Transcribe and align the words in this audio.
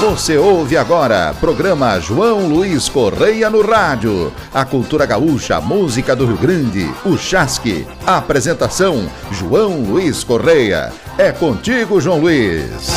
Você 0.00 0.38
ouve 0.38 0.76
agora, 0.76 1.34
programa 1.40 1.98
João 1.98 2.46
Luiz 2.46 2.88
Correia 2.88 3.50
no 3.50 3.68
rádio. 3.68 4.32
A 4.54 4.64
cultura 4.64 5.04
gaúcha, 5.04 5.56
a 5.56 5.60
música 5.60 6.14
do 6.14 6.24
Rio 6.24 6.36
Grande, 6.36 6.88
o 7.04 7.18
Chasque. 7.18 7.84
Apresentação, 8.06 9.10
João 9.32 9.80
Luiz 9.80 10.22
Correia. 10.22 10.92
É 11.18 11.32
contigo, 11.32 12.00
João 12.00 12.20
Luiz. 12.20 12.92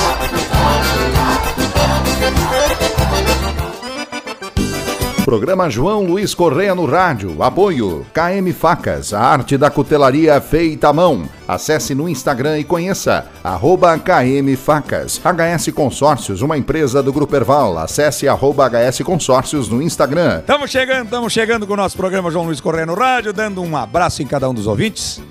Programa 5.23 5.69
João 5.69 6.03
Luiz 6.03 6.33
Correia 6.33 6.73
no 6.73 6.85
rádio. 6.85 7.43
Apoio 7.43 8.05
KM 8.11 8.51
Facas, 8.53 9.13
a 9.13 9.21
arte 9.21 9.55
da 9.55 9.69
cutelaria 9.69 10.41
feita 10.41 10.89
à 10.89 10.93
mão. 10.93 11.29
Acesse 11.47 11.93
no 11.93 12.09
Instagram 12.09 12.57
e 12.57 12.63
conheça 12.63 13.27
arroba 13.43 13.99
KM 13.99 14.55
Facas. 14.57 15.21
HS 15.23 15.71
Consórcios, 15.75 16.41
uma 16.41 16.57
empresa 16.57 17.03
do 17.03 17.13
Grupo 17.13 17.35
Erval. 17.35 17.77
Acesse 17.77 18.27
arroba 18.27 18.67
HS 18.67 19.01
Consórcios 19.01 19.69
no 19.69 19.79
Instagram. 19.79 20.39
Estamos 20.39 20.71
chegando, 20.71 21.05
estamos 21.05 21.31
chegando 21.31 21.67
com 21.67 21.73
o 21.73 21.77
nosso 21.77 21.95
programa 21.95 22.31
João 22.31 22.45
Luiz 22.45 22.59
Correia 22.59 22.87
no 22.87 22.95
rádio, 22.95 23.31
dando 23.31 23.61
um 23.61 23.77
abraço 23.77 24.23
em 24.23 24.27
cada 24.27 24.49
um 24.49 24.55
dos 24.55 24.65
ouvintes. 24.65 25.21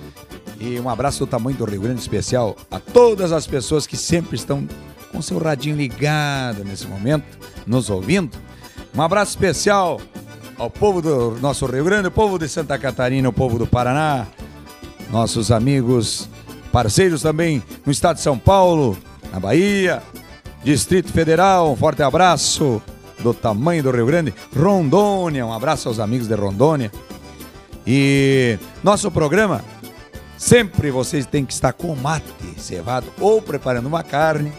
E 0.61 0.79
um 0.79 0.89
abraço 0.89 1.19
do 1.19 1.27
tamanho 1.27 1.57
do 1.57 1.65
Rio 1.65 1.81
Grande 1.81 2.01
especial 2.01 2.55
a 2.71 2.79
todas 2.79 3.33
as 3.33 3.45
pessoas 3.45 3.89
que 3.89 3.97
sempre 3.97 4.37
estão 4.37 4.69
com 5.11 5.21
seu 5.21 5.39
radinho 5.39 5.77
ligado 5.77 6.65
nesse 6.65 6.87
momento, 6.87 7.27
nos 7.67 7.91
ouvindo. 7.91 8.50
Um 8.95 9.03
abraço 9.03 9.31
especial 9.31 10.01
ao 10.59 10.69
povo 10.69 11.01
do 11.01 11.39
nosso 11.41 11.65
Rio 11.67 11.85
Grande, 11.85 12.09
o 12.09 12.11
povo 12.11 12.39
de 12.39 12.49
Santa 12.49 12.79
Catarina, 12.79 13.29
o 13.29 13.33
povo 13.33 13.59
do 13.59 13.67
Paraná, 13.67 14.27
nossos 15.11 15.51
amigos, 15.51 16.29
parceiros 16.73 17.23
também 17.23 17.63
no 17.87 17.93
estado 17.93 18.17
de 18.17 18.23
São 18.23 18.39
Paulo, 18.39 18.99
na 19.33 19.39
Bahia, 19.39 20.03
Distrito 20.63 21.13
Federal, 21.13 21.73
um 21.73 21.77
forte 21.77 22.03
abraço 22.03 22.83
do 23.21 23.33
tamanho 23.33 23.83
do 23.83 23.91
Rio 23.91 24.07
Grande, 24.07 24.35
Rondônia, 24.55 25.47
um 25.47 25.53
abraço 25.53 25.89
aos 25.89 25.99
amigos 25.99 26.27
de 26.27 26.35
Rondônia. 26.35 26.91
E 27.87 28.59
nosso 28.83 29.11
programa, 29.11 29.65
sempre 30.37 30.91
vocês 30.91 31.25
têm 31.27 31.45
que 31.45 31.53
estar 31.53 31.73
com 31.73 31.95
mate 31.95 32.27
cevado, 32.59 33.07
ou 33.19 33.41
preparando 33.41 33.87
uma 33.87 34.03
carne, 34.03 34.53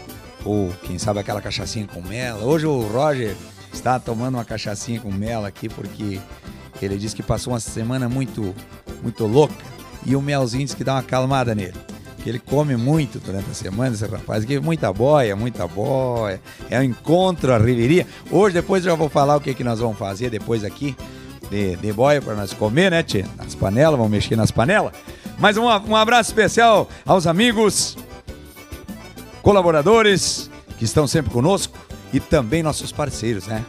ou 0.44 0.70
quem 0.82 0.98
sabe 0.98 1.20
aquela 1.20 1.40
cachaçinha 1.40 1.86
com 1.86 2.00
mela. 2.02 2.44
Hoje 2.44 2.66
o 2.66 2.80
Roger 2.80 3.36
está 3.72 3.98
tomando 3.98 4.36
uma 4.36 4.44
cachaçinha 4.44 5.00
com 5.00 5.10
mel 5.10 5.44
aqui 5.44 5.68
porque 5.68 6.20
ele 6.80 6.98
disse 6.98 7.14
que 7.14 7.22
passou 7.22 7.52
uma 7.52 7.60
semana 7.60 8.08
muito, 8.08 8.54
muito 9.02 9.26
louca 9.26 9.54
e 10.04 10.16
o 10.16 10.20
melzinho 10.22 10.64
disse 10.64 10.76
que 10.76 10.84
dá 10.84 10.94
uma 10.94 11.00
acalmada 11.00 11.54
nele. 11.54 11.74
Que 12.22 12.28
ele 12.28 12.38
come 12.38 12.76
muito 12.76 13.18
durante 13.18 13.50
a 13.50 13.54
semana, 13.54 13.94
esse 13.94 14.06
rapaz, 14.06 14.44
que 14.44 14.60
muita 14.60 14.92
boia, 14.92 15.34
muita 15.34 15.66
boia. 15.66 16.40
É 16.70 16.78
um 16.78 16.82
encontro, 16.82 17.52
a 17.52 17.58
riveria. 17.58 18.06
Hoje, 18.30 18.54
depois 18.54 18.84
eu 18.84 18.92
já 18.92 18.96
vou 18.96 19.08
falar 19.08 19.36
o 19.36 19.40
que, 19.40 19.52
que 19.54 19.64
nós 19.64 19.80
vamos 19.80 19.98
fazer 19.98 20.30
depois 20.30 20.62
aqui 20.62 20.96
de, 21.50 21.76
de 21.76 21.92
boia 21.92 22.22
para 22.22 22.34
nós 22.34 22.52
comer, 22.52 22.92
né, 22.92 23.02
tia? 23.02 23.26
Nas 23.36 23.56
panelas, 23.56 23.96
vamos 23.96 24.10
mexer 24.12 24.36
nas 24.36 24.52
panelas. 24.52 24.92
Mas 25.38 25.56
um, 25.56 25.64
um 25.64 25.96
abraço 25.96 26.30
especial 26.30 26.88
aos 27.04 27.26
amigos, 27.26 27.96
colaboradores 29.42 30.48
que 30.78 30.84
estão 30.84 31.08
sempre 31.08 31.32
conosco 31.32 31.76
e 32.12 32.20
também 32.20 32.62
nossos 32.62 32.92
parceiros, 32.92 33.46
né? 33.46 33.64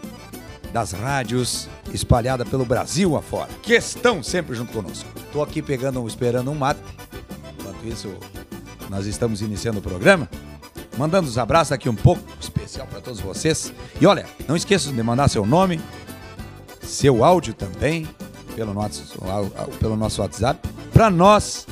Das 0.72 0.92
rádios 0.92 1.70
espalhadas 1.94 2.48
pelo 2.50 2.66
Brasil 2.66 3.16
afora, 3.16 3.50
que 3.62 3.74
estão 3.74 4.24
sempre 4.24 4.56
junto 4.56 4.74
conosco. 4.74 5.08
Tô 5.32 5.42
aqui 5.42 5.62
pegando, 5.62 6.06
esperando 6.08 6.52
um 6.52 6.56
mate. 6.56 6.82
Enquanto 7.60 7.88
isso, 7.88 8.14
nós 8.90 9.06
estamos 9.06 9.42
iniciando 9.42 9.80
o 9.80 9.82
programa. 9.82 10.28
Mandando 10.98 11.28
os 11.28 11.38
abraços 11.38 11.72
aqui 11.72 11.90
um 11.90 11.96
pouco 11.96 12.22
especial 12.40 12.86
para 12.88 13.02
todos 13.02 13.20
vocês. 13.20 13.74
E 14.00 14.06
olha, 14.06 14.26
não 14.48 14.56
esqueçam 14.56 14.94
de 14.94 15.02
mandar 15.02 15.28
seu 15.28 15.46
nome, 15.46 15.80
seu 16.82 17.24
áudio 17.24 17.54
também, 17.54 18.08
pelo 18.56 18.74
nosso, 18.74 19.18
pelo 19.80 19.96
nosso 19.96 20.22
WhatsApp, 20.22 20.68
para 20.92 21.10
nós 21.10 21.66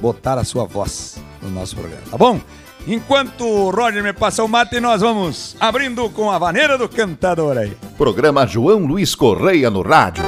botar 0.00 0.38
a 0.38 0.44
sua 0.44 0.64
voz 0.64 1.16
no 1.40 1.50
nosso 1.50 1.76
programa, 1.76 2.02
tá 2.10 2.18
bom? 2.18 2.40
Enquanto 2.86 3.46
o 3.46 3.70
Roger 3.70 4.02
me 4.02 4.12
passa 4.12 4.42
o 4.42 4.48
mate, 4.48 4.80
nós 4.80 5.00
vamos 5.00 5.56
abrindo 5.60 6.10
com 6.10 6.30
a 6.30 6.38
vaneira 6.38 6.76
do 6.76 6.88
cantador 6.88 7.56
aí. 7.56 7.76
Programa 7.96 8.46
João 8.46 8.80
Luiz 8.80 9.14
Correia 9.14 9.70
no 9.70 9.82
rádio. 9.82 10.24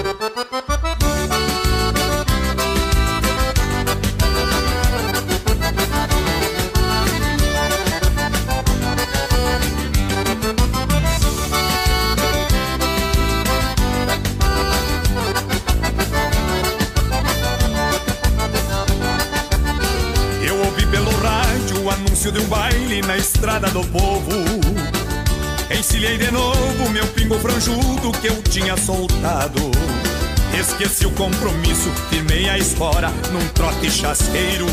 Compromisso, 31.24 31.90
firmei 32.10 32.50
a 32.50 32.58
espora 32.58 33.08
num 33.32 33.48
trote 33.48 33.90
chasqueiro. 33.90 34.66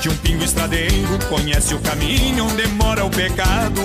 De 0.00 0.08
um 0.08 0.16
pingo 0.16 0.42
estradeiro, 0.42 1.16
conhece 1.28 1.74
o 1.74 1.78
caminho 1.78 2.44
onde 2.44 2.66
mora 2.68 3.04
o 3.04 3.10
pecado. 3.10 3.82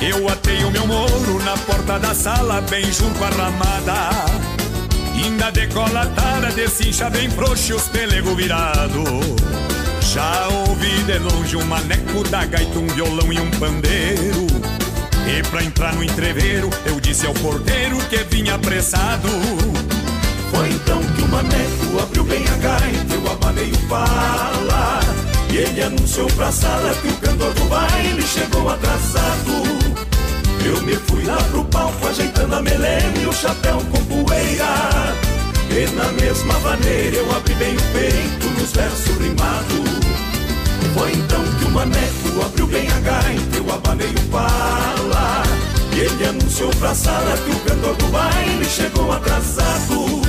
Eu 0.00 0.28
atei 0.28 0.62
o 0.62 0.70
meu 0.70 0.86
moro 0.86 1.42
na 1.42 1.56
porta 1.58 1.98
da 1.98 2.14
sala, 2.14 2.60
bem 2.60 2.84
junto 2.92 3.24
à 3.24 3.28
ramada. 3.28 4.10
Ainda 5.14 5.50
decolatada, 5.50 6.52
desincha 6.52 7.10
bem 7.10 7.28
frouxo 7.28 7.74
os 7.74 7.88
pelego 7.88 8.36
virado. 8.36 9.02
Já 10.00 10.46
ouvi 10.68 11.02
de 11.02 11.18
longe 11.18 11.56
um 11.56 11.64
maneco 11.64 12.22
da 12.28 12.44
gaita, 12.44 12.78
um 12.78 12.86
violão 12.86 13.32
e 13.32 13.40
um 13.40 13.50
pandeiro. 13.52 14.46
E 15.26 15.42
pra 15.50 15.64
entrar 15.64 15.92
no 15.94 16.04
entreveiro, 16.04 16.70
eu 16.84 17.00
disse 17.00 17.26
ao 17.26 17.34
porteiro 17.34 17.96
que 18.08 18.18
vinha 18.30 18.54
apressado. 18.54 19.95
Foi 20.52 20.68
então 20.68 21.02
que 21.02 21.22
o 21.22 21.28
maneco 21.28 22.02
abriu 22.02 22.24
bem 22.24 22.44
a 22.48 22.56
gaita, 22.56 23.14
eu 23.14 23.32
abanei 23.32 23.70
o 23.72 23.88
fala. 23.88 25.00
E 25.50 25.56
ele 25.56 25.82
anunciou 25.82 26.26
pra 26.28 26.52
sala 26.52 26.94
que 26.94 27.08
o 27.08 27.16
cantor 27.16 27.52
do 27.54 27.64
baile 27.64 28.22
chegou 28.22 28.68
atrasado. 28.68 29.62
Eu 30.64 30.82
me 30.82 30.96
fui 30.96 31.24
lá 31.24 31.36
pro 31.50 31.64
palco 31.64 32.08
ajeitando 32.08 32.54
a 32.54 32.62
melena 32.62 33.18
e 33.22 33.26
o 33.26 33.32
chapéu 33.32 33.78
com 33.90 34.04
poeira. 34.04 35.14
E 35.70 35.86
na 35.94 36.10
mesma 36.12 36.58
maneira 36.60 37.16
eu 37.16 37.36
abri 37.36 37.54
bem 37.54 37.76
o 37.76 37.82
peito 37.92 38.46
nos 38.58 38.72
versos 38.72 39.16
rimados. 39.18 40.06
Foi 40.94 41.12
então 41.12 41.42
que 41.58 41.64
o 41.66 41.70
maneco 41.70 42.44
abriu 42.44 42.66
bem 42.66 42.88
a 42.88 43.00
gaita, 43.00 43.56
eu 43.56 43.74
abanei 43.74 44.08
o 44.08 44.30
pala. 44.30 45.42
E 45.94 46.00
ele 46.00 46.26
anunciou 46.26 46.70
pra 46.76 46.94
sala 46.94 47.36
que 47.38 47.50
o 47.50 47.60
cantor 47.60 47.94
do 47.96 48.06
baile 48.06 48.64
chegou 48.64 49.12
atrasado. 49.12 50.25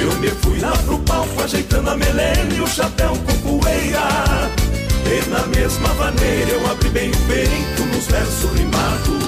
Eu 0.00 0.12
me 0.20 0.28
fui 0.28 0.60
lá 0.60 0.72
pro 0.84 0.98
palco 1.00 1.42
ajeitando 1.42 1.90
a 1.90 1.96
melena 1.96 2.54
e 2.54 2.60
o 2.60 2.66
chapéu 2.66 3.16
com 3.26 3.60
poeira. 3.60 4.00
E 5.04 5.28
na 5.28 5.46
mesma 5.46 5.92
maneira 5.94 6.50
eu 6.50 6.70
abri 6.70 6.88
bem 6.90 7.10
o 7.10 7.16
peito 7.26 7.82
nos 7.86 8.06
versos 8.06 8.52
rimados. 8.56 9.18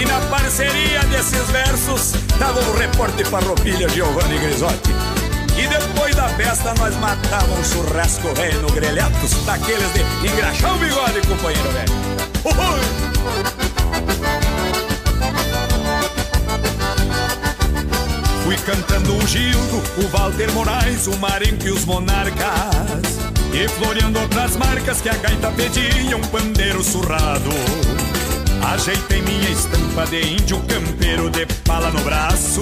E 0.00 0.04
na 0.04 0.20
parceria 0.28 1.00
desses 1.04 1.50
versos 1.50 2.12
tava 2.38 2.60
o 2.60 2.76
repórter 2.76 3.26
farroupilha 3.26 3.88
Giovanni 3.88 4.38
Grisotti. 4.38 4.90
E 5.56 5.66
depois 5.66 6.14
da 6.14 6.28
festa 6.30 6.74
nós 6.74 6.94
matávamos 6.96 7.58
um 7.58 7.64
churrasco 7.64 8.34
velho 8.34 8.60
no 8.62 8.70
grelhatos, 8.70 9.32
daqueles 9.44 9.92
de 9.92 10.28
engraxar 10.28 10.74
o 10.74 10.78
bigode, 10.78 11.20
companheiro 11.26 11.70
velho. 11.70 11.92
Uhul! 12.44 13.59
Fui 18.50 18.58
cantando 18.66 19.16
o 19.16 19.26
Gildo, 19.28 19.80
o 19.96 20.08
Walter 20.08 20.50
Moraes, 20.50 21.06
o 21.06 21.16
Marenco 21.18 21.68
e 21.68 21.70
os 21.70 21.84
Monarcas. 21.84 23.20
E 23.54 23.68
floreando 23.68 24.18
outras 24.18 24.56
marcas 24.56 25.00
que 25.00 25.08
a 25.08 25.14
gaita 25.14 25.52
pedia, 25.52 26.16
um 26.16 26.20
pandeiro 26.20 26.82
surrado. 26.82 27.48
Ajeitei 28.72 29.22
minha 29.22 29.50
estampa 29.50 30.04
de 30.06 30.32
índio 30.32 30.60
campeiro 30.62 31.30
de 31.30 31.46
pala 31.64 31.92
no 31.92 32.00
braço. 32.00 32.60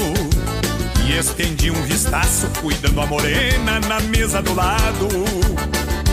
E 1.06 1.19
estendi 1.19 1.70
um 1.70 1.82
vistaço, 1.85 2.49
cuidando 2.61 3.00
a 3.00 3.06
morena 3.06 3.81
na 3.88 3.99
mesa 4.00 4.43
do 4.43 4.52
lado. 4.52 5.08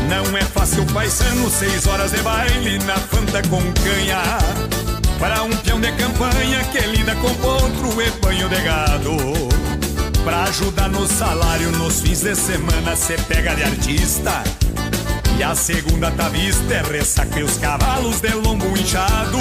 Não 0.07 0.37
é 0.37 0.41
fácil, 0.43 0.85
paisano, 0.93 1.49
seis 1.49 1.85
horas 1.85 2.11
de 2.11 2.19
baile 2.19 2.79
na 2.85 2.95
fanta 2.95 3.41
com 3.49 3.61
canha. 3.83 4.84
Para 5.19 5.43
um 5.43 5.49
peão 5.57 5.79
de 5.79 5.91
campanha 5.93 6.63
que 6.65 6.79
lida 6.87 7.15
com 7.15 7.33
potro 7.35 8.01
e 8.01 8.09
banho 8.21 8.49
de 8.49 8.61
gado. 8.61 9.17
Pra 10.23 10.43
ajudar 10.43 10.89
no 10.89 11.07
salário 11.07 11.71
nos 11.71 12.01
fins 12.01 12.21
de 12.21 12.35
semana, 12.35 12.95
cê 12.95 13.15
pega 13.27 13.55
de 13.55 13.63
artista. 13.63 14.43
E 15.37 15.43
a 15.43 15.53
segunda 15.53 16.11
tá 16.11 16.29
vista 16.29 16.73
é 16.73 16.81
ressaca 16.81 17.43
os 17.43 17.57
cavalos 17.57 18.21
de 18.21 18.33
lombo 18.33 18.65
inchado. 18.77 19.37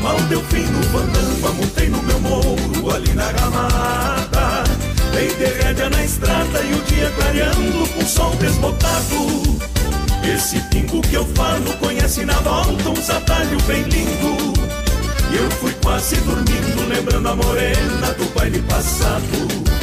Mal 0.00 0.20
deu 0.28 0.42
fim 0.44 0.62
no 0.62 0.82
fandango, 0.84 1.54
montei 1.54 1.88
no 1.88 2.02
meu 2.02 2.20
morro 2.20 2.90
ali 2.94 3.12
na 3.14 3.32
gamada. 3.32 4.64
Dei 5.12 5.28
de 5.34 5.44
rédea 5.62 5.90
na 5.90 6.04
estrada 6.04 6.60
e 6.62 6.72
o 6.72 6.82
dia 6.82 7.10
clareando 7.10 7.88
com 7.88 8.06
sol 8.06 8.34
desbotado. 8.36 9.42
Esse 10.22 10.60
pingo 10.70 11.00
que 11.02 11.14
eu 11.14 11.24
falo 11.34 11.72
conhece 11.78 12.24
na 12.24 12.34
volta 12.34 12.88
uns 12.90 13.10
atalhos 13.10 13.62
bem 13.64 13.82
lindo. 13.82 14.55
Eu 15.38 15.50
fui 15.50 15.72
quase 15.82 16.16
dormindo, 16.22 16.88
lembrando 16.88 17.28
a 17.28 17.36
morena 17.36 18.12
do 18.16 18.24
baile 18.34 18.62
passado. 18.62 19.76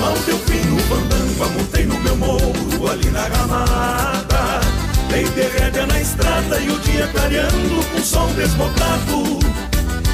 Mal 0.00 0.14
deu 0.26 0.36
fim 0.38 0.66
no 0.68 0.78
fandango, 0.80 1.58
montei 1.58 1.86
no 1.86 1.98
meu 2.00 2.16
morro 2.16 2.90
ali 2.90 3.08
na 3.10 3.28
gamada. 3.28 4.60
Dei 5.08 5.24
de 5.24 5.86
na 5.86 6.00
estrada 6.00 6.58
e 6.58 6.70
o 6.70 6.78
dia 6.80 7.06
clareando 7.08 7.84
com 7.92 8.02
sol 8.02 8.28
desbotado. 8.34 9.38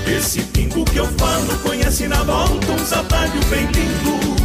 Esse 0.06 0.42
pingo 0.42 0.84
que 0.84 0.98
eu 0.98 1.06
falo 1.16 1.58
conhece 1.62 2.06
na 2.06 2.22
volta 2.22 2.72
uns 2.72 2.92
atalhos 2.92 3.44
bem 3.46 3.66
lindo. 3.66 4.36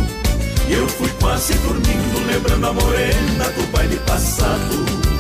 Eu 0.69 0.87
fui 0.87 1.09
quase 1.19 1.53
dormindo, 1.55 2.25
lembrando 2.25 2.67
a 2.67 2.73
morena 2.73 3.49
do 3.49 3.71
baile 3.71 3.97
passado. 4.07 5.10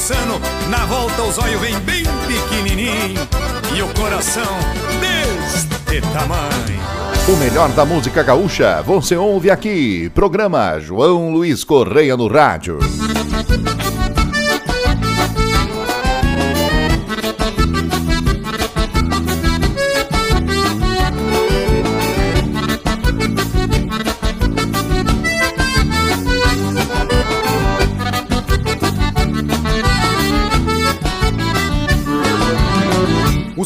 Paisano, 0.00 0.40
na 0.70 0.86
volta 0.86 1.22
os 1.22 1.38
olhos 1.38 1.60
vem 1.60 1.78
bem 1.80 2.02
pequenininho 2.26 3.20
e 3.76 3.82
o 3.82 3.88
coração 3.94 4.58
deste 4.98 6.00
tamanho. 6.12 6.80
O 7.28 7.36
melhor 7.36 7.68
da 7.70 7.84
música 7.84 8.22
gaúcha 8.22 8.82
você 8.82 9.14
ouve 9.14 9.50
aqui. 9.50 10.10
Programa 10.14 10.80
João 10.80 11.30
Luiz 11.30 11.64
Correia 11.64 12.16
no 12.16 12.28
Rádio. 12.28 12.78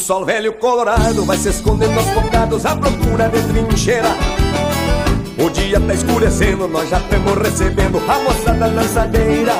Sol 0.04 0.22
velho 0.22 0.52
colorado 0.52 1.24
vai 1.24 1.38
se 1.38 1.48
escondendo 1.48 1.98
aos 1.98 2.08
bocados 2.08 2.66
à 2.66 2.76
procura 2.76 3.26
de 3.30 3.40
trincheira. 3.44 4.10
O 5.38 5.48
dia 5.48 5.80
tá 5.80 5.94
escurecendo, 5.94 6.68
nós 6.68 6.90
já 6.90 6.98
estamos 6.98 7.38
recebendo 7.38 8.02
a 8.06 8.18
moçada 8.18 8.66
lançadeira. 8.66 9.54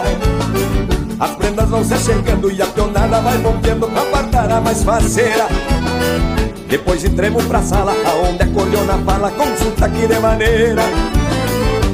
As 1.19 1.31
prendas 1.31 1.70
vão 1.70 1.82
se 1.82 1.96
chegando 1.96 2.52
e 2.52 2.61
a 2.61 2.67
pionada 2.67 3.23
vai 3.23 3.38
rompendo 3.38 3.88
pra 3.88 4.05
guardar 4.05 4.52
a 4.52 4.61
mais 4.61 4.85
faceira. 4.85 5.49
Depois 6.69 7.02
entremos 7.02 7.43
pra 7.47 7.62
sala, 7.62 7.94
aonde 8.05 8.43
a 8.43 8.47
cordiona 8.49 8.99
fala 8.99 9.31
com 9.31 9.56
sotaque 9.56 10.06
de 10.06 10.19
maneira. 10.19 10.82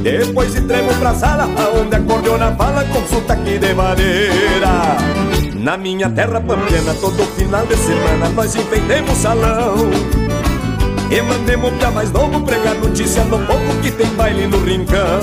Depois 0.02 0.56
entremos 0.56 0.96
pra 0.96 1.14
sala, 1.14 1.44
aonde 1.44 1.94
a 1.94 2.00
cordiona 2.00 2.52
fala 2.56 2.84
com 2.86 3.06
sotaque 3.06 3.58
de 3.58 3.74
maneira. 3.74 5.29
Na 5.60 5.76
minha 5.76 6.08
terra 6.08 6.40
pampiana, 6.40 6.94
todo 7.02 7.22
final 7.36 7.66
de 7.66 7.76
semana 7.76 8.30
nós 8.30 8.56
enfeitemos 8.56 9.18
salão. 9.18 9.90
E 11.10 11.20
mandemos 11.20 11.74
pra 11.74 11.90
mais 11.90 12.10
novo 12.10 12.40
pregar 12.40 12.74
notícia 12.76 13.22
no 13.24 13.38
povo 13.40 13.80
que 13.82 13.90
tem 13.90 14.06
baile 14.14 14.46
no 14.46 14.58
rincão. 14.64 15.20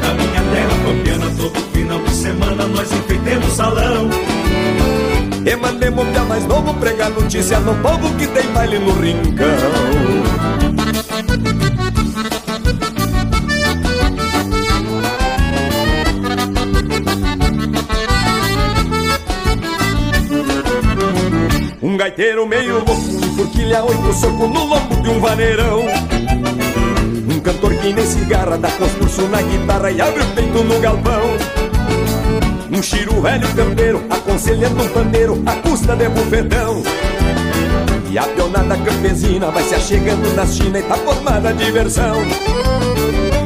Na 0.00 0.14
minha 0.14 0.42
terra 0.54 0.74
pampiana, 0.86 1.26
todo 1.36 1.60
final 1.72 1.98
de 1.98 2.14
semana 2.14 2.66
nós 2.66 2.90
enfeitemos 2.92 3.52
salão. 3.52 4.08
E 5.44 5.54
mandemos 5.54 6.08
pra 6.08 6.24
mais 6.24 6.46
novo 6.46 6.72
pregar 6.72 7.10
notícia 7.10 7.60
no 7.60 7.74
povo 7.74 8.08
que 8.16 8.26
tem 8.28 8.46
baile 8.52 8.78
no 8.78 8.92
rincão. 8.98 10.83
Gaiteiro 22.04 22.46
meio 22.46 22.74
louco, 22.74 22.94
forquilha 23.34 23.82
oito 23.82 24.12
soco 24.12 24.46
no 24.46 24.64
lombo 24.64 24.94
de 24.96 25.08
um 25.08 25.20
vaneirão. 25.20 25.86
Um 27.30 27.40
cantor 27.40 27.74
que 27.76 27.94
nem 27.94 28.06
cigarra 28.06 28.58
dá 28.58 28.70
concurso 28.72 29.22
na 29.28 29.40
guitarra 29.40 29.90
e 29.90 30.02
abre 30.02 30.22
o 30.22 30.26
peito 30.34 30.62
no 30.64 30.78
galpão. 30.80 31.22
Um 32.70 32.82
chiro 32.82 33.22
velho 33.22 33.48
campeiro 33.54 34.04
aconselhando 34.10 34.82
um 34.82 34.88
pandeiro 34.88 35.42
à 35.46 35.52
custa 35.66 35.96
de 35.96 36.06
bufetão. 36.10 36.82
E 38.10 38.18
a 38.18 38.24
pionada 38.24 38.76
campesina 38.76 39.50
vai 39.50 39.62
se 39.62 39.74
achegando 39.74 40.30
na 40.34 40.46
China 40.46 40.78
e 40.80 40.82
tá 40.82 40.96
formada 40.96 41.48
a 41.48 41.52
diversão. 41.52 42.18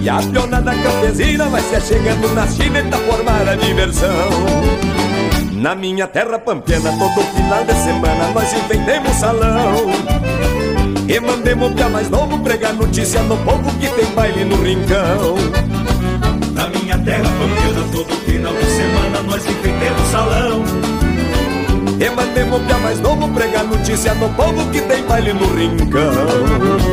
E 0.02 0.08
a 0.08 0.16
pionada 0.16 0.74
campesina 0.74 1.44
vai 1.44 1.62
se 1.62 1.76
achegando 1.76 2.34
na 2.34 2.46
China 2.48 2.80
e 2.80 2.90
tá 2.90 2.98
formada 2.98 3.52
a 3.52 3.54
diversão. 3.54 5.07
Na 5.58 5.74
minha 5.74 6.06
terra 6.06 6.38
pampiana, 6.38 6.92
todo 6.92 7.26
final 7.34 7.64
de 7.64 7.74
semana 7.82 8.28
nós 8.32 8.52
inventemos 8.52 9.12
salão. 9.16 9.74
E 11.08 11.18
mandemos 11.18 11.72
pra 11.72 11.88
mais 11.88 12.08
novo 12.08 12.38
pregar 12.38 12.72
notícia 12.74 13.20
no 13.22 13.36
povo 13.38 13.68
que 13.80 13.88
tem 13.88 14.06
baile 14.14 14.44
no 14.44 14.54
rincão. 14.62 15.34
Na 16.52 16.68
minha 16.68 16.96
terra 16.98 17.24
pampiana, 17.24 17.88
todo 17.90 18.14
final 18.24 18.52
de 18.54 18.66
semana 18.66 19.20
nós 19.26 19.44
enfeitemos 19.44 20.08
salão. 20.12 20.62
E 21.98 22.10
mandemos 22.10 22.62
pra 22.62 22.78
mais 22.78 23.00
novo 23.00 23.28
pregar 23.30 23.64
notícia 23.64 24.14
no 24.14 24.28
povo 24.34 24.70
que 24.70 24.80
tem 24.82 25.02
baile 25.02 25.32
no 25.32 25.52
rincão. 25.56 26.88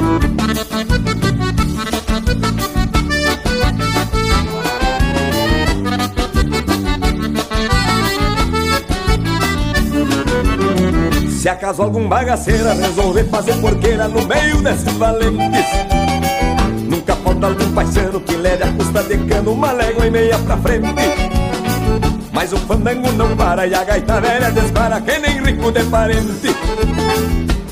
Se 11.46 11.50
acaso 11.50 11.84
algum 11.84 12.10
bagaceira 12.10 12.74
resolver 12.74 13.26
fazer 13.26 13.54
porqueira 13.58 14.08
no 14.08 14.26
meio 14.26 14.64
desses 14.64 14.92
valentes 14.94 15.38
Nunca 16.90 17.16
falta 17.18 17.46
algum 17.46 17.72
paisano 17.72 18.20
que 18.20 18.36
leve 18.36 18.64
a 18.64 18.72
custa 18.72 19.04
de 19.04 19.16
cano 19.28 19.52
uma 19.52 19.72
légua 19.72 20.08
e 20.08 20.10
meia 20.10 20.40
pra 20.40 20.58
frente. 20.58 20.88
Mas 22.32 22.52
o 22.52 22.58
fandango 22.58 23.12
não 23.12 23.38
para 23.38 23.68
e 23.68 23.76
a 23.76 23.84
gaita 23.84 24.20
velha 24.20 24.50
dispara 24.50 25.00
que 25.00 25.20
nem 25.20 25.40
rico 25.44 25.72
de 25.72 25.84
parente. 25.84 26.56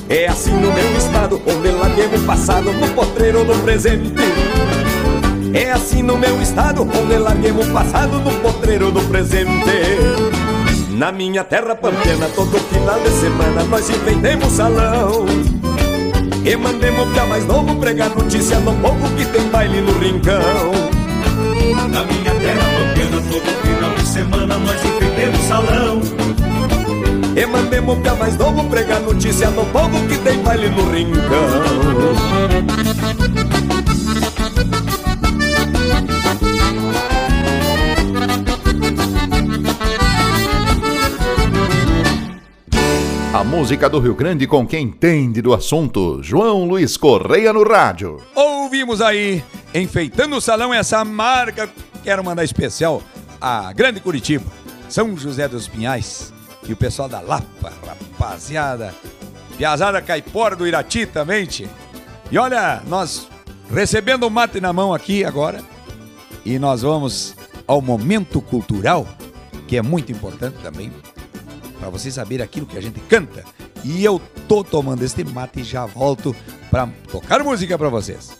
É 0.08 0.28
assim 0.28 0.52
no 0.52 0.72
meu 0.72 0.96
estado, 0.96 1.42
onde 1.44 1.70
larguemos 1.72 2.22
o 2.22 2.26
passado 2.26 2.72
no 2.72 2.88
potreiro 2.90 3.44
do 3.44 3.60
presente. 3.64 4.14
É 5.52 5.72
assim 5.72 6.00
no 6.00 6.16
meu 6.16 6.40
estado, 6.40 6.82
onde 6.82 7.18
larguemos 7.18 7.66
o 7.66 7.72
passado 7.72 8.20
no 8.20 8.38
potreiro 8.38 8.92
do 8.92 9.00
presente 9.08 10.33
na 10.94 11.10
minha 11.10 11.42
terra 11.42 11.74
pampiana, 11.74 12.28
todo 12.34 12.56
final 12.72 12.98
de 13.00 13.10
semana 13.10 13.64
nós 13.64 13.90
inventemos 13.90 14.52
salão. 14.52 15.26
E 16.44 16.56
mandemos 16.56 17.08
pra 17.12 17.26
mais 17.26 17.44
novo 17.46 17.74
pregar 17.76 18.10
notícia 18.10 18.60
no 18.60 18.74
povo 18.74 19.08
que 19.16 19.24
tem 19.26 19.48
baile 19.48 19.80
no 19.80 19.92
rincão. 19.98 20.40
Na 21.90 22.04
minha 22.04 22.34
terra 22.34 22.64
pampiana, 22.78 23.22
todo 23.28 23.62
final 23.62 23.94
de 23.94 24.06
semana 24.06 24.58
nós 24.58 24.84
inventemos 24.84 25.40
salão. 25.48 26.00
E 27.36 27.46
mandemos 27.46 27.98
pra 27.98 28.14
mais 28.14 28.36
novo 28.36 28.64
pregar 28.68 29.00
notícia 29.00 29.50
no 29.50 29.64
povo 29.66 30.06
que 30.06 30.16
tem 30.18 30.38
baile 30.42 30.68
no 30.68 30.90
rincão. 30.90 31.24
A 43.34 43.42
música 43.42 43.90
do 43.90 43.98
Rio 43.98 44.14
Grande 44.14 44.46
com 44.46 44.64
quem 44.64 44.84
entende 44.84 45.42
do 45.42 45.52
assunto. 45.52 46.22
João 46.22 46.66
Luiz 46.66 46.96
Correia 46.96 47.52
no 47.52 47.64
rádio. 47.64 48.22
Ouvimos 48.32 49.00
aí, 49.00 49.42
enfeitando 49.74 50.36
o 50.36 50.40
salão, 50.40 50.72
essa 50.72 51.04
marca. 51.04 51.68
Quero 52.04 52.22
mandar 52.22 52.44
especial 52.44 53.02
a 53.40 53.72
Grande 53.72 53.98
Curitiba, 53.98 54.44
São 54.88 55.16
José 55.16 55.48
dos 55.48 55.66
Pinhais 55.66 56.32
e 56.62 56.72
o 56.72 56.76
pessoal 56.76 57.08
da 57.08 57.20
Lapa, 57.20 57.72
rapaziada. 57.84 58.94
Piazada 59.58 60.00
Caipora 60.00 60.54
do 60.54 60.64
Irati 60.64 61.04
também, 61.04 61.44
tchê. 61.44 61.66
E 62.30 62.38
olha, 62.38 62.84
nós 62.86 63.26
recebendo 63.68 64.28
o 64.28 64.30
mate 64.30 64.60
na 64.60 64.72
mão 64.72 64.94
aqui 64.94 65.24
agora. 65.24 65.60
E 66.44 66.56
nós 66.56 66.82
vamos 66.82 67.34
ao 67.66 67.82
momento 67.82 68.40
cultural, 68.40 69.04
que 69.66 69.76
é 69.76 69.82
muito 69.82 70.12
importante 70.12 70.58
também. 70.62 70.92
Para 71.84 71.90
vocês 71.90 72.14
saberem 72.14 72.42
aquilo 72.42 72.64
que 72.64 72.78
a 72.78 72.80
gente 72.80 72.98
canta. 73.00 73.44
E 73.84 74.02
eu 74.02 74.18
tô 74.48 74.64
tomando 74.64 75.02
este 75.02 75.22
mate 75.22 75.60
e 75.60 75.64
já 75.64 75.84
volto 75.84 76.34
para 76.70 76.86
tocar 77.10 77.44
música 77.44 77.76
para 77.76 77.90
vocês. 77.90 78.32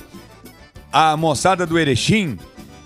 à 0.94 1.18
moçada 1.18 1.66
do 1.66 1.78
Erechim 1.78 2.38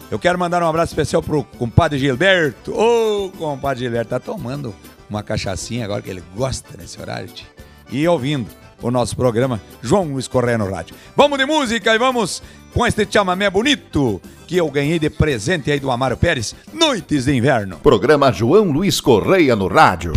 eu 0.10 0.18
quero 0.18 0.40
mandar 0.40 0.64
um 0.64 0.68
abraço 0.68 0.94
especial 0.94 1.22
pro 1.22 1.44
compadre 1.44 2.00
Gilberto. 2.00 2.74
Ô, 2.74 3.26
oh, 3.26 3.30
compadre 3.38 3.84
Gilberto, 3.84 4.12
tá 4.12 4.20
tomando 4.20 4.74
uma 5.10 5.22
cachaçinha 5.22 5.84
agora 5.84 6.02
que 6.02 6.10
ele 6.10 6.24
gosta 6.34 6.78
nesse 6.78 7.00
horário. 7.00 7.28
Tia. 7.28 7.46
E 7.92 8.08
ouvindo 8.08 8.48
o 8.82 8.90
nosso 8.90 9.18
programa 9.18 9.60
João 9.82 10.06
Luiz 10.06 10.28
Correia 10.28 10.58
no 10.58 10.72
rádio. 10.72 10.96
Vamos 11.16 11.38
de 11.38 11.46
música 11.46 11.94
e 11.94 11.98
vamos 11.98 12.42
com 12.74 12.88
este 12.88 13.06
chamamé 13.12 13.50
bonito 13.50 14.22
que 14.46 14.56
eu 14.56 14.72
ganhei 14.72 14.98
de 14.98 15.10
presente 15.10 15.70
aí 15.70 15.80
do 15.80 15.92
Amaro 15.92 16.16
Pérez, 16.16 16.56
Noites 16.72 17.26
de 17.26 17.36
Inverno. 17.36 17.78
Programa 17.80 18.32
João 18.32 18.72
Luiz 18.72 19.02
Correia 19.02 19.58
no 19.58 19.68
rádio. 19.68 20.14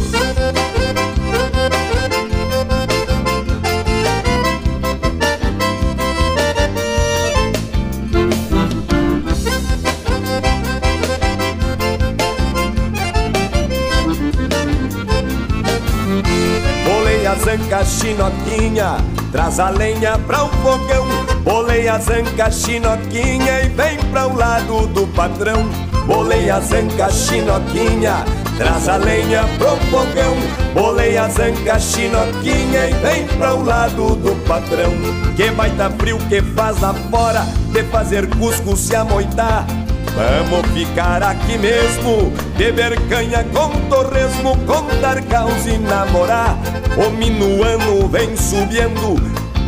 Chinoquinha, 17.91 18.99
traz 19.33 19.59
a 19.59 19.71
lenha 19.71 20.17
pra 20.19 20.45
o 20.45 20.49
fogão. 20.49 21.07
Bolei 21.43 21.89
a 21.89 21.99
zanca 21.99 22.51
chinoquinha 22.51 23.63
e 23.63 23.69
vem 23.69 23.99
pra 24.11 24.29
o 24.29 24.37
lado 24.37 24.87
do 24.89 25.07
patrão. 25.09 25.69
Bolei 26.07 26.49
a 26.51 26.61
zanca 26.61 27.11
chinoquinha, 27.11 28.25
traz 28.57 28.89
a 28.89 28.97
lenha 28.97 29.45
pro 29.59 29.77
fogão. 29.91 30.37
Bolei 30.73 31.19
a 31.19 31.29
zanca 31.29 31.79
chinoquinha 31.79 32.91
e 32.91 32.95
vem 32.95 33.27
pra 33.39 33.55
o 33.55 33.65
lado 33.65 34.15
do 34.17 34.35
patrão. 34.47 34.93
Que 35.37 35.51
baita 35.51 35.91
frio 35.99 36.19
que 36.29 36.41
faz 36.41 36.81
lá 36.81 36.95
fora, 37.11 37.45
de 37.73 37.83
fazer 37.85 38.29
cusco 38.37 38.77
se 38.77 38.95
amoitar. 38.95 39.67
Vamos 40.15 40.67
ficar 40.73 41.23
aqui 41.23 41.57
mesmo, 41.57 42.33
beber 42.57 43.01
canha 43.09 43.45
com 43.53 43.71
torresmo, 43.89 44.57
contar 44.67 45.23
caos 45.23 45.67
e 45.67 45.79
namorar. 45.79 46.59
O 46.97 47.11
minuano 47.11 48.09
vem 48.09 48.37
subindo, 48.37 49.17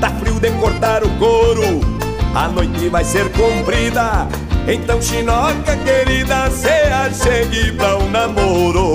tá 0.01 0.11
frio 0.11 0.39
de 0.41 0.51
cortar 0.53 1.05
o 1.05 1.09
couro. 1.19 1.81
A 2.35 2.49
noite 2.49 2.89
vai 2.89 3.05
ser 3.05 3.31
comprida, 3.33 4.27
então 4.67 5.01
chinoca 5.01 5.77
querida, 5.85 6.51
se 6.51 6.69
achegue 6.69 7.73
pra 7.73 7.99
um 7.99 8.11
namoro. 8.11 8.95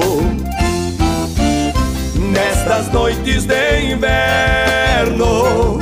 Nestas 2.16 2.92
noites 2.92 3.46
de 3.46 3.94
inverno 3.94 5.80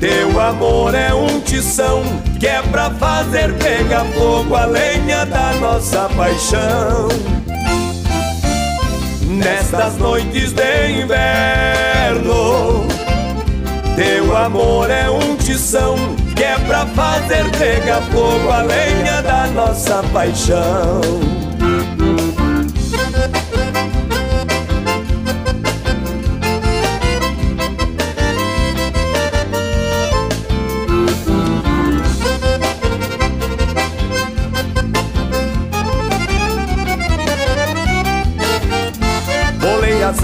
teu 0.00 0.40
amor 0.40 0.94
é 0.94 1.12
um 1.12 1.40
tição 1.40 2.02
que 2.38 2.46
é 2.46 2.62
pra 2.62 2.90
fazer 2.92 3.52
pegar 3.58 4.06
fogo 4.06 4.54
a 4.56 4.64
lenha 4.64 5.26
da 5.26 5.52
nossa 5.60 6.08
paixão. 6.16 7.08
Nestas 9.26 9.98
noites 9.98 10.52
de 10.52 11.02
inverno, 11.02 12.86
teu 13.94 14.36
amor 14.36 14.90
é 14.90 15.10
um 15.10 15.36
tição 15.36 15.96
que 16.34 16.44
é 16.44 16.58
pra 16.60 16.86
fazer 16.86 17.44
pegar 17.58 18.00
fogo 18.10 18.50
a 18.50 18.62
lenha 18.62 19.20
da 19.20 19.46
nossa 19.48 20.02
paixão. 20.14 21.39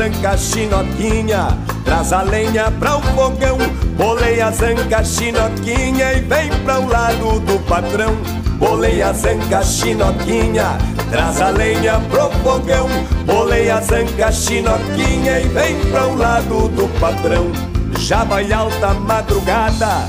Zanca 0.07 0.37
chinoquinha, 0.37 1.49
traz 1.85 2.13
a 2.13 2.23
lenha 2.23 2.71
pra 2.79 2.97
o 2.97 3.03
fogão. 3.03 3.59
Bolei 3.97 4.41
a 4.41 4.51
zanca 4.53 5.03
chinoquinha 5.03 6.13
e 6.13 6.21
vem 6.21 6.49
pra 6.65 6.79
o 6.79 6.89
lado 6.89 7.41
do 7.41 7.59
patrão. 7.67 8.17
Bolei 8.59 9.03
a 9.03 9.13
zanca 9.13 9.63
chinoquinha, 9.65 10.79
traz 11.11 11.41
a 11.41 11.51
lenha 11.51 12.01
pro 12.09 12.31
fogão. 12.43 12.89
Bolei 13.25 13.69
a 13.69 13.81
zanca 13.81 14.31
chinoquinha 14.31 15.41
e 15.41 15.49
vem 15.49 15.77
pra 15.91 16.07
o 16.07 16.17
lado 16.17 16.69
do 16.69 16.89
patrão. 17.01 17.51
Já 17.99 18.23
vai 18.23 18.53
alta 18.53 18.95
madrugada, 18.95 20.07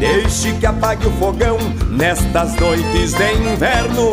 deixe 0.00 0.52
que 0.54 0.66
apague 0.66 1.06
o 1.06 1.12
fogão 1.12 1.56
nestas 1.90 2.56
noites 2.56 3.12
de 3.12 3.32
inverno. 3.34 4.12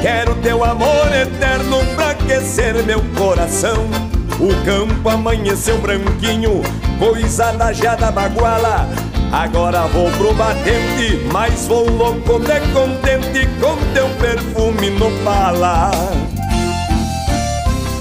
Quero 0.00 0.34
teu 0.36 0.64
amor 0.64 1.06
eterno 1.14 1.78
pra 1.94 2.10
aquecer 2.10 2.82
meu 2.84 3.00
coração. 3.16 4.11
O 4.42 4.48
campo 4.64 5.08
amanheceu 5.08 5.78
branquinho, 5.78 6.62
coisa 6.98 7.52
da 7.52 8.10
baguala. 8.10 8.88
Agora 9.30 9.82
vou 9.86 10.10
pro 10.10 10.34
batente, 10.34 11.24
mas 11.32 11.68
vou 11.68 11.88
louco 11.88 12.40
de 12.40 12.60
contente 12.72 13.48
com 13.60 13.76
teu 13.94 14.08
perfume 14.18 14.90
no 14.90 15.12
pala. 15.22 15.92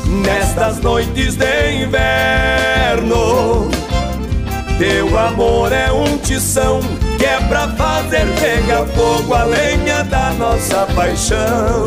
Nestas 0.08 0.80
noites 0.80 1.36
de 1.36 1.84
inverno, 1.84 3.70
teu 4.80 5.20
amor 5.20 5.72
é 5.72 5.92
um 5.92 6.18
tição 6.18 6.80
que 7.20 7.26
é 7.26 7.40
pra 7.42 7.68
fazer 7.68 8.26
pegar 8.40 8.88
fogo 8.88 9.36
a 9.36 9.44
lenha 9.44 10.04
da 10.06 10.32
nossa 10.32 10.88
paixão. 10.96 11.86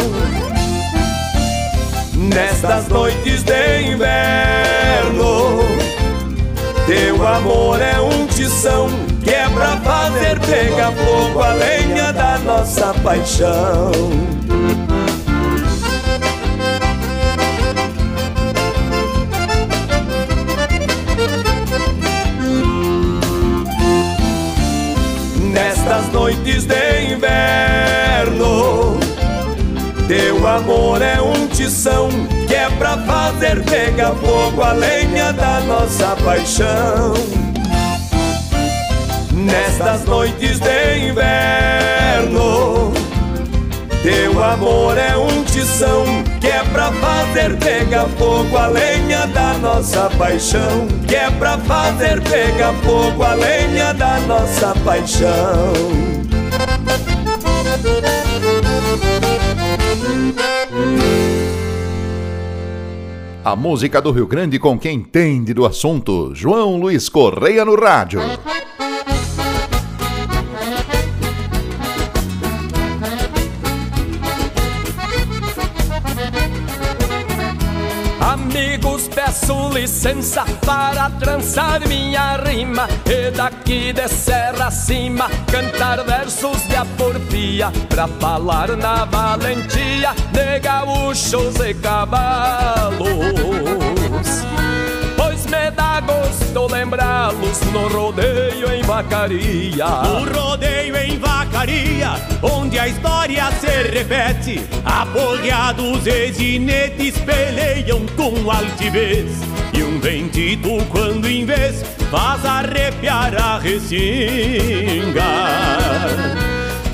Nestas 2.32 2.88
noites 2.88 3.42
de 3.42 3.82
inverno, 3.92 5.60
teu 6.86 7.26
amor 7.26 7.80
é 7.80 8.00
um 8.00 8.26
tição 8.26 8.88
que 9.22 9.30
é 9.30 9.48
pra 9.48 9.76
fazer 9.78 10.40
pegar 10.40 10.92
fogo 10.92 11.40
a 11.40 11.52
lenha 11.52 12.12
da 12.12 12.38
nossa 12.38 12.94
paixão. 13.02 13.92
Nestas 25.52 26.08
noites 26.12 26.64
de 26.64 27.12
inverno, 27.12 28.98
teu 30.08 30.46
amor 30.46 31.00
é 31.00 31.20
um 31.20 31.46
tição 31.84 32.08
que 32.48 32.54
é 32.54 32.70
pra 32.78 32.96
fazer 32.96 33.62
pegar 33.64 34.12
fogo 34.12 34.62
a 34.62 34.72
lenha 34.72 35.34
da 35.34 35.60
nossa 35.60 36.16
paixão. 36.24 37.12
Nestas 39.30 40.06
noites 40.06 40.60
de 40.60 41.08
inverno, 41.10 42.90
teu 44.02 44.42
amor 44.42 44.96
é 44.96 45.14
um 45.14 45.44
tição 45.44 46.04
que 46.40 46.46
é 46.46 46.64
pra 46.72 46.90
fazer 46.90 47.54
pegar 47.58 48.06
fogo 48.18 48.56
a 48.56 48.68
lenha 48.68 49.26
da 49.26 49.52
nossa 49.58 50.08
paixão. 50.16 50.88
Que 51.06 51.16
é 51.16 51.30
pra 51.32 51.58
fazer 51.58 52.22
pegar 52.22 52.72
fogo 52.82 53.22
a 53.22 53.34
lenha 53.34 53.92
da 53.92 54.20
nossa 54.20 54.74
paixão. 54.86 56.23
A 63.44 63.54
música 63.54 64.00
do 64.00 64.10
Rio 64.10 64.26
Grande 64.26 64.58
com 64.58 64.78
quem 64.78 64.96
entende 64.96 65.52
do 65.52 65.66
assunto. 65.66 66.34
João 66.34 66.78
Luiz 66.78 67.10
Correia 67.10 67.62
no 67.62 67.78
rádio. 67.78 68.18
Peço 79.34 79.68
licença 79.70 80.44
para 80.64 81.10
trançar 81.10 81.86
minha 81.88 82.36
rima. 82.36 82.88
E 83.04 83.32
daqui 83.32 83.92
de 83.92 84.08
serra 84.08 84.68
acima 84.68 85.28
cantar 85.50 86.04
versos 86.04 86.62
de 86.68 86.76
aporfia. 86.76 87.72
Pra 87.88 88.06
falar 88.06 88.76
na 88.76 89.04
valentia 89.04 90.14
de 90.32 90.60
gaúchos 90.60 91.56
e 91.56 91.74
cavalos 91.74 93.04
me 95.64 95.70
dá 95.70 96.00
gosto 96.00 96.66
lembrá-los 96.70 97.60
no 97.72 97.88
rodeio 97.88 98.70
em 98.70 98.82
vacaria 98.82 99.86
O 99.86 100.24
rodeio 100.38 100.94
em 100.96 101.18
vacaria, 101.18 102.10
onde 102.42 102.78
a 102.78 102.88
história 102.88 103.50
se 103.52 103.90
repete. 103.90 104.60
Apoiados 104.84 106.06
e 106.06 106.32
ginetes 106.32 107.16
peleiam 107.18 108.04
com 108.16 108.50
altivez. 108.50 109.30
E 109.72 109.82
um 109.82 109.98
bendito, 109.98 110.84
quando 110.90 111.26
em 111.26 111.46
vez, 111.46 111.82
faz 112.10 112.44
arrepiar 112.44 113.34
a 113.34 113.58
ressinga. 113.58 115.22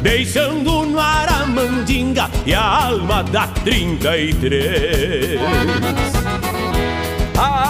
Deixando 0.03 0.87
no 0.87 0.99
ar 1.01 1.29
a 1.29 1.47
mandinga 1.47 2.31
e 2.47 2.55
a 2.55 2.87
alma 2.87 3.23
da 3.25 3.47
33. 3.49 5.41
A 7.37 7.45
alma 7.45 7.70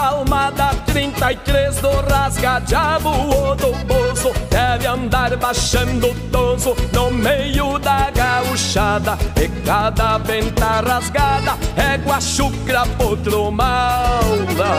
33 1.21 1.75
do 1.81 1.91
rasga-diabo 2.09 3.09
ou 3.09 3.55
do 3.55 3.71
bozo 3.85 4.33
Deve 4.49 4.87
andar 4.87 5.37
baixando 5.37 6.07
o 6.07 6.15
toso 6.31 6.75
no 6.91 7.11
meio 7.11 7.77
da 7.77 8.09
gauchada 8.09 9.15
E 9.39 9.47
cada 9.63 10.17
venta 10.17 10.81
rasgada. 10.81 11.51
É 11.77 11.95
guachucra 11.97 12.87
potro 12.97 13.51
maula 13.51 14.71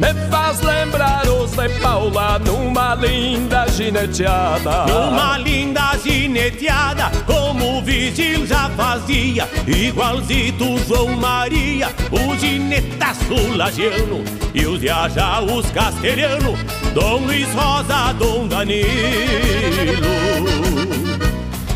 me 0.00 0.14
faz 0.30 0.60
lembrar 0.62 1.28
os 1.28 1.50
de 1.50 1.68
Paula 1.80 2.38
numa 2.38 2.94
linda 2.94 3.66
gineteada. 3.68 4.86
Numa 4.86 5.36
linda 5.36 5.94
gineteada, 6.02 7.10
como 7.26 7.78
o 7.78 7.82
vigil 7.82 8.46
já 8.46 8.70
fazia, 8.70 9.46
igualzito 9.66 10.78
João 10.88 11.14
Maria, 11.16 11.88
o 12.10 12.34
ginetaço 12.36 13.54
lagiano 13.54 14.24
e 14.54 14.64
os 14.64 14.80
viaja 14.80 15.42
os 15.42 15.70
castelhano, 15.70 16.56
Dom 16.94 17.18
Luiz 17.26 17.52
Rosa, 17.52 18.14
Dom 18.14 18.48
Danilo. 18.48 18.88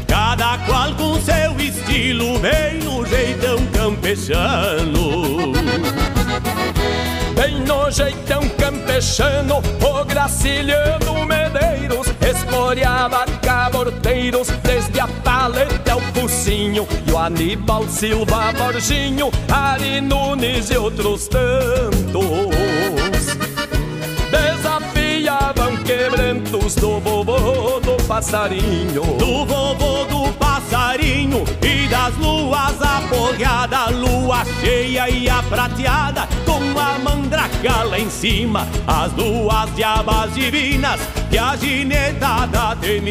Cada 0.09 0.57
qual 0.59 0.95
com 0.95 1.21
seu 1.21 1.61
estilo, 1.61 2.39
bem 2.39 2.79
no 2.83 3.05
jeitão 3.05 3.59
campechano. 3.67 5.53
Bem 7.45 7.61
no 7.61 7.91
jeitão 7.91 8.41
campechano, 8.59 9.57
o 9.59 10.05
Graciliano 10.07 11.27
Medeiros 11.27 12.07
Esporeava 12.27 13.27
caborteiros 13.43 14.49
desde 14.63 14.99
a 14.99 15.07
paleta 15.07 15.93
ao 15.93 16.01
focinho 16.01 16.89
E 17.07 17.13
o 17.13 17.19
Aníbal 17.19 17.87
Silva 17.87 18.51
Borginho, 18.55 19.31
Ari 19.53 20.01
Nunes 20.01 20.71
e 20.71 20.79
outros 20.79 21.29
tantos. 21.29 22.25
Desafiavam 24.31 25.77
quebrantos 25.85 26.77
do 26.77 26.99
vovô 26.99 27.79
do 27.81 28.03
passarinho 28.09 29.03
Do 29.19 29.45
vovô 29.45 30.05
do 30.07 30.24
e 31.01 31.89
das 31.89 32.17
luas 32.19 32.81
aporreada, 32.81 33.91
lua 33.91 34.45
cheia 34.61 35.11
e 35.11 35.29
a 35.29 35.43
prateada, 35.43 36.29
com 36.45 36.79
a 36.79 36.99
mandraca 36.99 37.83
lá 37.83 37.99
em 37.99 38.09
cima, 38.09 38.67
as 38.87 39.11
duas 39.13 39.75
diabas 39.75 40.33
divinas 40.35 41.01
que 41.31 41.37
a 41.37 41.57
ginetada 41.57 42.77
temia. 42.77 43.05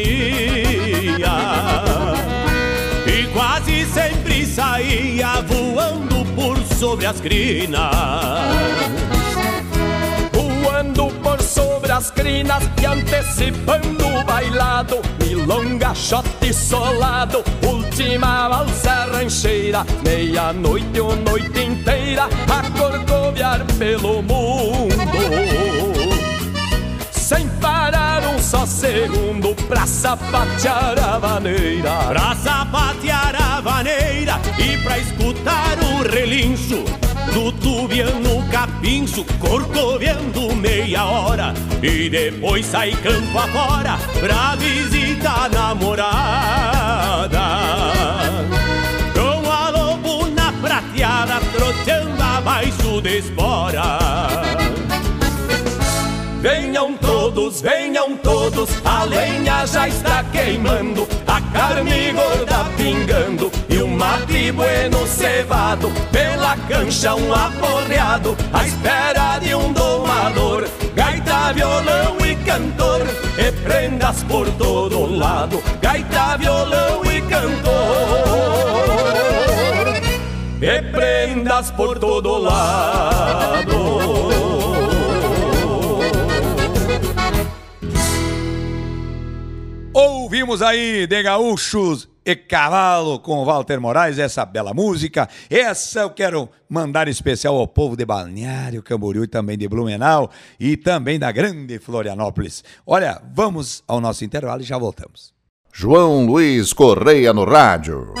E 3.06 3.26
quase 3.32 3.84
sempre 3.86 4.46
saía 4.46 5.42
voando 5.42 6.24
por 6.34 6.58
sobre 6.76 7.06
as 7.06 7.20
crinas 7.20 9.23
sobre 11.44 11.92
as 11.92 12.10
crinas 12.10 12.62
e 12.80 12.86
antecipando 12.86 14.06
o 14.06 14.24
bailado. 14.24 15.00
Milonga, 15.22 15.94
shot 15.94 16.26
solado, 16.52 17.44
última 17.66 18.48
valsa 18.48 19.06
rancheira. 19.12 19.84
Meia-noite 20.04 21.00
ou 21.00 21.14
noite 21.16 21.60
inteira 21.60 22.24
a 22.24 22.78
corcoviar 22.78 23.64
pelo 23.78 24.22
mundo. 24.22 24.94
Sem 27.10 27.48
parar 27.60 28.22
um 28.26 28.38
só 28.38 28.66
segundo 28.66 29.54
pra 29.66 29.86
sapatear 29.86 30.98
a 30.98 31.18
vaneira. 31.18 31.90
Pra 32.08 32.34
sapatear 32.36 33.34
a 33.40 33.60
vaneira 33.60 34.40
e 34.58 34.76
pra 34.78 34.98
escutar 34.98 35.78
o 35.78 36.08
relincho 36.08 37.03
do 37.32 37.52
tubiano 37.52 38.44
capincho, 38.50 39.24
corcoveando 39.38 40.54
meia 40.54 41.04
hora 41.04 41.54
e 41.82 42.08
depois 42.08 42.66
sai 42.66 42.92
campo 42.92 43.38
afora 43.38 43.98
pra 44.20 44.56
visitar 44.56 45.44
a 45.44 45.48
namorada. 45.48 47.40
Com 49.14 49.50
a 49.50 49.70
lobuna 49.70 50.52
prateada 50.60 51.40
troteando 51.52 52.22
abaixo 52.22 53.00
de 53.00 53.18
espora. 53.18 53.98
Venham 56.40 56.94
todos, 56.98 57.62
venham 57.62 58.16
todos, 58.18 58.68
a 58.84 59.04
lenha 59.04 59.64
já 59.64 59.88
está 59.88 60.22
queimando, 60.24 61.03
carne 61.54 62.12
gorda 62.12 62.64
pingando 62.76 63.50
e 63.68 63.78
o 63.78 63.86
mate 63.86 64.50
bueno 64.50 65.06
cevado, 65.06 65.90
pela 66.10 66.56
cancha 66.68 67.14
um 67.14 67.32
aporreado, 67.32 68.36
à 68.52 68.66
espera 68.66 69.38
de 69.38 69.54
um 69.54 69.72
domador, 69.72 70.68
gaita, 70.96 71.52
violão 71.52 72.16
e 72.26 72.34
cantor, 72.44 73.06
e 73.38 73.52
prendas 73.62 74.24
por 74.24 74.50
todo 74.52 75.06
lado, 75.16 75.62
gaita, 75.80 76.36
violão 76.36 77.04
e 77.04 77.22
cantor, 77.22 77.74
e 80.60 80.82
prendas 80.90 81.70
por 81.70 81.98
todo 82.00 82.36
lado. 82.36 83.73
Ouvimos 89.94 90.60
aí 90.60 91.06
de 91.06 91.22
gaúchos 91.22 92.08
e 92.26 92.34
cavalo 92.34 93.20
com 93.20 93.44
Walter 93.44 93.80
Moraes, 93.80 94.18
essa 94.18 94.44
bela 94.44 94.74
música. 94.74 95.28
Essa 95.48 96.00
eu 96.00 96.10
quero 96.10 96.48
mandar 96.68 97.06
especial 97.06 97.54
ao 97.56 97.68
povo 97.68 97.96
de 97.96 98.04
Balneário 98.04 98.82
Camboriú 98.82 99.22
e 99.22 99.28
também 99.28 99.56
de 99.56 99.68
Blumenau 99.68 100.28
e 100.58 100.76
também 100.76 101.16
da 101.16 101.30
grande 101.30 101.78
Florianópolis. 101.78 102.64
Olha, 102.84 103.22
vamos 103.32 103.84
ao 103.86 104.00
nosso 104.00 104.24
intervalo 104.24 104.62
e 104.62 104.64
já 104.64 104.76
voltamos. 104.76 105.32
João 105.72 106.26
Luiz 106.26 106.72
Correia 106.72 107.32
no 107.32 107.44
rádio. 107.44 108.14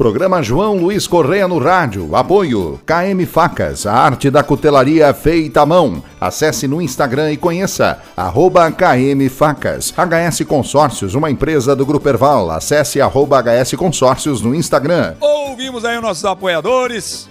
Programa 0.00 0.42
João 0.42 0.78
Luiz 0.78 1.06
Correia 1.06 1.46
no 1.46 1.58
rádio. 1.58 2.16
Apoio 2.16 2.80
KM 2.86 3.26
Facas, 3.26 3.84
a 3.84 3.92
arte 3.92 4.30
da 4.30 4.42
cutelaria 4.42 5.12
feita 5.12 5.60
à 5.60 5.66
mão. 5.66 6.02
Acesse 6.18 6.66
no 6.66 6.80
Instagram 6.80 7.32
e 7.32 7.36
conheça 7.36 8.00
arroba 8.16 8.72
KM 8.72 9.28
Facas. 9.28 9.92
HS 9.92 10.46
Consórcios, 10.46 11.14
uma 11.14 11.30
empresa 11.30 11.76
do 11.76 11.84
Grupo 11.84 12.08
Erval. 12.08 12.50
Acesse 12.50 12.98
arroba 12.98 13.42
HS 13.42 13.74
Consórcios 13.74 14.40
no 14.40 14.54
Instagram. 14.54 15.16
Ouvimos 15.20 15.84
aí 15.84 15.96
os 15.96 16.02
nossos 16.02 16.24
apoiadores. 16.24 17.28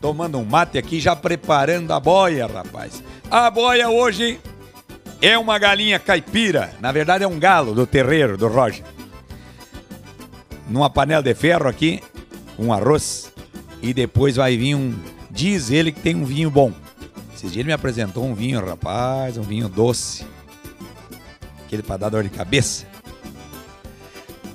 Tomando 0.00 0.38
um 0.38 0.44
mate 0.46 0.78
aqui, 0.78 0.98
já 0.98 1.14
preparando 1.14 1.92
a 1.92 2.00
boia, 2.00 2.46
rapaz. 2.46 3.02
A 3.30 3.50
boia 3.50 3.90
hoje 3.90 4.40
é 5.20 5.36
uma 5.36 5.58
galinha 5.58 5.98
caipira. 5.98 6.70
Na 6.80 6.90
verdade 6.92 7.24
é 7.24 7.28
um 7.28 7.38
galo 7.38 7.74
do 7.74 7.86
terreiro 7.86 8.38
do 8.38 8.48
Roger 8.48 8.95
numa 10.68 10.90
panela 10.90 11.22
de 11.22 11.34
ferro 11.34 11.68
aqui, 11.68 12.02
um 12.58 12.72
arroz, 12.72 13.32
e 13.82 13.92
depois 13.92 14.36
vai 14.36 14.56
vir 14.56 14.74
um. 14.74 14.94
Diz 15.30 15.70
ele 15.70 15.92
que 15.92 16.00
tem 16.00 16.14
um 16.14 16.24
vinho 16.24 16.50
bom. 16.50 16.72
Esses 17.34 17.52
dias 17.52 17.56
ele 17.56 17.68
me 17.68 17.72
apresentou 17.72 18.24
um 18.24 18.34
vinho, 18.34 18.64
rapaz, 18.64 19.36
um 19.36 19.42
vinho 19.42 19.68
doce. 19.68 20.24
Aquele 21.64 21.82
para 21.82 21.98
dar 21.98 22.08
dor 22.08 22.22
de 22.22 22.30
cabeça. 22.30 22.86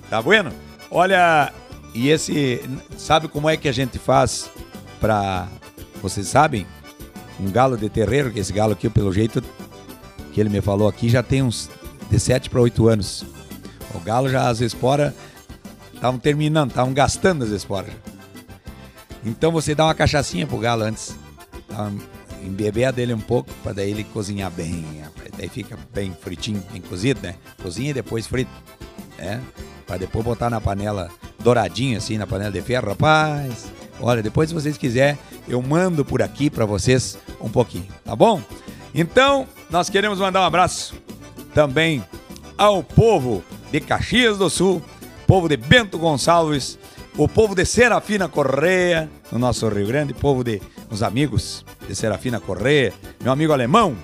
Tá 0.10 0.22
bueno? 0.22 0.52
Olha, 0.90 1.54
e 1.94 2.10
esse. 2.10 2.62
Sabe 2.98 3.28
como 3.28 3.50
é 3.50 3.56
que 3.56 3.68
a 3.68 3.72
gente 3.72 4.00
faz 4.00 4.50
pra. 5.00 5.48
Vocês 6.02 6.28
sabem? 6.28 6.66
Um 7.40 7.52
galo 7.52 7.78
de 7.78 7.90
terreiro, 7.90 8.32
que 8.32 8.40
esse 8.40 8.52
galo 8.52 8.74
aqui, 8.74 8.90
pelo 8.90 9.12
jeito 9.14 9.44
que 10.34 10.40
ele 10.40 10.50
me 10.50 10.62
falou 10.62 10.88
aqui, 10.88 11.10
já 11.10 11.22
tem 11.22 11.42
uns 11.42 11.70
de 12.10 12.20
7 12.20 12.50
para 12.50 12.62
8 12.62 12.88
anos. 12.88 13.26
O 13.94 14.00
galo 14.00 14.30
já 14.30 14.50
as 14.50 14.62
esporas 14.62 15.14
estavam 16.02 16.20
terminando, 16.20 16.72
estavam 16.72 16.94
gastando 16.94 17.44
as 17.44 17.52
esporas. 17.52 17.92
Então 19.24 19.52
você 19.52 19.76
dá 19.76 19.86
uma 19.86 19.94
cachaçinha 19.94 20.48
pro 20.48 20.58
galo 20.58 20.82
antes. 20.84 21.16
Embeber 22.44 22.92
dele 22.92 23.14
um 23.14 23.20
pouco 23.20 23.54
para 23.62 23.74
daí 23.74 23.92
ele 23.92 24.04
cozinhar 24.04 24.50
bem. 24.50 25.04
Daí 25.38 25.48
fica 25.48 25.78
bem 25.94 26.12
fritinho, 26.20 26.64
bem 26.72 26.82
cozido, 26.82 27.22
né? 27.22 27.36
Cozinha 27.62 27.92
e 27.92 27.94
depois 27.94 28.26
frito. 28.26 28.50
Né? 29.18 29.40
Para 29.86 29.98
depois 29.98 30.26
botar 30.26 30.50
na 30.50 30.60
panela 30.60 31.08
douradinho 31.40 31.98
assim, 31.98 32.18
na 32.18 32.26
panela 32.26 32.52
de 32.52 32.62
ferro, 32.62 32.90
rapaz. 32.90 33.68
Olha, 34.00 34.24
depois 34.24 34.50
se 34.50 34.56
vocês 34.56 34.78
quiserem, 34.78 35.20
eu 35.48 35.62
mando 35.62 36.04
por 36.04 36.24
aqui 36.24 36.50
para 36.50 36.66
vocês 36.66 37.16
um 37.40 37.50
pouquinho, 37.50 37.88
tá 38.04 38.16
bom? 38.16 38.42
Então, 38.94 39.48
nós 39.70 39.88
queremos 39.88 40.18
mandar 40.18 40.42
um 40.42 40.46
abraço 40.46 40.96
também 41.54 42.04
ao 42.58 42.84
povo 42.84 43.44
de 43.72 43.80
Caxias 43.80 44.40
do 44.40 44.50
Sul, 44.50 44.82
povo 45.32 45.48
de 45.48 45.56
Bento 45.56 45.98
Gonçalves, 45.98 46.78
o 47.16 47.26
povo 47.26 47.56
de 47.56 47.64
Serafina 47.64 48.28
Correia, 48.28 49.10
no 49.32 49.40
nosso 49.40 49.66
Rio 49.70 49.88
Grande, 49.88 50.14
povo 50.14 50.44
de 50.44 50.62
os 50.90 51.02
amigos 51.02 51.66
de 51.88 51.96
Serafina 51.96 52.38
Correia, 52.42 52.94
meu 53.24 53.32
amigo 53.32 53.54
alemão 53.54 53.96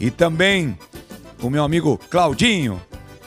e 0.00 0.10
também 0.10 0.78
o 1.42 1.50
meu 1.50 1.64
amigo 1.64 2.00
Claudinho, 2.08 2.80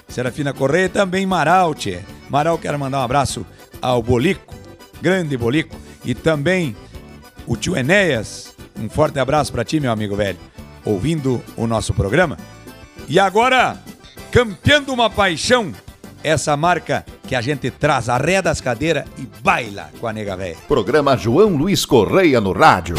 Serafina 0.08 0.52
Correia, 0.52 0.90
também 0.90 1.28
Maralte. 1.28 2.00
Maral, 2.28 2.58
quero 2.58 2.80
mandar 2.80 3.02
um 3.02 3.04
abraço 3.04 3.46
ao 3.80 4.02
Bolico, 4.02 4.56
grande 5.00 5.38
Bolico, 5.38 5.78
e 6.04 6.16
também 6.16 6.76
o 7.46 7.56
tio 7.56 7.78
Enéas. 7.78 8.56
Um 8.76 8.90
forte 8.90 9.20
abraço 9.20 9.52
para 9.52 9.64
ti, 9.64 9.80
meu 9.80 9.92
amigo 9.92 10.16
velho, 10.16 10.40
ouvindo 10.84 11.40
o 11.56 11.68
nosso 11.68 11.94
programa. 11.94 12.36
E 13.08 13.20
agora, 13.20 13.78
campeando 14.32 14.92
uma 14.92 15.08
paixão, 15.08 15.72
essa 16.24 16.58
marca 16.58 17.06
que 17.28 17.36
a 17.36 17.42
gente 17.42 17.72
traz 17.72 18.10
a 18.10 18.18
ré 18.18 18.42
das 18.42 18.62
cadeiras 18.62 19.06
e 19.18 19.28
baila 19.42 19.90
com 20.00 20.08
a 20.08 20.14
nega 20.14 20.36
velha. 20.36 20.58
Programa 20.68 21.16
João 21.16 21.56
Luiz 21.56 21.86
Correia 21.86 22.40
no 22.42 22.52
rádio. 22.52 22.96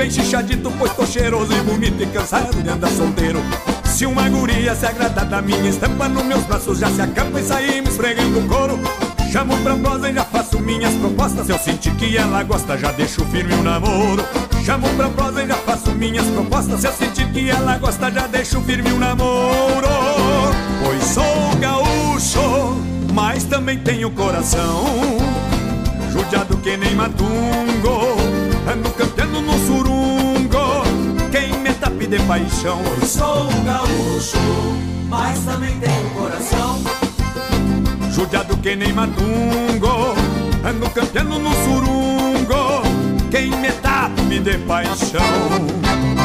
Bem 0.00 0.10
xixadito, 0.10 0.72
pois 0.78 0.94
tô 0.94 1.04
cheiroso 1.04 1.52
e 1.52 1.60
bonito 1.60 2.02
e 2.02 2.06
cansado 2.06 2.62
de 2.62 2.70
andar 2.70 2.88
solteiro. 2.88 3.38
Se 3.84 4.06
uma 4.06 4.26
guria 4.30 4.74
se 4.74 4.86
agrada 4.86 5.26
da 5.26 5.42
minha 5.42 5.68
estampa, 5.68 6.08
nos 6.08 6.24
meus 6.24 6.42
braços 6.44 6.78
já 6.78 6.88
se 6.88 7.02
acampa 7.02 7.38
e 7.38 7.42
saímos 7.42 7.90
esfregando 7.90 8.38
o 8.38 8.48
couro. 8.48 8.80
Chamo 9.30 9.54
pra 9.58 9.76
prosa 9.76 10.08
e 10.08 10.14
já 10.14 10.24
faço 10.24 10.58
minhas 10.58 10.94
propostas. 10.94 11.44
Se 11.44 11.52
eu 11.52 11.58
sentir 11.58 11.94
que 11.96 12.16
ela 12.16 12.42
gosta, 12.42 12.78
já 12.78 12.92
deixo 12.92 13.22
firme 13.26 13.52
o 13.52 13.62
namoro. 13.62 14.24
Chamo 14.64 14.88
pra 14.96 15.10
prosa 15.10 15.42
e 15.42 15.46
já 15.46 15.56
faço 15.56 15.90
minhas 15.90 16.26
propostas. 16.28 16.80
Se 16.80 16.86
eu 16.86 16.92
sentir 16.94 17.30
que 17.30 17.50
ela 17.50 17.76
gosta, 17.76 18.10
já 18.10 18.26
deixo 18.26 18.58
firme 18.62 18.90
o 18.92 18.98
namoro. 18.98 19.86
Pois 20.82 21.04
sou 21.04 21.56
gaúcho, 21.60 22.82
mas 23.12 23.44
também 23.44 23.78
tenho 23.78 24.10
coração 24.12 25.18
judiado 26.10 26.56
que 26.56 26.76
nem 26.76 26.92
matungo 26.96 28.16
Ando 28.66 28.90
cantando 28.90 29.40
no 29.40 29.52
tape 29.52 29.79
de 32.10 32.18
paixão. 32.24 32.80
Eu 33.00 33.06
sou 33.06 33.44
um 33.44 33.64
gaúcho, 33.64 34.36
mas 35.08 35.38
também 35.44 35.78
tenho 35.78 36.10
coração. 36.10 36.82
Judiado 38.10 38.56
que 38.56 38.74
nem 38.74 38.92
matungo 38.92 40.16
Ando 40.64 40.90
cantando 40.90 41.38
no 41.38 41.50
surungo. 41.64 42.82
Quem 43.30 43.50
me 43.50 43.70
tape 43.70 44.40
de 44.40 44.58
paixão 44.58 46.19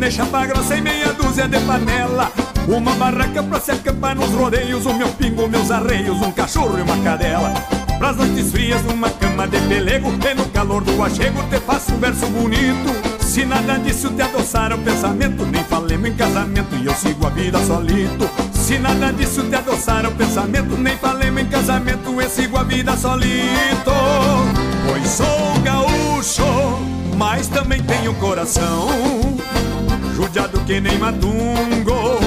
de 0.00 0.10
chapa 0.10 0.46
grossa 0.46 0.76
e 0.76 0.80
meia 0.80 1.12
dúzia 1.12 1.46
de 1.46 1.60
panela 1.60 2.32
Uma 2.66 2.92
barraca 2.94 3.42
pra 3.42 3.60
se 3.60 3.70
acampar 3.70 4.16
nos 4.16 4.30
rodeios 4.30 4.86
O 4.86 4.94
meu 4.94 5.08
pingo, 5.08 5.46
meus 5.46 5.70
arreios, 5.70 6.16
um 6.22 6.32
cachorro 6.32 6.78
e 6.78 6.82
uma 6.82 6.96
cadela 7.04 7.52
Pras 7.98 8.16
noites 8.16 8.50
frias, 8.50 8.80
uma 8.90 9.10
cama 9.10 9.46
de 9.46 9.60
pelego 9.60 10.08
E 10.08 10.34
no 10.34 10.46
calor 10.46 10.82
do 10.82 11.02
achego 11.02 11.42
te 11.50 11.60
faço 11.60 11.92
um 11.92 11.98
verso 11.98 12.26
bonito 12.26 13.20
se 13.30 13.44
nada 13.44 13.78
disso 13.78 14.10
te 14.10 14.22
adoçar 14.22 14.72
o 14.72 14.78
pensamento, 14.78 15.46
nem 15.46 15.62
falemos 15.62 16.10
em 16.10 16.14
casamento 16.16 16.74
e 16.74 16.86
eu 16.86 16.94
sigo 16.96 17.24
a 17.28 17.30
vida 17.30 17.64
solito. 17.64 18.28
Se 18.52 18.76
nada 18.76 19.12
disso 19.12 19.44
te 19.44 19.54
adoçar 19.54 20.04
o 20.04 20.10
pensamento, 20.10 20.76
nem 20.76 20.96
falemos 20.96 21.40
em 21.40 21.46
casamento, 21.46 22.20
eu 22.20 22.28
sigo 22.28 22.58
a 22.58 22.64
vida 22.64 22.96
solito. 22.96 23.92
Pois 24.84 25.08
sou 25.10 25.60
gaúcho 25.62 26.90
mas 27.20 27.48
também 27.48 27.82
tenho 27.82 28.14
coração 28.14 28.88
Judiado 30.20 30.60
que 30.66 30.78
nem 30.82 30.98
matungo 30.98 32.20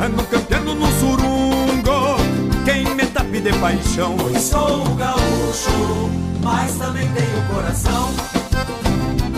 Ando 0.00 0.22
cantando 0.30 0.72
no 0.72 0.86
surungo. 1.00 2.16
Quem 2.64 2.84
me 2.94 3.04
tape 3.06 3.40
de 3.40 3.52
paixão? 3.54 4.16
Pois 4.16 4.40
sou 4.40 4.84
gaúcho, 4.94 6.10
mas 6.44 6.76
também 6.76 7.08
tenho 7.08 7.42
coração. 7.52 8.08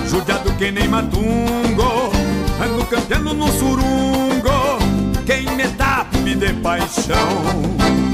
Judiado 0.06 0.52
que 0.58 0.70
nem 0.70 0.88
matungo 0.88 2.12
Ando 2.62 2.84
cantando 2.84 3.32
no 3.32 3.48
surungo. 3.48 4.78
Quem 5.24 5.46
me 5.56 5.66
tape 5.68 6.34
de 6.34 6.52
paixão. 6.52 8.11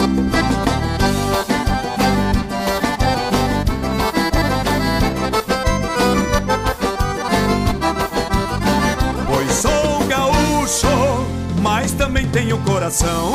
Também 12.29 12.45
tenho 12.45 12.59
coração. 12.59 13.33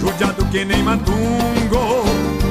Judiado 0.00 0.44
que 0.46 0.64
nem 0.64 0.82
matungo, 0.82 2.04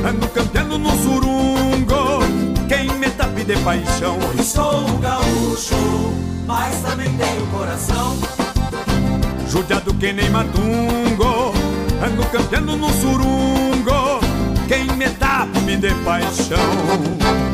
ando 0.08 0.28
cantando 0.30 0.78
no 0.78 0.90
surungo. 0.92 2.20
Quem 2.68 2.88
me 2.98 3.10
tape 3.10 3.44
de 3.44 3.58
paixão. 3.58 4.18
Pois 4.20 4.48
sou 4.48 4.86
gaúcho, 5.00 6.14
mas 6.46 6.82
também 6.82 7.10
tenho 7.18 7.48
coração. 7.48 8.18
Judiado 9.50 9.94
que 9.94 10.14
nem 10.14 10.30
matungo, 10.30 11.54
ando 12.04 12.26
cantando 12.32 12.76
no 12.76 12.90
surungo. 12.90 14.20
Quem 14.68 14.86
me 14.98 15.10
tape 15.10 15.78
de 15.78 15.94
paixão. 16.04 17.47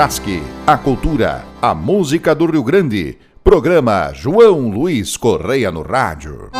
Chasque, 0.00 0.42
a 0.66 0.78
cultura, 0.78 1.44
a 1.60 1.74
música 1.74 2.34
do 2.34 2.46
Rio 2.46 2.64
Grande. 2.64 3.18
Programa 3.44 4.10
João 4.14 4.70
Luiz 4.70 5.14
Correia 5.14 5.70
no 5.70 5.82
Rádio. 5.82 6.48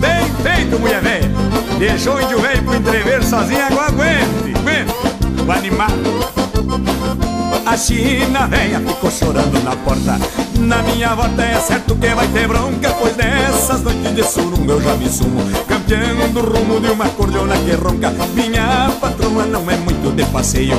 Bem 0.00 0.26
feito, 0.42 0.80
mulher 0.80 1.00
velha. 1.00 1.30
Deixou 1.78 2.16
o 2.16 2.20
índio 2.20 2.40
velho 2.40 2.64
pro 2.64 2.74
entrever 2.74 3.22
sozinho, 3.22 3.64
agora 3.64 3.86
aguente, 3.86 4.52
aguente. 4.58 4.92
O 5.46 5.52
animado. 5.52 6.07
China 7.78 8.48
velha 8.48 8.80
ficou 8.80 9.08
chorando 9.08 9.62
na 9.62 9.76
porta. 9.76 10.18
Na 10.58 10.82
minha 10.82 11.14
volta 11.14 11.42
é 11.42 11.60
certo 11.60 11.94
que 11.94 12.08
vai 12.08 12.26
ter 12.28 12.48
bronca, 12.48 12.90
pois 12.98 13.16
nessas 13.16 13.82
noites 13.82 14.16
de 14.16 14.24
surunga 14.24 14.72
eu 14.72 14.82
já 14.82 14.96
me 14.96 15.08
sumo. 15.08 15.40
Campeando 15.68 16.40
o 16.40 16.42
rumo 16.42 16.80
de 16.80 16.90
uma 16.90 17.08
cordiona 17.10 17.56
que 17.58 17.70
ronca. 17.76 18.12
Minha 18.34 18.90
patroa 19.00 19.46
não 19.46 19.70
é 19.70 19.76
muito 19.76 20.12
de 20.16 20.24
passeio. 20.26 20.76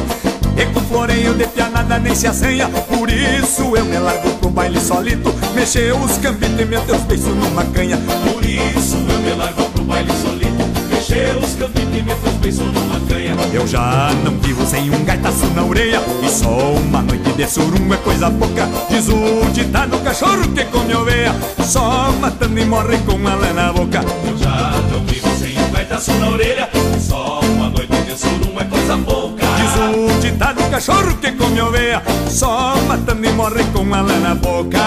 E 0.57 0.65
com 0.73 0.81
floreio 0.81 1.35
de 1.35 1.47
pianada 1.47 1.97
nem 1.99 2.13
se 2.13 2.27
assanha 2.27 2.67
Por 2.67 3.09
isso 3.09 3.77
eu 3.77 3.85
me 3.85 3.97
largo 3.97 4.29
pro 4.39 4.49
baile 4.49 4.81
solito 4.81 5.33
Mexer 5.55 5.93
os 5.93 6.17
cambitos 6.17 6.59
e 6.59 6.65
meter 6.65 6.95
os 6.95 7.03
beiços 7.03 7.33
numa 7.33 7.63
canha 7.65 7.97
Por 7.97 8.43
isso 8.43 8.97
eu 8.97 9.19
me 9.19 9.31
largo 9.35 9.63
pro 9.69 9.83
baile 9.85 10.11
solito 10.21 10.68
Mexer 11.09 11.35
os 11.37 11.55
cambitos 11.55 11.97
e 11.97 12.03
meter 12.03 12.29
os 12.29 12.35
beiços 12.35 12.71
numa 12.71 12.99
canha. 13.07 13.35
Eu 13.51 13.65
já 13.65 14.11
não 14.23 14.37
vivo 14.37 14.63
sem 14.63 14.91
um 14.91 15.03
gaitaço 15.03 15.47
na 15.55 15.63
orelha. 15.63 15.99
E 16.21 16.29
só 16.29 16.73
uma 16.73 17.01
noite 17.01 17.33
de 17.33 17.47
surungo 17.47 17.95
é 17.95 17.97
coisa 17.97 18.29
pouca. 18.29 18.69
Diz 18.91 19.09
o 19.09 19.49
ditado 19.51 19.97
cachorro 20.03 20.47
que 20.53 20.63
come 20.65 20.93
oveia. 20.93 21.33
Só 21.65 22.11
matando 22.11 22.59
e 22.59 22.65
morre 22.65 22.99
com 22.99 23.27
a 23.27 23.33
lã 23.33 23.53
na 23.53 23.73
boca. 23.73 24.05
Eu 24.23 24.37
já 24.37 24.71
não 24.91 25.03
vivo 25.05 25.27
sem 25.39 25.57
um 25.57 25.71
gaitaço 25.71 26.11
na 26.13 26.29
orelha. 26.29 26.69
E 26.75 27.01
só 27.01 27.39
uma 27.39 27.71
noite 27.71 28.01
de 28.03 28.15
surungo 28.15 28.59
é 28.59 28.65
coisa 28.65 28.95
pouca. 28.97 29.47
Diz 29.57 29.75
o 29.77 30.21
ditado 30.21 30.63
cachorro 30.69 31.17
que 31.17 31.31
come 31.31 31.59
oveia. 31.59 32.03
Só 32.29 32.75
matando 32.87 33.25
e 33.25 33.31
morre 33.31 33.63
com 33.73 33.91
a 33.95 34.01
lã 34.01 34.19
na 34.19 34.35
boca 34.35 34.77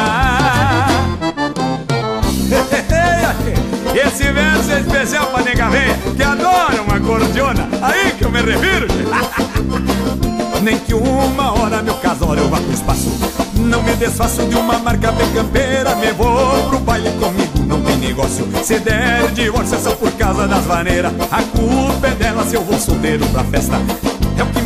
Esse 3.94 4.33
verso 4.33 4.70
é 4.70 4.81
especial 4.81 5.26
pra 5.26 5.42
nega 5.42 5.68
véia 5.68 5.98
Que 6.16 6.22
adora 6.22 6.83
uma 6.83 7.00
cordiona. 7.00 7.68
Aí 7.83 8.12
que 8.12 8.24
eu 8.24 8.31
me 8.31 8.40
refiro. 8.40 8.87
Nem 10.62 10.78
que 10.78 10.94
uma 10.94 11.52
hora 11.52 11.83
meu 11.83 11.94
casório 11.94 12.48
vá 12.48 12.59
pro 12.59 12.72
espaço. 12.72 13.11
Não 13.57 13.83
me 13.83 13.94
desfaço 13.94 14.44
de 14.46 14.55
uma 14.57 14.78
marca 14.78 15.12
bem 15.12 15.31
campeira 15.33 15.94
Me 15.96 16.12
vou 16.12 16.68
pro 16.68 16.78
baile 16.81 17.11
comigo, 17.12 17.64
não 17.66 17.81
tem 17.83 17.96
negócio. 17.96 18.48
Se 18.62 18.78
der 18.78 19.31
divórcio 19.33 19.76
é 19.76 19.78
só 19.78 19.92
por 19.92 20.11
causa 20.12 20.46
das 20.48 20.64
maneiras 20.66 21.12
A 21.31 21.42
culpa 21.42 22.09
é 22.09 22.11
dela 22.11 22.44
se 22.44 22.55
eu 22.55 22.62
vou 22.62 22.78
solteiro 22.78 23.26
pra 23.28 23.44
festa 23.44 23.76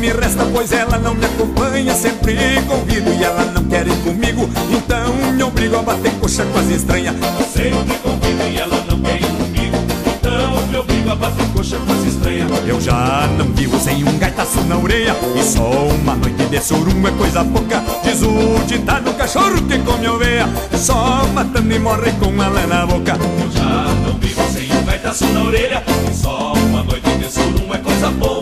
me 0.06 0.12
resta, 0.12 0.46
pois 0.52 0.70
ela 0.72 0.98
não 0.98 1.14
me 1.14 1.24
acompanha 1.24 1.94
Sempre 1.94 2.36
convido 2.68 3.12
e 3.12 3.24
ela 3.24 3.44
não 3.46 3.64
quer 3.64 3.86
ir 3.86 3.96
comigo 4.04 4.48
Então 4.70 5.32
me 5.32 5.42
obrigo 5.42 5.76
a 5.76 5.82
bater 5.82 6.12
coxa 6.20 6.44
com 6.44 6.58
as 6.58 6.68
estranhas 6.68 7.16
Sempre 7.52 7.96
convido 7.98 8.42
e 8.48 8.56
ela 8.56 8.84
não 8.88 9.00
quer 9.00 9.20
ir 9.20 9.26
comigo 9.26 9.76
Então 10.06 10.66
me 10.68 10.76
obrigo 10.76 11.10
a 11.10 11.16
bater 11.16 11.46
coxa 11.48 11.76
com 11.78 11.92
as 11.92 12.04
estranhas 12.04 12.50
Eu 12.66 12.80
já 12.80 13.28
não 13.36 13.46
vivo 13.46 13.80
sem 13.80 14.04
um 14.04 14.18
gaitaço 14.18 14.60
na 14.62 14.78
orelha 14.78 15.16
E 15.34 15.42
só 15.42 15.70
uma 15.70 16.14
noite 16.14 16.46
de 16.46 16.60
surungo 16.60 17.08
é 17.08 17.10
coisa 17.10 17.44
pouca. 17.44 17.82
Diz 18.04 18.22
o 18.22 18.64
ditado 18.66 19.12
cachorro 19.14 19.60
que 19.62 19.78
come 19.80 20.08
oveia 20.08 20.48
Só 20.76 21.26
matando 21.34 21.74
e 21.74 21.78
morre 21.80 22.12
com 22.12 22.40
a 22.40 22.48
lã 22.48 22.66
na 22.66 22.86
boca. 22.86 23.18
Eu 23.40 23.50
já 23.50 23.94
não 24.04 24.18
vivo 24.20 24.42
sem 24.52 24.70
um 24.72 24.84
gaitaço 24.84 25.26
na 25.26 25.42
orelha 25.42 25.82
E 26.08 26.14
só 26.14 26.52
uma 26.52 26.84
noite 26.84 27.10
de 27.18 27.32
surungo 27.32 27.74
é 27.74 27.78
coisa 27.78 28.12
pouca 28.12 28.35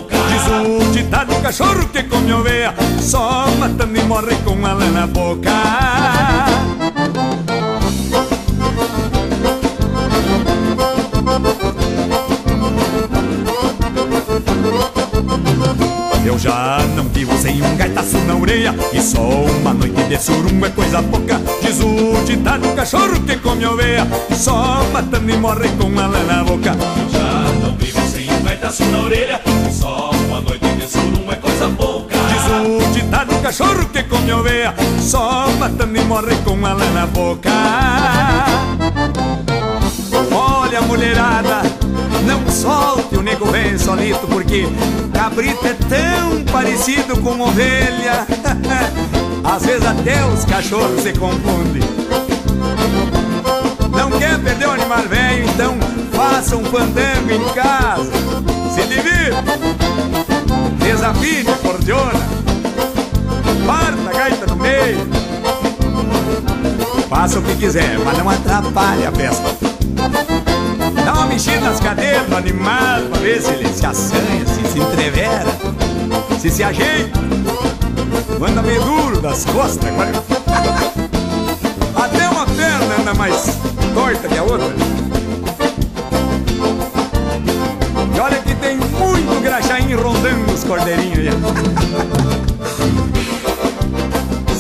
cachorro 1.44 1.86
que 1.92 2.02
come 2.04 2.32
oveia 2.32 2.74
Só 2.98 3.46
matando 3.58 3.98
e 3.98 4.02
morre 4.04 4.34
com 4.36 4.64
a 4.64 4.74
na 4.74 5.06
boca. 5.06 5.50
Eu 16.24 16.38
já 16.38 16.78
não 16.96 17.04
vivo 17.08 17.36
sem 17.36 17.62
um 17.62 17.76
gaitaço 17.76 18.16
na 18.26 18.36
orelha. 18.36 18.74
E 18.94 19.02
só 19.02 19.20
uma 19.20 19.74
noite 19.74 20.02
de 20.04 20.16
surungo 20.18 20.64
é 20.64 20.70
coisa 20.70 21.02
pouca. 21.02 21.38
Diz 21.60 21.78
o 21.80 22.24
ditado 22.24 22.74
cachorro 22.74 23.20
que 23.20 23.36
come 23.36 23.66
oveia 23.66 24.06
Só 24.34 24.82
matando 24.92 25.30
e 25.30 25.36
morre 25.36 25.68
com 25.76 25.88
a 26.00 26.08
na 26.08 26.42
boca. 26.42 26.70
Eu 26.70 27.10
já 27.10 27.52
não 27.60 27.76
vivo 27.76 28.00
sem 28.08 28.32
um 28.32 28.42
gaitaço 28.42 28.82
na 28.86 29.00
orelha. 29.00 29.40
E 29.68 29.72
só 29.72 29.93
cachorro 33.44 33.84
que 33.92 34.02
come 34.04 34.32
oveia 34.32 34.74
Só 34.98 35.50
matando 35.58 35.98
e 35.98 36.04
morre 36.04 36.34
com 36.46 36.64
a 36.64 36.74
na 36.74 37.06
boca. 37.06 37.50
Olha 40.32 40.80
mulherada, 40.80 41.60
não 42.26 42.50
solte 42.50 43.16
o 43.16 43.22
nego 43.22 43.46
bem 43.50 43.76
solito 43.76 44.26
Porque 44.26 44.66
cabrito 45.12 45.66
é 45.66 45.74
tão 45.74 46.42
parecido 46.50 47.20
com 47.20 47.38
ovelha. 47.38 48.26
Às 49.44 49.66
vezes 49.66 49.86
até 49.86 50.24
os 50.24 50.46
cachorros 50.46 51.02
se 51.02 51.12
confundem. 51.12 51.82
Não 53.90 54.10
quer 54.18 54.38
perder 54.38 54.68
o 54.68 54.70
animal 54.70 55.02
velho, 55.02 55.44
então 55.50 55.76
faça 56.12 56.56
um 56.56 56.64
fandango 56.64 57.30
em 57.30 57.44
casa. 57.52 58.10
Se 58.74 58.86
divirta, 58.86 59.44
desafine 60.80 61.50
a 61.50 61.56
Parta 63.66 64.10
a 64.10 64.12
gaita 64.12 64.46
no 64.46 64.56
meio 64.56 64.98
Faça 67.08 67.38
o 67.38 67.42
que 67.42 67.56
quiser, 67.56 67.98
mas 68.04 68.18
não 68.18 68.28
atrapalhe 68.28 69.06
a 69.06 69.12
festa 69.12 69.56
Dá 71.04 71.12
uma 71.12 71.26
mexida 71.26 71.60
nas 71.60 71.80
cadeiras 71.80 72.26
do 72.26 72.36
animal 72.36 73.02
pra 73.10 73.20
ver 73.20 73.42
se 73.42 73.50
ele 73.50 73.68
se 73.68 73.84
assanha, 73.84 74.46
se 74.46 74.64
se 74.74 74.78
entrevera, 74.78 75.46
se 76.40 76.50
se 76.50 76.62
ajeita. 76.62 77.20
Anda 78.46 78.62
meio 78.62 78.82
duro 78.82 79.20
das 79.20 79.44
costas 79.44 79.88
agora. 79.88 80.12
Até 81.94 82.28
uma 82.28 82.46
perna 82.46 83.00
anda 83.00 83.14
mais 83.14 83.58
torta 83.94 84.28
que 84.28 84.38
a 84.38 84.42
outra. 84.42 84.74
E 88.14 88.20
olha 88.20 88.38
que 88.38 88.54
tem 88.56 88.76
muito 88.76 89.42
graxaim 89.42 89.94
rondando 89.94 90.52
os 90.52 90.64
cordeirinhos. 90.64 91.34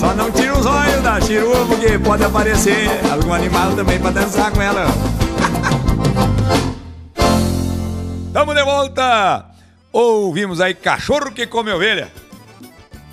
Só 0.04 0.14
não 0.14 0.30
tira 0.30 0.52
os 0.52 0.66
olhos 0.66 1.02
da 1.02 1.18
chirua 1.18 1.66
porque 1.66 1.98
pode 1.98 2.22
aparecer 2.22 2.90
algum 3.10 3.32
animal 3.32 3.74
também 3.74 3.98
pra 3.98 4.10
dançar 4.10 4.52
com 4.52 4.60
ela. 4.60 4.84
Tamo 8.30 8.52
de 8.52 8.62
volta! 8.62 9.46
Ouvimos 9.90 10.60
aí 10.60 10.74
Cachorro 10.74 11.32
que 11.32 11.46
Come 11.46 11.72
Ovelha. 11.72 12.12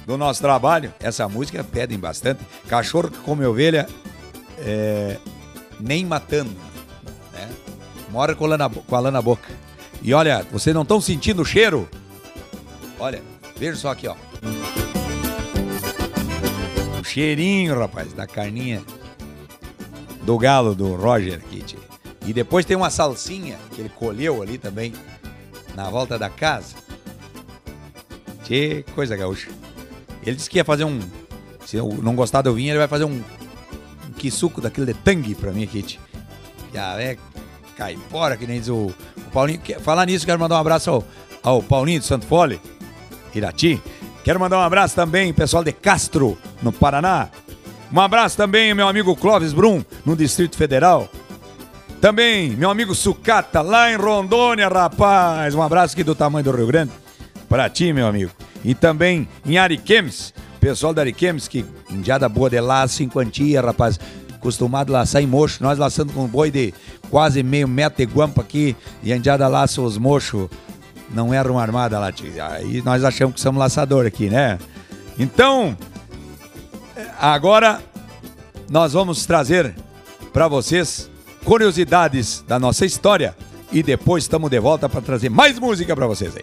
Do 0.06 0.18
nosso 0.18 0.42
trabalho. 0.42 0.94
Essa 1.00 1.30
música 1.30 1.64
pedem 1.64 1.98
bastante. 1.98 2.46
Cachorro 2.68 3.10
que 3.10 3.20
Come 3.20 3.46
Ovelha, 3.46 3.88
é, 4.60 5.16
nem 5.80 6.06
matando. 6.06 6.52
Né? 7.32 7.48
Mora 8.10 8.36
com 8.36 8.44
a, 8.44 8.50
lã 8.50 8.70
com 8.70 8.96
a 8.98 9.00
lã 9.00 9.12
na 9.12 9.22
boca. 9.22 9.48
E 10.02 10.14
olha, 10.14 10.46
vocês 10.52 10.76
não 10.76 10.82
estão 10.82 11.00
sentindo 11.00 11.42
o 11.42 11.46
cheiro? 11.46 11.88
Olha, 13.00 13.22
veja 13.56 13.78
só 13.78 13.92
aqui, 13.92 14.10
ó. 14.10 14.16
Cheirinho, 17.12 17.78
rapaz, 17.78 18.14
da 18.14 18.26
carninha 18.26 18.82
do 20.24 20.38
galo 20.38 20.74
do 20.74 20.96
Roger 20.96 21.42
Kitty. 21.42 21.78
E 22.26 22.32
depois 22.32 22.66
tem 22.66 22.78
uma 22.78 22.90
salsinha 22.90 23.60
que 23.76 23.82
ele 23.82 23.90
colheu 23.90 24.42
ali 24.42 24.58
também, 24.58 24.94
na 25.76 25.90
volta 25.90 26.18
da 26.18 26.30
casa. 26.30 26.76
Que 28.46 28.86
coisa 28.96 29.18
gaúcha. 29.18 29.50
Ele 30.26 30.38
disse 30.38 30.50
que 30.50 30.58
ia 30.58 30.64
fazer 30.64 30.86
um. 30.86 31.02
Se 31.66 31.76
eu 31.76 32.00
não 32.02 32.16
gostar 32.16 32.44
do 32.44 32.54
vinho, 32.54 32.72
ele 32.72 32.80
vai 32.80 32.88
fazer 32.88 33.04
um, 33.04 33.22
um 34.08 34.14
quisuco 34.14 34.62
daquele 34.62 34.94
de 34.94 34.94
tangue 34.94 35.36
pra 35.36 35.52
mim, 35.52 35.68
Kitty. 35.68 36.00
Já 36.74 37.02
é 37.02 37.18
caipora, 37.76 38.38
que 38.38 38.48
nem 38.48 38.58
diz 38.58 38.70
o, 38.70 38.86
o 39.18 39.32
Paulinho. 39.34 39.60
Falar 39.82 40.06
nisso, 40.06 40.26
quero 40.26 40.40
mandar 40.40 40.56
um 40.56 40.62
abraço 40.62 40.90
ao, 40.90 41.04
ao 41.44 41.62
Paulinho 41.62 42.00
do 42.00 42.06
Santo 42.06 42.26
Fole, 42.26 42.62
Irati. 43.36 43.82
Quero 44.24 44.40
mandar 44.40 44.60
um 44.60 44.62
abraço 44.62 44.96
também, 44.96 45.34
pessoal 45.34 45.62
de 45.62 45.74
Castro, 45.74 46.38
no 46.62 46.72
Paraná. 46.72 47.30
Um 47.94 48.00
abraço 48.00 48.38
também, 48.38 48.74
meu 48.74 48.88
amigo 48.88 49.16
Clóvis 49.16 49.52
Brum, 49.52 49.84
no 50.06 50.16
Distrito 50.16 50.56
Federal. 50.56 51.10
Também, 52.00 52.52
meu 52.52 52.70
amigo 52.70 52.96
Sucata, 52.96 53.62
lá 53.62 53.92
em 53.92 53.96
Rondônia, 53.96 54.68
rapaz. 54.68 55.54
Um 55.54 55.62
abraço 55.62 55.94
aqui 55.94 56.04
do 56.04 56.16
tamanho 56.16 56.44
do 56.44 56.52
Rio 56.52 56.68
Grande. 56.68 56.92
Pra 57.48 57.70
ti, 57.70 57.92
meu 57.94 58.08
amigo. 58.08 58.32
E 58.64 58.74
também 58.74 59.28
em 59.46 59.58
Ariquemes, 59.58 60.34
pessoal 60.60 60.94
da 60.94 61.02
Ariquemes, 61.02 61.48
que 61.48 61.66
indiada 61.92 62.28
boa 62.30 62.50
de 62.50 62.58
em 63.04 63.10
quantia, 63.10 63.62
rapaz. 63.62 64.00
Acostumado 64.34 64.96
a 64.96 65.00
laçar 65.00 65.22
em 65.22 65.28
mocho. 65.28 65.62
Nós 65.62 65.78
laçando 65.78 66.12
com 66.14 66.24
um 66.24 66.28
boi 66.28 66.50
de 66.50 66.74
quase 67.12 67.44
meio 67.44 67.68
metro 67.68 68.04
de 68.04 68.12
guampa 68.12 68.42
aqui. 68.42 68.76
E 69.04 69.14
a 69.14 69.18
indiada 69.18 69.48
laça 69.48 69.82
os 69.82 69.98
mochos. 69.98 70.50
Não 71.12 71.32
era 71.32 71.52
uma 71.52 71.62
armada 71.62 72.00
lá. 72.00 72.12
Aí 72.50 72.82
nós 72.84 73.04
achamos 73.04 73.36
que 73.36 73.42
somos 73.42 73.60
laçador 73.60 74.08
aqui, 74.08 74.30
né? 74.30 74.58
Então, 75.20 75.78
agora 77.20 77.82
nós 78.70 78.94
vamos 78.94 79.26
trazer 79.26 79.74
para 80.32 80.48
vocês 80.48 81.10
curiosidades 81.44 82.44
da 82.48 82.60
nossa 82.60 82.86
história 82.86 83.36
e 83.72 83.82
depois 83.82 84.24
estamos 84.24 84.50
de 84.50 84.60
volta 84.60 84.88
para 84.88 85.02
trazer 85.02 85.30
mais 85.30 85.58
música 85.58 85.96
para 85.96 86.08
vocês. 86.08 86.34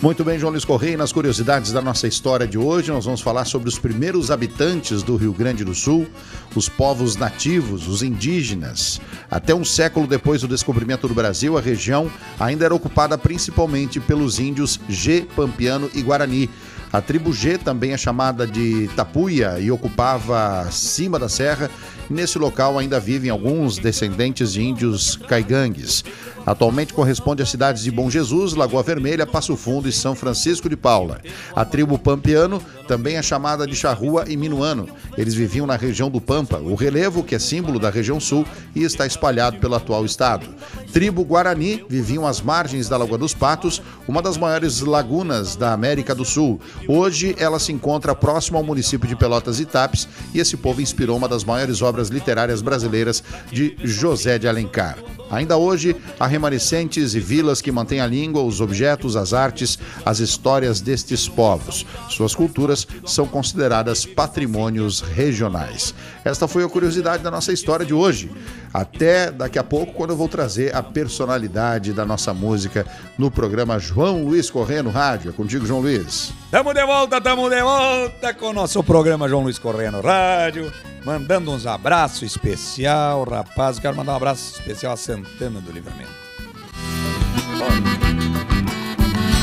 Muito 0.00 0.22
bem, 0.22 0.38
João 0.38 0.52
Luiz 0.52 0.64
Correia, 0.64 0.96
nas 0.96 1.10
curiosidades 1.10 1.72
da 1.72 1.82
nossa 1.82 2.06
história 2.06 2.46
de 2.46 2.56
hoje, 2.56 2.88
nós 2.92 3.04
vamos 3.04 3.20
falar 3.20 3.44
sobre 3.44 3.68
os 3.68 3.80
primeiros 3.80 4.30
habitantes 4.30 5.02
do 5.02 5.16
Rio 5.16 5.32
Grande 5.32 5.64
do 5.64 5.74
Sul, 5.74 6.06
os 6.54 6.68
povos 6.68 7.16
nativos, 7.16 7.88
os 7.88 8.00
indígenas. 8.00 9.00
Até 9.28 9.52
um 9.52 9.64
século 9.64 10.06
depois 10.06 10.40
do 10.40 10.46
descobrimento 10.46 11.08
do 11.08 11.14
Brasil, 11.14 11.58
a 11.58 11.60
região 11.60 12.08
ainda 12.38 12.64
era 12.64 12.74
ocupada 12.74 13.18
principalmente 13.18 13.98
pelos 13.98 14.38
índios 14.38 14.78
G, 14.88 15.26
Pampiano 15.34 15.90
e 15.92 16.00
Guarani. 16.00 16.48
A 16.92 17.00
tribo 17.02 17.32
G 17.32 17.58
também 17.58 17.92
é 17.92 17.98
chamada 17.98 18.46
de 18.46 18.88
Tapuia 18.96 19.58
e 19.58 19.70
ocupava 19.70 20.68
cima 20.70 21.18
da 21.18 21.28
serra. 21.28 21.70
Nesse 22.08 22.38
local 22.38 22.78
ainda 22.78 22.98
vivem 22.98 23.30
alguns 23.30 23.76
descendentes 23.76 24.52
de 24.54 24.62
índios 24.62 25.16
caigangues. 25.28 26.02
Atualmente 26.48 26.94
corresponde 26.94 27.42
às 27.42 27.50
cidades 27.50 27.82
de 27.82 27.90
Bom 27.90 28.08
Jesus, 28.08 28.54
Lagoa 28.54 28.82
Vermelha, 28.82 29.26
Passo 29.26 29.54
Fundo 29.54 29.86
e 29.86 29.92
São 29.92 30.14
Francisco 30.14 30.66
de 30.66 30.78
Paula. 30.78 31.20
A 31.54 31.62
tribo 31.62 31.98
Pampiano 31.98 32.62
também 32.86 33.16
é 33.16 33.22
chamada 33.22 33.66
de 33.66 33.76
Charrua 33.76 34.24
e 34.26 34.34
Minuano. 34.34 34.88
Eles 35.18 35.34
viviam 35.34 35.66
na 35.66 35.76
região 35.76 36.08
do 36.08 36.22
Pampa, 36.22 36.56
o 36.56 36.74
relevo 36.74 37.22
que 37.22 37.34
é 37.34 37.38
símbolo 37.38 37.78
da 37.78 37.90
região 37.90 38.18
sul 38.18 38.46
e 38.74 38.82
está 38.82 39.06
espalhado 39.06 39.58
pelo 39.58 39.74
atual 39.74 40.06
estado. 40.06 40.46
Tribo 40.90 41.22
Guarani 41.22 41.84
viviam 41.86 42.26
às 42.26 42.40
margens 42.40 42.88
da 42.88 42.96
Lagoa 42.96 43.18
dos 43.18 43.34
Patos, 43.34 43.82
uma 44.08 44.22
das 44.22 44.38
maiores 44.38 44.80
lagunas 44.80 45.54
da 45.54 45.74
América 45.74 46.14
do 46.14 46.24
Sul. 46.24 46.58
Hoje 46.88 47.36
ela 47.38 47.58
se 47.58 47.72
encontra 47.72 48.14
próximo 48.14 48.56
ao 48.56 48.64
município 48.64 49.06
de 49.06 49.14
Pelotas 49.14 49.60
e 49.60 49.66
Tapes 49.66 50.08
e 50.32 50.40
esse 50.40 50.56
povo 50.56 50.80
inspirou 50.80 51.18
uma 51.18 51.28
das 51.28 51.44
maiores 51.44 51.82
obras 51.82 52.08
literárias 52.08 52.62
brasileiras 52.62 53.22
de 53.52 53.76
José 53.84 54.38
de 54.38 54.48
Alencar. 54.48 54.96
Ainda 55.30 55.58
hoje, 55.58 55.94
há 56.18 56.26
remanescentes 56.38 57.14
e 57.14 57.20
vilas 57.20 57.60
que 57.60 57.72
mantêm 57.72 58.00
a 58.00 58.06
língua, 58.06 58.42
os 58.42 58.60
objetos, 58.60 59.16
as 59.16 59.34
artes, 59.34 59.76
as 60.06 60.20
histórias 60.20 60.80
destes 60.80 61.28
povos. 61.28 61.84
Suas 62.08 62.32
culturas 62.32 62.86
são 63.04 63.26
consideradas 63.26 64.06
patrimônios 64.06 65.00
regionais. 65.00 65.92
Esta 66.24 66.46
foi 66.46 66.62
a 66.62 66.68
curiosidade 66.68 67.24
da 67.24 67.30
nossa 67.30 67.52
história 67.52 67.84
de 67.84 67.92
hoje. 67.92 68.30
Até 68.72 69.32
daqui 69.32 69.58
a 69.58 69.64
pouco, 69.64 69.94
quando 69.94 70.10
eu 70.10 70.16
vou 70.16 70.28
trazer 70.28 70.74
a 70.74 70.82
personalidade 70.82 71.92
da 71.92 72.06
nossa 72.06 72.32
música 72.32 72.86
no 73.18 73.30
programa 73.30 73.78
João 73.80 74.22
Luiz 74.22 74.48
Corrêa 74.48 74.82
no 74.82 74.90
Rádio. 74.90 75.30
É 75.30 75.32
contigo, 75.32 75.66
João 75.66 75.80
Luiz. 75.80 76.32
Tamo 76.52 76.72
de 76.72 76.86
volta, 76.86 77.20
tamo 77.20 77.50
de 77.50 77.60
volta 77.60 78.32
com 78.34 78.50
o 78.50 78.52
nosso 78.52 78.82
programa 78.84 79.28
João 79.28 79.42
Luiz 79.42 79.58
Corrêa 79.58 79.90
no 79.90 80.00
Rádio. 80.00 80.72
Mandando 81.04 81.50
uns 81.50 81.66
abraços 81.66 82.22
especial, 82.22 83.24
rapaz. 83.24 83.78
Quero 83.78 83.96
mandar 83.96 84.12
um 84.12 84.16
abraço 84.16 84.52
especial 84.58 84.92
a 84.92 84.96
Santana 84.96 85.60
do 85.60 85.72
Livramento. 85.72 86.27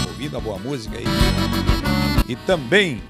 Ouvindo 0.08 0.38
a 0.38 0.40
boa 0.40 0.58
música 0.60 0.98
aí. 0.98 1.06
E 2.28 2.36
também 2.36 3.02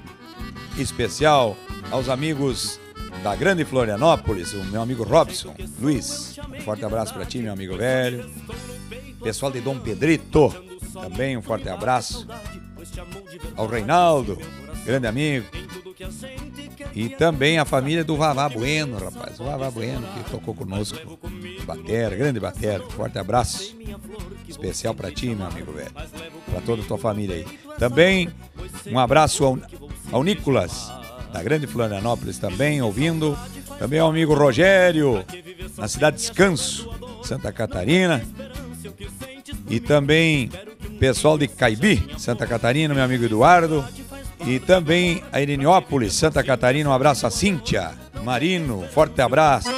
especial 0.78 1.56
aos 1.90 2.08
amigos 2.08 2.78
da 3.22 3.34
Grande 3.34 3.64
Florianópolis, 3.64 4.52
o 4.52 4.64
meu 4.64 4.82
amigo 4.82 5.02
Robson 5.02 5.54
Luiz. 5.80 6.38
Um 6.52 6.60
forte 6.60 6.84
abraço 6.84 7.14
para 7.14 7.24
ti, 7.24 7.38
meu 7.38 7.52
amigo 7.52 7.76
velho. 7.76 8.30
Pessoal 9.22 9.50
de 9.50 9.60
Dom 9.60 9.78
Pedrito, 9.78 10.54
também 10.92 11.36
um 11.36 11.42
forte 11.42 11.68
abraço. 11.68 12.26
Ao 13.56 13.66
Reinaldo, 13.66 14.38
grande 14.84 15.06
amigo. 15.06 15.46
E 16.94 17.08
também 17.08 17.58
a 17.58 17.64
família 17.64 18.04
do 18.04 18.16
Vavá 18.16 18.48
Bueno, 18.48 18.98
rapaz. 18.98 19.40
O 19.40 19.44
Vavá 19.44 19.70
Bueno 19.70 20.06
que 20.14 20.30
tocou 20.30 20.54
conosco. 20.54 21.18
Batera, 21.64 22.14
grande 22.14 22.40
batera. 22.40 22.82
Forte 22.90 23.18
abraço. 23.18 23.76
Especial 24.48 24.94
para 24.94 25.10
ti, 25.10 25.28
meu 25.28 25.46
amigo 25.46 25.72
velho. 25.72 25.92
Para 25.92 26.60
toda 26.64 26.82
a 26.82 26.84
tua 26.84 26.98
família 26.98 27.36
aí. 27.36 27.46
Também 27.78 28.28
um 28.86 28.98
abraço 28.98 29.44
ao, 29.44 29.58
ao 30.12 30.22
Nicolas, 30.22 30.90
da 31.32 31.42
Grande 31.42 31.66
Florianópolis 31.66 32.38
também, 32.38 32.80
ouvindo. 32.82 33.36
Também 33.78 33.98
ao 33.98 34.08
amigo 34.08 34.32
Rogério, 34.32 35.22
na 35.76 35.86
cidade 35.86 36.16
de 36.16 36.22
Descanso, 36.22 36.90
Santa 37.22 37.52
Catarina. 37.52 38.22
E 39.68 39.80
também 39.80 40.50
pessoal 40.98 41.36
de 41.36 41.46
Caibi, 41.46 42.02
Santa 42.16 42.46
Catarina, 42.46 42.94
meu 42.94 43.04
amigo 43.04 43.24
Eduardo. 43.24 43.84
E 44.46 44.60
também 44.60 45.24
a 45.32 45.42
Iriniópolis, 45.42 46.14
Santa 46.14 46.42
Catarina. 46.44 46.88
Um 46.88 46.92
abraço 46.92 47.26
a 47.26 47.30
Cíntia, 47.30 47.90
Marino, 48.22 48.86
forte 48.92 49.20
abraço. 49.20 49.68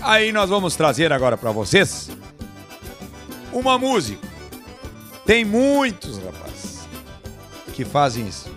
Aí 0.00 0.32
nós 0.32 0.50
vamos 0.50 0.74
trazer 0.74 1.12
agora 1.12 1.36
para 1.36 1.52
vocês 1.52 2.10
uma 3.52 3.78
música. 3.78 4.26
Tem 5.24 5.44
muitos, 5.44 6.18
rapaz, 6.18 6.88
que 7.72 7.84
fazem 7.84 8.26
isso. 8.26 8.50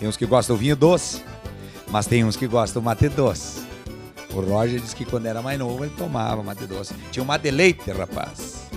Tem 0.00 0.08
uns 0.08 0.16
que 0.16 0.26
gostam 0.26 0.56
do 0.56 0.60
vinho 0.60 0.74
doce, 0.74 1.22
mas 1.88 2.06
tem 2.06 2.24
uns 2.24 2.34
que 2.34 2.48
gostam 2.48 2.82
do 2.82 2.84
mate 2.84 3.08
doce. 3.08 3.62
O 4.34 4.40
Roger 4.40 4.80
disse 4.80 4.96
que 4.96 5.04
quando 5.04 5.26
era 5.26 5.40
mais 5.40 5.56
novo 5.56 5.84
ele 5.84 5.94
tomava 5.96 6.42
mate 6.42 6.66
doce. 6.66 6.94
Tinha 7.12 7.22
um 7.22 7.26
mate 7.26 7.48
rapaz. 7.96 8.68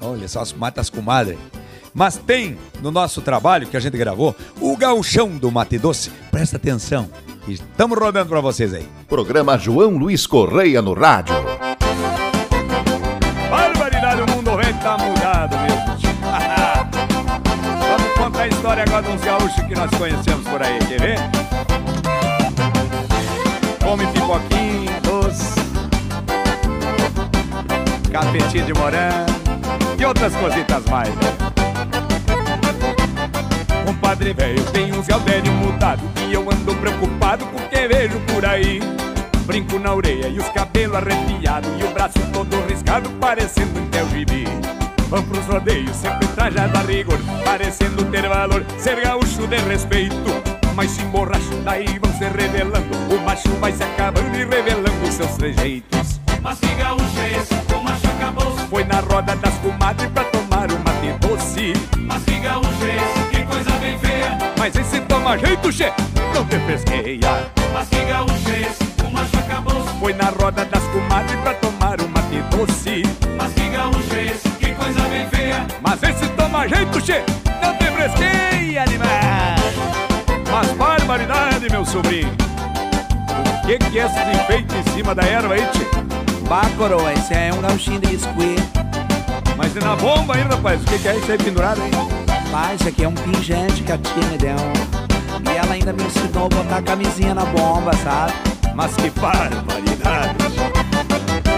Olha 0.00 0.26
só 0.26 0.40
as 0.40 0.52
matas 0.52 0.90
comadre. 0.90 1.38
Mas 1.94 2.16
tem 2.16 2.56
no 2.80 2.90
nosso 2.90 3.20
trabalho 3.20 3.66
que 3.66 3.76
a 3.76 3.80
gente 3.80 3.96
gravou 3.96 4.34
o 4.60 4.76
gauchão 4.76 5.30
do 5.30 5.50
mate 5.50 5.78
doce. 5.78 6.10
Presta 6.30 6.56
atenção. 6.56 7.08
Estamos 7.46 7.98
rodando 7.98 8.28
para 8.28 8.40
vocês 8.40 8.74
aí. 8.74 8.86
Programa 9.08 9.56
João 9.58 9.96
Luiz 9.96 10.26
Correia 10.26 10.82
no 10.82 10.92
rádio. 10.92 11.34
Barbaridade, 13.50 14.20
o 14.20 14.30
mundo 14.30 14.56
velho 14.56 14.78
tá 14.80 14.98
mudado 14.98 15.56
mesmo. 15.58 15.98
Vamos 17.88 18.12
contar 18.18 18.42
a 18.42 18.48
história 18.48 18.82
agora 18.82 19.02
de 19.02 19.10
uns 19.10 19.20
gaúchos 19.22 19.64
que 19.64 19.74
nós 19.74 19.90
conhecemos 19.92 20.46
por 20.46 20.62
aí, 20.62 20.78
quer 20.80 21.00
ver? 21.00 21.18
Come 23.82 24.06
pipoquinho, 24.08 25.00
doce, 25.02 25.54
capetinho 28.12 28.66
de 28.66 28.74
morango 28.74 29.32
e 29.98 30.04
outras 30.04 30.34
cositas 30.36 30.84
mais. 30.84 31.08
Né? 31.08 31.47
Compadre 34.08 34.32
velho, 34.32 34.64
tem 34.72 34.90
um 34.90 35.02
velho 35.02 35.52
mudado 35.52 36.00
E 36.26 36.32
eu 36.32 36.40
ando 36.40 36.74
preocupado 36.76 37.44
com 37.44 37.58
o 37.58 37.68
que 37.68 37.86
vejo 37.88 38.18
por 38.20 38.42
aí. 38.46 38.80
Brinco 39.44 39.78
na 39.78 39.92
orelha 39.92 40.28
e 40.28 40.38
os 40.38 40.48
cabelos 40.48 40.96
arrepiados 40.96 41.68
E 41.78 41.84
o 41.84 41.90
braço 41.92 42.18
todo 42.32 42.56
riscado 42.66 43.10
parecendo 43.20 43.78
um 43.78 43.86
teu 43.88 44.08
gibi. 44.08 44.44
Vão 45.10 45.22
pros 45.24 45.44
rodeios 45.44 45.94
sempre 45.94 46.26
trajado 46.28 46.78
a 46.78 46.80
rigor 46.80 47.18
Parecendo 47.44 48.02
ter 48.06 48.26
valor, 48.26 48.64
ser 48.78 48.98
gaúcho 48.98 49.46
de 49.46 49.56
respeito. 49.56 50.16
Mas 50.74 50.92
se 50.92 51.02
emborracho 51.02 51.60
daí 51.62 51.98
vão 51.98 52.10
se 52.14 52.24
revelando 52.24 53.14
O 53.14 53.20
macho 53.26 53.50
vai 53.60 53.72
se 53.72 53.82
acabando 53.82 54.34
e 54.34 54.46
revelando 54.46 55.12
seus 55.12 55.32
trejeitos. 55.32 56.18
Mas 56.40 56.58
que 56.58 56.74
gaúcho 56.76 57.20
é 57.20 57.38
esse, 57.38 57.54
o 57.74 57.84
macho 57.84 58.06
acabou 58.06 58.56
Foi 58.70 58.84
na 58.84 59.00
roda 59.00 59.36
das 59.36 59.54
comadres 59.58 60.10
pra 60.12 60.24
tomar 60.24 60.72
um 60.72 60.78
mate 60.78 61.12
doce. 61.20 61.74
Mas 61.98 62.24
que 62.24 62.38
gaúcho 62.38 62.84
é 62.84 62.96
esse, 62.96 63.17
coisa 63.58 63.78
bem 63.78 63.98
feia 63.98 64.38
Mas 64.56 64.74
esse 64.76 65.00
toma 65.00 65.36
jeito, 65.38 65.72
che, 65.72 65.92
não 66.34 66.44
te 66.46 66.58
pesqueia. 66.60 67.50
Mas 67.72 67.88
que 67.88 68.04
gaúcho 68.04 68.50
é 68.50 68.60
esse, 68.60 69.04
o 69.04 69.10
macho 69.10 69.38
acabou 69.38 69.80
Foi 70.00 70.12
na 70.14 70.30
roda 70.30 70.64
das 70.64 70.82
comadres 70.84 71.40
pra 71.40 71.54
tomar 71.54 72.00
um 72.00 72.08
mate 72.08 72.40
doce. 72.50 73.02
Mas 73.36 73.52
que 73.52 73.68
gaúcho 73.68 74.14
é 74.14 74.26
esse, 74.26 74.48
que 74.50 74.72
coisa 74.72 75.00
bem 75.08 75.28
feia. 75.28 75.66
Mas 75.80 76.02
esse 76.02 76.26
toma 76.30 76.68
jeito, 76.68 77.00
che, 77.00 77.22
não 77.60 77.74
te 77.76 77.84
fresqueia, 77.86 78.82
animal. 78.82 79.08
Mas 80.50 80.68
barbaridade, 80.72 81.70
meu 81.70 81.84
sobrinho. 81.84 82.32
O 83.62 83.66
que 83.66 83.78
que 83.78 83.98
é 83.98 84.06
esses 84.06 84.40
enfeites 84.40 84.76
em 84.76 84.82
cima 84.94 85.14
da 85.14 85.22
erva 85.22 85.54
aí, 85.54 85.66
tchê? 85.72 85.84
Bah, 86.48 86.66
coroa, 86.76 87.12
esse 87.12 87.34
é 87.34 87.52
um 87.52 87.60
gauchinho 87.60 88.00
de 88.00 88.14
esqui. 88.14 88.56
Mas 89.56 89.76
e 89.76 89.80
na 89.80 89.94
bomba 89.96 90.36
aí, 90.36 90.42
rapaz, 90.42 90.80
o 90.80 90.84
que 90.84 90.98
que 90.98 91.08
é 91.08 91.16
isso 91.16 91.30
aí 91.30 91.38
pendurado 91.38 91.82
aí? 91.82 92.27
Bah, 92.50 92.74
isso 92.74 92.88
aqui 92.88 93.04
é 93.04 93.08
um 93.08 93.14
pingente 93.14 93.82
que 93.82 93.92
a 93.92 93.98
tia 93.98 94.24
me 94.30 94.38
deu. 94.38 94.56
E 95.44 95.56
ela 95.56 95.74
ainda 95.74 95.92
me 95.92 96.02
ensinou 96.02 96.46
a 96.46 96.48
botar 96.48 96.82
camisinha 96.82 97.34
na 97.34 97.44
bomba, 97.44 97.92
sabe? 97.96 98.32
Mas 98.74 98.94
que 98.96 99.10
barbaridade. 99.10 100.36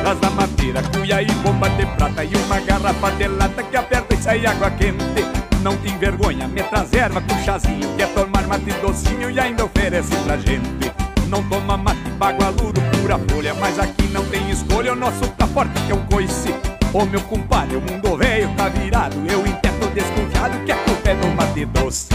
Das 0.03 0.19
da 0.19 0.31
madeira, 0.31 0.83
cuia 0.93 1.23
e 1.23 1.31
bomba 1.43 1.69
de 1.71 1.85
prata 1.85 2.25
E 2.25 2.35
uma 2.35 2.59
garrafa 2.61 3.11
de 3.13 3.29
lata 3.29 3.63
que 3.63 3.77
aperta 3.77 4.15
e 4.15 4.17
sai 4.17 4.47
água 4.47 4.71
quente. 4.71 5.25
Não 5.63 5.77
tem 5.77 5.97
vergonha, 5.99 6.49
me 6.49 6.63
traz 6.63 6.93
erva 6.95 7.21
com 7.21 7.37
chazinho 7.45 7.95
Quer 7.99 8.09
tomar 8.15 8.47
mate 8.47 8.73
docinho 8.81 9.31
e 9.31 9.39
ainda 9.39 9.67
oferece 9.67 10.17
pra 10.25 10.39
gente. 10.39 10.91
Não 11.29 11.43
toma 11.45 11.77
mate 11.77 12.11
bagualudo, 12.19 12.81
pura 13.01 13.19
folha 13.29 13.55
Mas 13.55 13.79
aqui 13.79 14.09
não 14.09 14.25
tem 14.25 14.51
escolha, 14.51 14.95
o 14.95 14.97
nosso 14.97 15.29
tá 15.37 15.47
forte 15.47 15.81
que 15.83 15.93
é 15.93 15.95
um 15.95 16.05
coice. 16.07 16.53
Ô 16.93 17.05
meu 17.05 17.21
compadre, 17.21 17.77
o 17.77 17.81
mundo 17.81 18.17
velho 18.17 18.51
tá 18.57 18.69
virado 18.69 19.17
Eu 19.31 19.47
intento 19.47 19.70
que 20.49 20.73
a 20.73 20.77
culpa 20.77 21.11
é 21.11 21.15
do 21.15 21.29
mate 21.29 21.65
doce. 21.67 22.09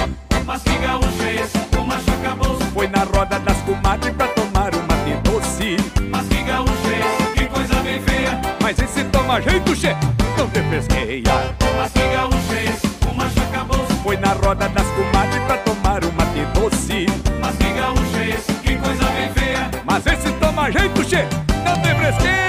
Mas 0.45 0.61
que 0.63 0.77
gaúcho 0.77 1.23
é 1.23 1.35
esse, 1.35 1.57
o 1.77 1.83
macho 1.83 2.11
acabou 2.11 2.57
Foi 2.73 2.87
na 2.87 3.03
roda 3.03 3.39
das 3.39 3.57
comadres 3.61 4.13
pra 4.15 4.27
tomar 4.29 4.73
um 4.73 4.81
mate 4.81 5.15
doce. 5.23 5.77
Mas 6.09 6.27
que 6.27 6.43
gaúcho 6.43 6.71
é 6.87 6.99
esse, 6.99 7.33
que 7.33 7.45
coisa 7.45 7.75
bem 7.75 8.01
feia. 8.01 8.41
Mas 8.61 8.79
esse 8.79 9.03
toma 9.05 9.39
jeito, 9.41 9.75
che, 9.75 9.95
não 10.37 10.47
te 10.49 10.61
pesqueia. 10.61 11.55
Mas 11.77 11.95
é 11.95 12.63
esse, 12.65 12.87
o 13.09 13.13
macho 13.13 13.39
acabou 13.39 13.85
Foi 14.03 14.17
na 14.17 14.33
roda 14.33 14.69
das 14.69 14.87
comadres 14.87 15.43
pra 15.45 15.57
tomar 15.57 16.03
um 16.03 16.11
mate 16.11 16.45
doce. 16.53 17.05
Mas 17.39 17.55
que 17.57 17.73
gaúcho 17.73 18.17
é 18.17 18.29
esse, 18.29 18.53
que 18.53 18.75
coisa 18.75 19.05
bem 19.05 19.33
feia. 19.33 19.69
Mas 19.85 20.05
esse 20.07 20.31
toma 20.33 20.71
jeito, 20.71 21.03
che, 21.03 21.27
não 21.63 21.75
te 21.81 21.93
pesqueia, 21.93 22.44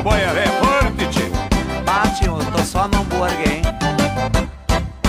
uma 0.00 0.02
boia 0.02 0.32
velha 0.32 0.52
forte, 0.52 1.06
tchê. 1.10 1.30
Bah, 1.84 2.08
tio, 2.18 2.38
tô 2.56 2.62
só 2.64 2.88
no 2.88 3.00
hambúrguer, 3.00 3.52
hein? 3.52 3.62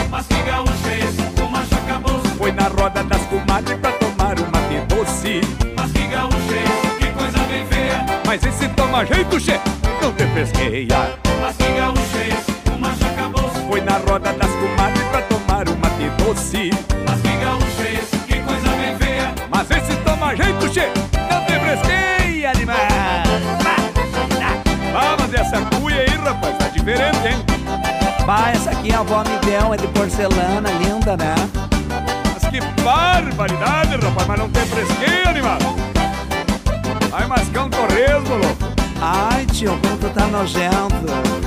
Mas 0.10 0.28
que 0.28 0.42
gaúcho 0.44 0.88
é 0.89 1.00
esse, 1.00 1.42
o 1.42 1.50
macho 1.50 1.76
acabou. 1.76 2.20
Foi 2.38 2.52
na 2.52 2.68
roda 2.68 3.04
das 3.04 3.22
comadres 3.28 3.80
pra 3.80 3.92
tomar 3.94 4.39
um 4.39 4.46
mate 4.52 4.86
doce. 4.88 5.42
Mas 5.78 5.92
que 5.92 6.08
gaúcho 6.08 6.54
é 6.54 6.64
esse, 6.64 6.98
que 6.98 7.12
coisa 7.14 7.39
bem 7.48 7.66
feia. 7.68 8.06
Mas 8.26 8.44
esse 8.44 8.68
toma 8.70 9.06
jeito, 9.06 9.39
che, 9.39 9.60
não 10.02 10.12
te 10.14 10.26
pesqueia 10.26 11.20
Bah, 28.26 28.51
essa 28.51 28.72
aqui 28.72 28.93
a 28.93 28.99
avó 28.99 29.24
me 29.24 29.38
deu, 29.39 29.74
é 29.74 29.78
de 29.78 29.88
porcelana, 29.88 30.69
linda, 30.72 31.17
né? 31.17 31.36
Mas 32.34 32.49
que 32.49 32.61
barbaridade, 32.82 33.95
rapaz, 33.95 34.28
mas 34.28 34.39
não 34.39 34.49
tem 34.49 34.65
fresqueia, 34.65 35.30
animal 35.30 35.57
Vai 37.09 37.28
mascar 37.28 37.63
um 37.65 37.69
torresmo, 37.69 38.36
louco 38.36 38.72
Ai, 39.01 39.45
tio, 39.47 39.78
como 39.82 39.97
tu 39.97 40.09
tá 40.09 40.28
nojento. 40.28 41.41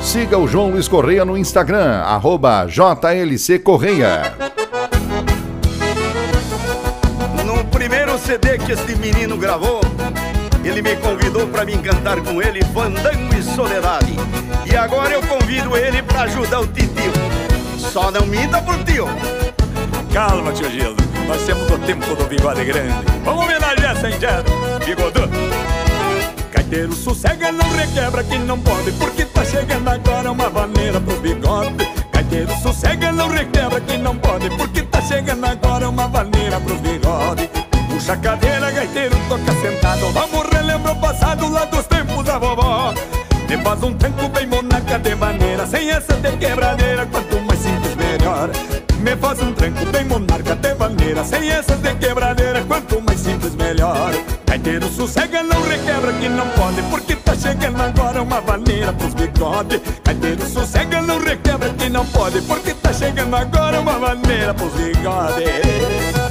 Siga 0.00 0.38
o 0.38 0.46
João 0.46 0.70
Luiz 0.70 0.86
Correia 0.86 1.24
no 1.24 1.36
Instagram, 1.36 2.02
arroba 2.02 2.66
JLC 2.66 3.58
Correia. 3.58 4.45
Fandango 12.76 13.34
e 13.34 13.42
Soledade. 13.42 14.14
E 14.70 14.76
agora 14.76 15.14
eu 15.14 15.22
convido 15.22 15.74
ele 15.74 16.02
para 16.02 16.24
ajudar 16.24 16.60
o 16.60 16.66
titio. 16.66 17.10
Só 17.78 18.10
não 18.10 18.26
minta 18.26 18.60
pro 18.60 18.84
tio. 18.84 19.06
Calma, 20.12 20.52
tio 20.52 20.70
Gildo, 20.70 21.02
nós 21.26 21.40
temos 21.46 21.70
o 21.70 21.78
tempo 21.78 22.14
do 22.14 22.24
bigode 22.24 22.64
grande 22.64 22.94
Vamos 23.22 23.44
homenagear 23.44 23.96
essa 23.96 24.08
indiana, 24.08 24.44
bigodudo 24.82 25.28
Caiteiro 26.50 26.94
sossega, 26.94 27.52
não 27.52 27.70
requebra 27.72 28.24
quem 28.24 28.38
não 28.38 28.58
pode 28.58 28.92
Porque 28.92 29.26
tá 29.26 29.44
chegando 29.44 29.88
agora 29.88 30.32
uma 30.32 30.48
vaneira 30.48 30.98
pro 31.00 31.20
bigode 31.20 31.86
Caiteiro 32.10 32.50
sossega, 32.62 33.12
não 33.12 33.28
requebra 33.28 33.78
quem 33.82 33.98
não 33.98 34.16
pode 34.16 34.48
Porque 34.56 34.80
tá 34.82 35.02
chegando 35.02 35.44
agora 35.44 35.86
uma 35.86 36.08
vaneira 36.08 36.58
pro 36.60 36.76
bigode 36.76 36.95
Puxa 38.06 38.12
a 38.12 38.22
cadeira, 38.22 38.70
gaiteiro, 38.70 39.16
toca 39.28 39.52
sentado. 39.60 40.12
Vamos 40.12 40.46
relembrar 40.52 40.96
o 40.96 41.00
passado 41.00 41.48
lá 41.50 41.64
dos 41.64 41.84
tempos 41.88 42.24
da 42.24 42.38
vovó. 42.38 42.94
Me 43.48 43.58
faz 43.58 43.82
um 43.82 43.94
tranco 43.94 44.28
bem 44.28 44.46
monarca 44.46 44.96
de 44.98 45.14
maneira 45.16 45.66
Sem 45.66 45.90
essa 45.90 46.14
de 46.14 46.36
quebradeira, 46.36 47.04
quanto 47.06 47.40
mais 47.40 47.58
simples 47.58 47.96
melhor. 47.96 48.50
Me 49.00 49.16
faz 49.16 49.42
um 49.42 49.52
tranco 49.52 49.84
bem 49.86 50.04
monarca 50.04 50.54
de 50.54 50.74
maneira 50.74 51.24
Sem 51.24 51.50
essas 51.50 51.80
de 51.80 51.94
quebradeira, 51.96 52.62
quanto 52.62 53.00
mais 53.00 53.18
simples 53.18 53.56
melhor. 53.56 54.12
Gaiteiro 54.46 54.88
sossega, 54.88 55.42
não 55.42 55.60
requebra 55.62 56.12
que 56.12 56.28
não 56.28 56.48
pode 56.50 56.82
Porque 56.82 57.16
tá 57.16 57.34
chegando 57.34 57.82
agora 57.82 58.22
uma 58.22 58.40
vaneira 58.40 58.92
pros 58.92 59.14
bigode 59.14 59.82
Gaiteiro 60.04 60.48
sossega, 60.48 61.02
não 61.02 61.18
requebra 61.18 61.68
que 61.70 61.88
não 61.88 62.06
pode 62.06 62.40
Porque 62.42 62.72
tá 62.72 62.92
chegando 62.92 63.34
agora 63.36 63.80
uma 63.80 63.98
vaneira 63.98 64.54
pros 64.54 64.72
bigode 64.72 65.44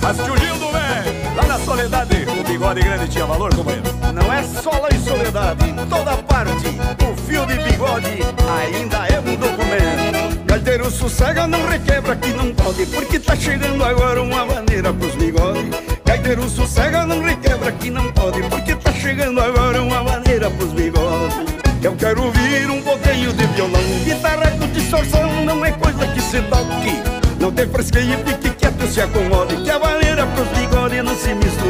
Mas 0.02 0.18
tio 0.18 0.38
Gildo, 0.38 0.72
velho, 0.72 1.15
lá 1.36 1.44
na 1.44 1.60
soledade 1.60 2.26
O 2.40 2.44
bigode 2.44 2.82
grande 2.82 3.08
tinha 3.08 3.26
valor, 3.26 3.54
companheiro 3.54 3.84
Não 4.14 4.34
é 4.34 4.44
só 4.44 4.72
lá 4.72 4.90
em 4.92 5.00
Soledade, 5.00 5.70
em 5.70 5.76
toda 5.88 6.18
parte, 6.24 6.68
o 7.04 7.16
fio 7.28 7.46
de 7.46 7.60
bigode 7.60 8.08
ainda 8.08 9.08
é 9.08 9.20
um 9.20 9.36
documento. 9.36 10.46
Caldeiro 10.48 10.90
sossega, 10.90 11.46
não 11.46 11.64
requebra 11.68 12.16
que 12.16 12.34
não 12.34 12.52
pode, 12.56 12.86
porque 12.88 13.20
tá 13.20 13.36
chegando 13.36 13.84
agora 13.84 14.22
uma 14.24 14.46
maneira 14.46 14.92
pros 14.92 15.14
bigode. 15.16 15.70
Caldeiro 16.04 16.50
sossega, 16.50 17.06
não 17.06 17.22
requebra 17.22 17.72
que 17.74 17.92
não 17.92 18.12
pode, 18.14 18.42
porque 18.50 18.76
tá 18.76 18.92
chegando 18.94 19.40
agora 19.40 19.82
uma 19.82 20.04
maneira 20.04 20.50
pros 20.50 20.72
bigode. 20.74 21.46
Eu 21.84 21.96
quero 21.96 22.24
ouvir 22.24 22.70
um 22.72 22.82
pouquinho 22.82 23.32
de 23.32 23.46
violão, 23.48 23.82
guitarra 24.04 24.50
com 24.58 24.68
distorção 24.70 25.46
não 25.46 25.64
é 25.64 25.72
coisa 25.72 26.08
que 26.08 26.22
se 26.22 26.42
toque. 26.42 27.00
Não 27.40 27.52
tem 27.52 27.68
fresqueia, 27.70 28.18
fique 28.26 28.50
quieto, 28.50 28.88
se 28.88 29.02
acomode, 29.02 29.56
que 29.58 29.70
a 29.70 29.78
maneira 29.78 30.26
pros 30.26 30.48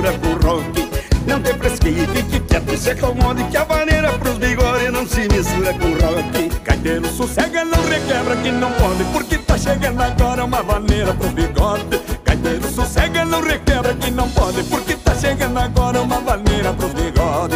mistura 0.06 0.14
com 0.20 0.48
rock. 0.48 0.90
Não 1.26 1.42
tem 1.42 1.54
fresqueia, 1.56 2.08
fique 2.10 2.40
quieto, 2.42 2.78
se 2.78 2.92
acomode 2.92 3.44
Que 3.46 3.58
a 3.58 3.66
maneira 3.66 4.12
pros 4.14 4.38
bigode 4.38 4.90
não 4.92 5.08
se 5.08 5.22
mistura 5.22 5.74
com 5.74 5.94
rock. 5.94 6.50
Caiteiro 6.64 7.08
sossega, 7.08 7.66
não 7.66 7.84
requebra 7.84 8.36
que 8.38 8.52
não 8.52 8.72
pode 8.74 9.04
Porque 9.06 9.38
tá 9.40 9.58
chegando 9.58 10.02
agora 10.02 10.46
uma 10.46 10.62
vaneira 10.62 11.14
pros 11.14 11.32
bigode. 11.32 12.00
Caiteiro 12.24 12.72
sossega, 12.72 13.26
não 13.26 13.42
requebra 13.42 13.96
que 13.96 14.12
não 14.12 14.30
pode 14.30 14.64
Porque 14.64 14.96
tá 14.96 15.16
chegando 15.16 15.58
agora 15.58 16.02
uma 16.02 16.20
vaneira 16.20 16.74
pros 16.74 16.94
bigode. 16.94 17.56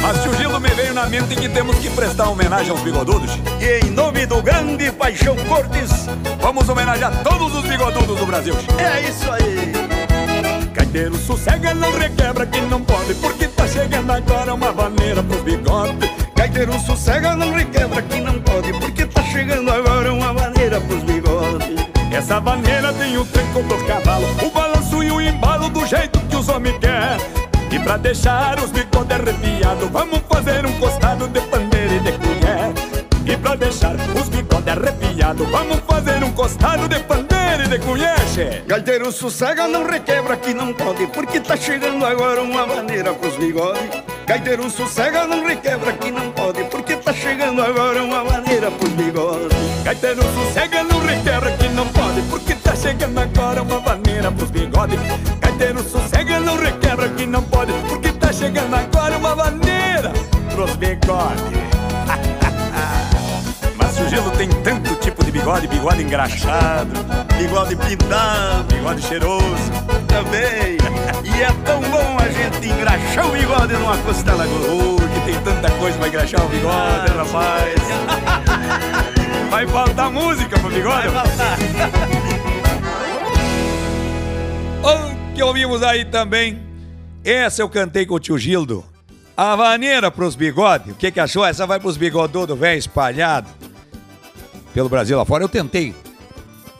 Mas 0.00 0.22
tio 0.22 0.60
me 0.60 0.68
veio 0.70 0.94
na 0.94 1.06
mente 1.08 1.34
que 1.34 1.48
temos 1.48 1.76
que 1.78 1.90
prestar 1.90 2.28
homenagem 2.28 2.70
aos 2.70 2.80
bigodudos 2.82 3.30
E 3.60 3.86
em 3.86 3.90
nome 3.90 4.26
do 4.26 4.42
grande 4.42 4.92
Paixão 4.92 5.34
Cortes 5.48 6.06
Vamos 6.40 6.68
homenagear 6.68 7.22
todos 7.22 7.54
os 7.54 7.62
bigodudos 7.62 8.18
do 8.18 8.26
Brasil. 8.26 8.54
É 8.78 9.08
isso 9.08 9.30
aí 9.30 9.91
Caiteiro 10.92 11.16
sossega, 11.16 11.72
não 11.72 11.90
requebra 11.90 12.44
que 12.44 12.60
não 12.60 12.82
pode 12.82 13.14
Porque 13.14 13.48
tá 13.48 13.66
chegando 13.66 14.12
agora 14.12 14.52
uma 14.52 14.72
vaneira 14.72 15.22
pros 15.22 15.40
bigode. 15.40 16.10
Gaiteiro 16.36 16.78
sossega, 16.80 17.34
não 17.34 17.50
requebra 17.50 18.02
que 18.02 18.20
não 18.20 18.38
pode 18.42 18.74
Porque 18.74 19.06
tá 19.06 19.22
chegando 19.22 19.70
agora 19.70 20.12
uma 20.12 20.34
maneira 20.34 20.78
pros 20.82 21.02
bigodes. 21.04 21.66
Essa 22.12 22.42
maneira 22.42 22.92
tem 22.92 23.16
o 23.16 23.24
tranco 23.24 23.62
do 23.62 23.86
cavalo 23.86 24.26
O 24.44 24.50
balanço 24.50 25.02
e 25.02 25.10
o 25.10 25.18
embalo 25.18 25.70
do 25.70 25.86
jeito 25.86 26.20
que 26.28 26.36
os 26.36 26.46
homens 26.50 26.76
quer 26.78 27.16
E 27.70 27.78
pra 27.78 27.96
deixar 27.96 28.62
os 28.62 28.70
bigodes 28.70 29.18
arrepiados 29.18 29.88
Vamos 29.88 30.20
fazer 30.28 30.66
um 30.66 30.78
costado 30.78 31.26
de 31.26 31.40
pandeira 31.40 31.94
e 31.94 32.00
de 32.00 32.12
colher. 32.12 32.72
E 33.24 33.36
pra 33.38 33.54
deixar 33.54 33.94
os 33.94 34.28
bigodes 34.28 34.68
arrepiados 34.68 35.48
Vamos 35.48 35.78
fazer 35.88 36.22
um 36.22 36.32
costado 36.32 36.86
de 36.86 37.00
pandeira 37.00 37.31
e 37.72 37.78
de 37.78 37.84
colher, 37.84 38.18
che. 38.34 38.62
Gaiteiro 38.66 39.10
sossega, 39.10 39.66
não 39.66 39.84
requebra 39.84 40.36
que 40.36 40.52
não 40.52 40.72
pode 40.72 41.06
Porque 41.06 41.40
tá 41.40 41.56
chegando 41.56 42.04
agora 42.04 42.42
uma 42.42 42.66
maneira 42.66 43.12
pros 43.14 43.36
bigodes. 43.36 44.02
Gaiteiro 44.26 44.70
sossega, 44.70 45.26
não 45.26 45.44
requebra 45.44 45.92
que 45.92 46.10
não 46.10 46.30
pode 46.32 46.64
Porque 46.64 46.96
tá 46.96 47.12
chegando 47.12 47.62
agora 47.62 48.02
uma 48.02 48.24
maneira 48.24 48.70
pros 48.70 48.92
bigodes. 48.92 49.56
Gaiteiro 49.84 50.22
sossega, 50.22 50.84
não 50.84 51.00
requebra 51.00 51.52
que 51.52 51.68
não 51.68 51.86
pode 51.88 52.22
Porque 52.22 52.54
tá 52.54 52.74
chegando 52.74 53.18
agora 53.18 53.62
uma 53.62 53.80
maneira 53.80 54.30
pros 54.30 54.50
bigodes 54.50 54.98
bigode 65.42 65.66
Bigode 65.66 66.02
engraxado, 66.02 66.92
bigode 67.36 67.74
pintado, 67.74 68.74
bigode 68.74 69.02
cheiroso. 69.02 69.72
Também. 70.06 70.78
E 71.24 71.42
é 71.42 71.50
tão 71.64 71.80
bom 71.80 72.16
a 72.20 72.28
gente 72.28 72.68
engraxar 72.68 73.26
o 73.26 73.32
bigode 73.32 73.72
numa 73.72 73.96
costela 73.98 74.44
Oh, 74.46 74.96
que 74.96 75.32
tem 75.32 75.42
tanta 75.42 75.68
coisa 75.72 75.98
pra 75.98 76.06
engraxar 76.06 76.44
o 76.44 76.48
bigode, 76.48 77.12
rapaz. 77.16 77.74
Vai 79.50 79.66
faltar 79.66 80.12
música 80.12 80.58
pro 80.60 80.70
bigode? 80.70 81.08
Vai 81.08 81.26
faltar. 81.26 81.58
O 84.84 85.34
que 85.34 85.42
ouvimos 85.42 85.82
aí 85.82 86.04
também, 86.04 86.60
essa 87.24 87.62
eu 87.62 87.68
cantei 87.68 88.04
com 88.04 88.14
o 88.14 88.20
tio 88.20 88.36
Gildo. 88.36 88.84
A 89.36 89.56
vaneira 89.56 90.10
pros 90.10 90.34
bigodes, 90.36 90.92
o 90.92 90.96
que 90.96 91.10
que 91.10 91.20
achou? 91.20 91.44
Essa 91.44 91.66
vai 91.66 91.80
pros 91.80 91.96
bigodudos 91.96 92.58
velho 92.58 92.78
espalhado 92.78 93.48
pelo 94.72 94.88
Brasil 94.88 95.16
lá 95.16 95.24
fora. 95.24 95.44
Eu 95.44 95.48
tentei 95.48 95.94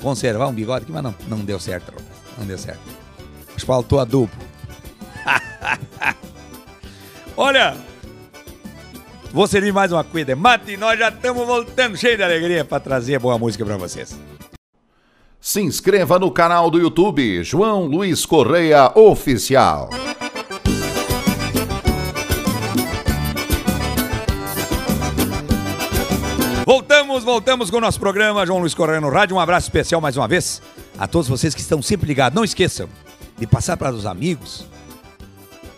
conservar 0.01 0.49
um 0.49 0.53
bigode 0.53 0.85
aqui, 0.85 0.93
mas 0.93 1.03
não, 1.03 1.15
não 1.29 1.39
deu 1.39 1.61
certo. 1.61 1.93
Não 2.37 2.47
deu 2.47 2.59
certo. 2.59 2.81
Que 3.57 3.65
faltou 3.65 4.01
adubo. 4.01 4.33
Olha, 7.37 7.77
vou 9.33 9.47
servir 9.47 9.73
mais 9.73 9.93
uma 9.93 10.05
cuida. 10.05 10.35
Mate, 10.35 10.77
nós 10.77 10.99
já 10.99 11.09
estamos 11.09 11.47
voltando 11.47 11.97
cheio 11.97 12.17
de 12.17 12.23
alegria 12.23 12.65
para 12.65 12.81
trazer 12.81 13.19
boa 13.19 13.39
música 13.39 13.65
para 13.65 13.77
vocês. 13.77 14.19
Se 15.41 15.61
inscreva 15.61 16.19
no 16.19 16.31
canal 16.31 16.71
do 16.71 16.79
YouTube 16.79 17.43
João 17.43 17.87
Luiz 17.87 18.25
Correia 18.25 18.93
Oficial. 18.95 19.91
Voltamos, 26.73 27.23
voltamos 27.23 27.71
com 27.71 27.77
o 27.77 27.81
nosso 27.83 28.01
programa 28.01 28.47
João 28.47 28.59
Luiz 28.59 28.73
Correia 28.73 28.99
no 28.99 29.11
Rádio. 29.11 29.37
Um 29.37 29.39
abraço 29.39 29.67
especial 29.67 30.01
mais 30.01 30.17
uma 30.17 30.27
vez 30.27 30.63
a 30.99 31.07
todos 31.07 31.29
vocês 31.29 31.55
que 31.55 31.61
estão 31.61 31.83
sempre 31.83 32.07
ligados. 32.07 32.35
Não 32.35 32.43
esqueçam 32.43 32.89
de 33.37 33.47
passar 33.47 33.77
para 33.77 33.93
os 33.93 34.07
amigos 34.07 34.65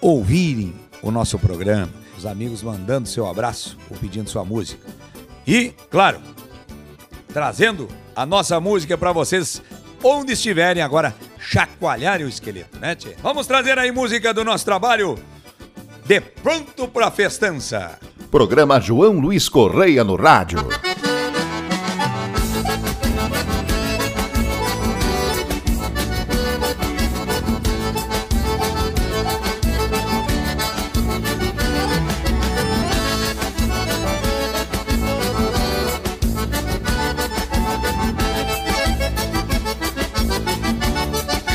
ouvirem 0.00 0.72
o 1.02 1.10
nosso 1.10 1.36
programa. 1.36 1.90
Os 2.16 2.24
amigos 2.24 2.62
mandando 2.62 3.08
seu 3.08 3.26
abraço 3.26 3.76
ou 3.90 3.96
pedindo 3.96 4.30
sua 4.30 4.44
música. 4.44 4.86
E, 5.44 5.74
claro, 5.90 6.20
trazendo 7.32 7.88
a 8.14 8.24
nossa 8.24 8.60
música 8.60 8.96
para 8.96 9.10
vocês 9.10 9.60
onde 10.00 10.34
estiverem 10.34 10.80
agora 10.80 11.12
chacoalharem 11.40 12.24
o 12.24 12.28
esqueleto, 12.28 12.78
né, 12.78 12.94
tchê? 12.94 13.16
Vamos 13.20 13.48
trazer 13.48 13.76
aí 13.80 13.90
música 13.90 14.32
do 14.32 14.44
nosso 14.44 14.64
trabalho 14.64 15.18
de 16.04 16.20
pronto 16.20 16.86
pra 16.86 17.10
festança. 17.10 17.98
Programa 18.34 18.80
João 18.80 19.20
Luiz 19.20 19.48
Correia 19.48 20.02
no 20.02 20.16
rádio. 20.16 20.58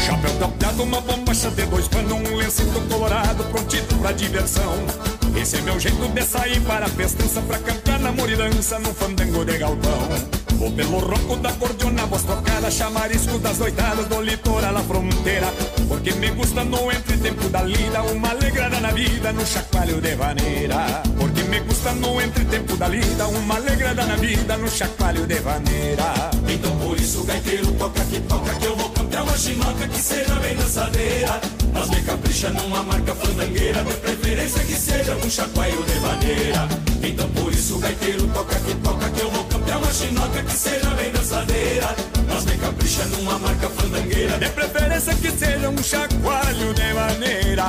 Chapéu 0.05 0.33
tapeado, 0.39 0.83
uma 0.83 1.01
bombacha 1.01 1.51
de 1.51 1.65
dois 1.65 1.89
panos, 1.89 2.13
um 2.13 2.37
lencinho 2.37 2.81
colorado, 2.89 3.43
prontito 3.51 3.97
pra 3.97 4.13
diversão. 4.13 5.18
Esse 5.39 5.55
é 5.55 5.61
meu 5.61 5.79
jeito 5.79 6.05
de 6.09 6.21
sair 6.21 6.59
para 6.61 6.85
a 6.85 6.89
festança, 6.89 7.41
pra 7.41 7.57
cantar 7.59 7.97
na 7.99 8.11
moridança, 8.11 8.77
num 8.79 8.93
fandango 8.93 9.45
de 9.45 9.57
galpão. 9.57 10.09
Vou 10.57 10.69
pelo 10.73 10.99
ronco 10.99 11.37
da 11.37 11.53
cordiona, 11.53 12.05
voz 12.07 12.23
tocada, 12.23 12.69
chamarisco 12.69 13.39
das 13.39 13.57
noitadas 13.57 14.05
do 14.07 14.21
litoral 14.21 14.75
à 14.75 14.81
fronteira. 14.81 15.47
Porque 15.87 16.11
me 16.11 16.31
gusta 16.31 16.65
no 16.65 16.91
entretempo 16.91 17.47
da 17.47 17.61
lida, 17.61 18.01
uma 18.03 18.31
alegrada 18.31 18.81
na 18.81 18.91
vida, 18.91 19.31
no 19.31 19.45
chacoalho 19.45 20.01
de 20.01 20.15
vaneira. 20.15 21.03
Porque 21.17 21.43
me 21.43 21.61
gusta 21.61 21.93
no 21.93 22.21
entretempo 22.21 22.75
da 22.75 22.89
lida, 22.89 23.27
uma 23.29 23.55
alegrada 23.55 24.05
na 24.05 24.17
vida, 24.17 24.57
no 24.57 24.69
chacoalho 24.69 25.25
de 25.25 25.39
vaneira. 25.39 26.31
Então 26.49 26.77
por 26.79 26.99
isso, 26.99 27.23
gaiteiro, 27.23 27.71
toca 27.73 28.03
que 28.03 28.19
toca, 28.19 28.53
que 28.55 28.65
eu 28.65 28.75
vou 28.75 28.89
cantar 28.89 29.23
uma 29.23 29.37
chinoca 29.37 29.87
que 29.87 30.01
seja 30.01 30.35
bem 30.35 30.55
dançadeira. 30.57 31.58
Mas 31.73 31.89
me 31.89 32.01
capricha 32.01 32.49
numa 32.49 32.83
marca 32.83 33.15
fandangueira, 33.15 33.83
de 33.83 33.93
preferência 33.95 34.63
que 34.63 34.73
seja 34.73 35.15
um 35.15 35.29
chacoalho 35.29 35.83
de 35.83 35.99
vaneira. 35.99 36.67
Então 37.03 37.29
por 37.29 37.51
isso, 37.51 37.77
gaiteiro, 37.79 38.27
toca 38.27 38.55
que 38.59 38.75
toca, 38.75 39.09
que 39.09 39.21
eu 39.21 39.31
vou 39.31 39.43
cantar 39.45 39.77
uma 39.77 39.93
chinoca 39.93 40.43
que 40.43 40.53
seja 40.53 40.89
bem 40.91 41.11
dançadeira. 41.11 41.95
Mas 42.27 42.45
me 42.45 42.57
capricha 42.57 43.05
numa 43.05 43.39
marca 43.39 43.69
fandangueira, 43.69 44.37
De 44.37 44.49
preferência 44.49 45.15
que 45.15 45.31
seja 45.31 45.69
um 45.69 45.83
chacoalho 45.83 46.73
de 46.73 46.93
maneira. 46.93 47.63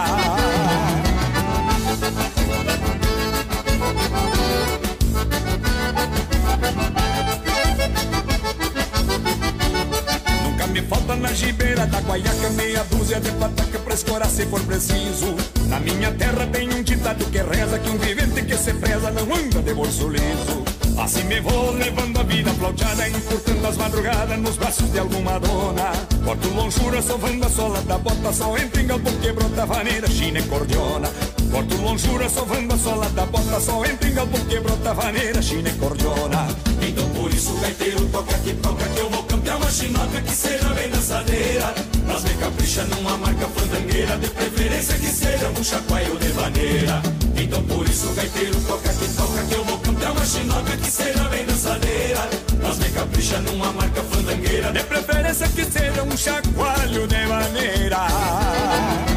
Falta 10.89 11.15
na 11.15 11.33
gibeira 11.33 11.87
da 11.87 12.01
guaiaca 12.01 12.51
meia 12.51 12.85
dúzia 12.91 13.21
de 13.21 13.31
pataca 13.33 13.79
pra 13.79 13.95
escorar 13.95 14.29
se 14.29 14.47
for 14.47 14.61
preciso. 14.63 15.37
Na 15.69 15.79
minha 15.79 16.11
terra 16.13 16.47
tem 16.47 16.69
um 16.73 16.83
ditado 16.83 17.25
que 17.27 17.39
reza 17.39 17.79
que 17.79 17.91
um 17.91 17.99
vivente 17.99 18.43
que 18.43 18.57
se 18.57 18.73
preza 18.75 19.11
não 19.11 19.23
anda 19.35 19.63
de 19.63 19.75
bolso 19.75 20.09
liso. 20.09 20.65
Assim 20.99 21.25
me 21.25 21.41
vou 21.41 21.73
levando 21.73 22.19
a 22.19 22.23
vida 22.25 22.51
flauteada, 22.55 23.09
encurtando 23.09 23.67
as 23.67 23.77
madrugadas 23.77 24.39
nos 24.39 24.57
braços 24.57 24.91
de 24.93 24.99
alguma 24.99 25.39
dona. 25.39 25.93
Corto 26.25 26.49
lonjura, 26.49 27.03
sovando 27.03 27.47
a 27.47 27.49
sola 27.49 27.81
da 27.83 27.99
bota, 27.99 28.33
só 28.33 28.57
entra 28.59 28.83
em 28.83 28.87
galpão 28.87 29.13
que 29.15 29.33
brota 29.33 29.67
vaneira, 29.67 30.09
china 30.09 30.39
e 30.39 30.43
cordiona. 30.43 31.09
Corto 31.51 31.77
lonjura, 31.77 32.29
sovando 32.29 32.75
a 32.75 32.79
sola 32.79 33.09
da 33.11 33.27
bota, 33.27 33.61
só 33.61 33.85
entra 33.85 34.09
em 34.09 34.15
galpão 34.15 34.41
que 34.45 34.61
brota 34.61 34.95
vaneira, 34.95 35.41
china 35.41 35.69
e 35.69 35.73
cordiona. 35.73 36.49
Então 36.83 37.09
por 37.11 37.33
isso, 37.33 37.55
gaiteiro, 37.61 38.07
toca 38.07 38.39
que 38.39 38.55
toca, 38.55 38.85
que 38.89 39.01
eu 39.01 39.10
vou 39.51 39.57
cantar 39.57 39.57
uma 39.57 39.71
chinoca 39.71 40.21
que 40.23 40.33
seja 40.33 40.69
bem 40.75 40.89
dançadeira. 40.91 41.75
Mas 42.07 42.25
me 42.25 42.35
capricha 42.35 42.85
numa 42.85 43.17
marca 43.19 43.47
fandangueira, 43.49 44.19
de 44.19 44.29
preferência 44.29 44.99
que 44.99 45.07
seja 45.07 45.49
um 45.49 45.65
chacoalho 45.65 46.19
de 46.19 46.29
vaneira. 46.29 47.03
Então 47.37 47.63
por 47.65 47.89
isso, 47.89 48.13
gaiteiro, 48.15 48.61
toca 48.63 48.89
que 48.93 49.09
toca, 49.15 49.45
que 49.45 49.55
eu 49.55 49.65
vou 49.65 49.79
cantar 49.79 50.13
uma 50.13 50.27
chinoca 50.27 50.77
que 50.77 50.91
seja 50.91 51.25
bem 51.25 51.45
dançadeira. 51.47 52.29
Mas 52.63 52.79
me 52.79 52.89
capricha 52.91 53.39
numa 53.41 53.73
marca 53.73 54.03
fandangueira, 54.03 54.73
De 54.73 54.83
preferência 54.85 55.49
que 55.49 55.65
seja 55.65 56.03
um 56.03 56.17
chacoalho 56.17 57.07
de 57.07 57.27
maneira. 57.27 59.10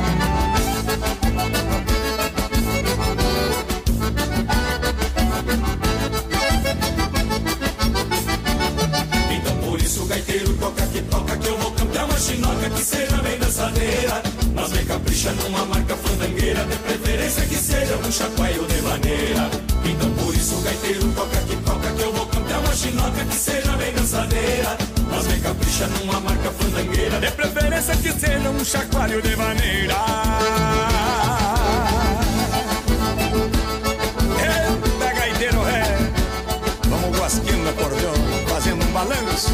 chinoca 12.24 12.69
que 12.69 12.82
seja 12.82 13.17
bem 13.17 13.38
dançadeira. 13.38 14.24
Nós 14.55 14.71
vem 14.71 14.86
capricha 14.86 15.32
numa 15.34 15.65
marca 15.65 15.95
fandangueira, 15.97 16.63
de 16.65 16.76
preferência 16.78 17.45
que 17.45 17.55
seja 17.55 17.97
um 17.97 18.11
chacoalho 18.11 18.65
de 18.65 18.82
maneira. 18.82 19.49
Então 19.84 20.09
por 20.13 20.34
isso, 20.34 20.55
gaiteiro, 20.61 21.11
toca 21.11 21.38
que 21.41 21.55
toca, 21.57 21.91
que 21.91 22.01
eu 22.01 22.13
vou 22.13 22.26
cantar 22.28 22.59
uma 22.59 22.74
chinoca 22.74 23.26
que 23.26 23.36
seja 23.36 23.71
bem 23.74 23.93
dançadeira. 23.93 24.78
Nós 25.11 25.28
vem 25.28 25.39
capricha 25.41 25.88
numa 25.88 26.21
marca 26.21 26.49
fandangueira, 26.51 27.19
de 27.19 27.32
preferência 27.32 27.95
que 27.97 28.11
seja 28.13 28.49
um 28.49 28.63
chacoalho 28.63 29.21
de 29.21 29.36
maneira. 29.36 29.95
É. 34.39 34.74
fazendo 38.63 38.86
um 38.86 38.91
balanço 38.91 39.49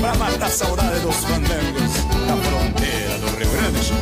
pra 0.00 0.14
matar 0.14 0.46
a 0.46 0.50
saudade 0.50 1.00
dos 1.00 1.16
fandangos. 1.16 2.03
Da 2.26 2.36
fronteira 2.36 3.18
do 3.18 3.26
Rio 3.36 3.50
Grande 3.50 3.92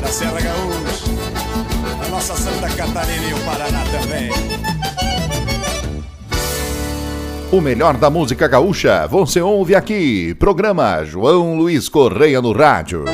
Da 0.00 0.08
Serra 0.08 0.40
Gaúcha 0.40 1.06
Da 2.00 2.08
nossa 2.08 2.34
Santa 2.34 2.68
Catarina 2.70 3.28
e 3.28 3.34
o 3.34 3.38
Paraná 3.44 3.84
também 3.90 4.30
O 7.52 7.60
melhor 7.60 7.98
da 7.98 8.08
música 8.08 8.48
gaúcha 8.48 9.06
você 9.06 9.42
ouve 9.42 9.74
aqui. 9.74 10.34
Programa 10.38 11.04
João 11.04 11.54
Luiz 11.54 11.86
Correia 11.86 12.40
no 12.40 12.50
Rádio. 12.50 13.04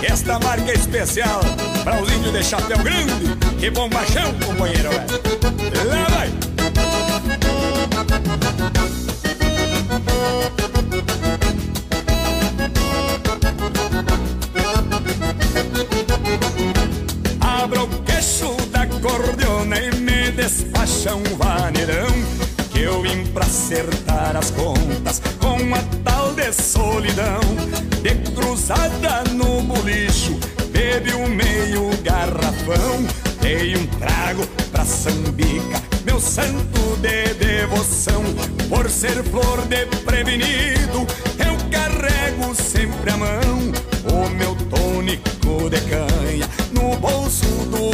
Esta 0.00 0.38
marca 0.38 0.70
é 0.70 0.74
especial 0.74 1.40
para 1.82 2.00
os 2.00 2.08
índios 2.12 2.32
de 2.32 2.44
chapéu 2.44 2.78
grande. 2.78 3.36
Que 3.58 3.68
bom 3.68 3.88
baixão, 3.88 4.32
companheiro. 4.46 4.88
velho. 4.90 5.06
Lá 5.88 6.06
vai. 6.10 6.30
Despacha 20.48 21.14
um 21.14 21.36
vaneirão 21.36 22.08
Que 22.70 22.80
eu 22.80 23.02
vim 23.02 23.26
pra 23.26 23.44
acertar 23.44 24.34
as 24.34 24.50
contas 24.50 25.20
com 25.38 25.74
a 25.74 25.82
tal 26.02 26.32
de 26.32 26.50
solidão? 26.52 27.40
De 28.02 28.14
cruzada 28.32 29.24
no 29.34 29.60
bolicho, 29.62 30.38
bebe 30.70 31.12
um 31.14 31.28
meio 31.28 31.90
garrafão 32.02 33.06
Dei 33.42 33.76
um 33.76 33.86
trago 33.98 34.46
pra 34.72 34.84
sambica, 34.84 35.82
meu 36.04 36.20
santo 36.20 36.96
de 37.00 37.34
devoção. 37.34 38.22
Por 38.68 38.90
ser 38.90 39.22
flor 39.24 39.62
de 39.66 39.86
prevenido, 40.04 41.06
eu 41.38 41.56
carrego 41.70 42.54
sempre 42.54 43.10
a 43.10 43.16
mão 43.16 43.72
o 44.12 44.28
meu 44.30 44.54
tônico 44.70 45.70
de 45.70 45.80
canha 45.82 46.48
no 46.72 46.96
bolso 46.96 47.46
do 47.70 47.87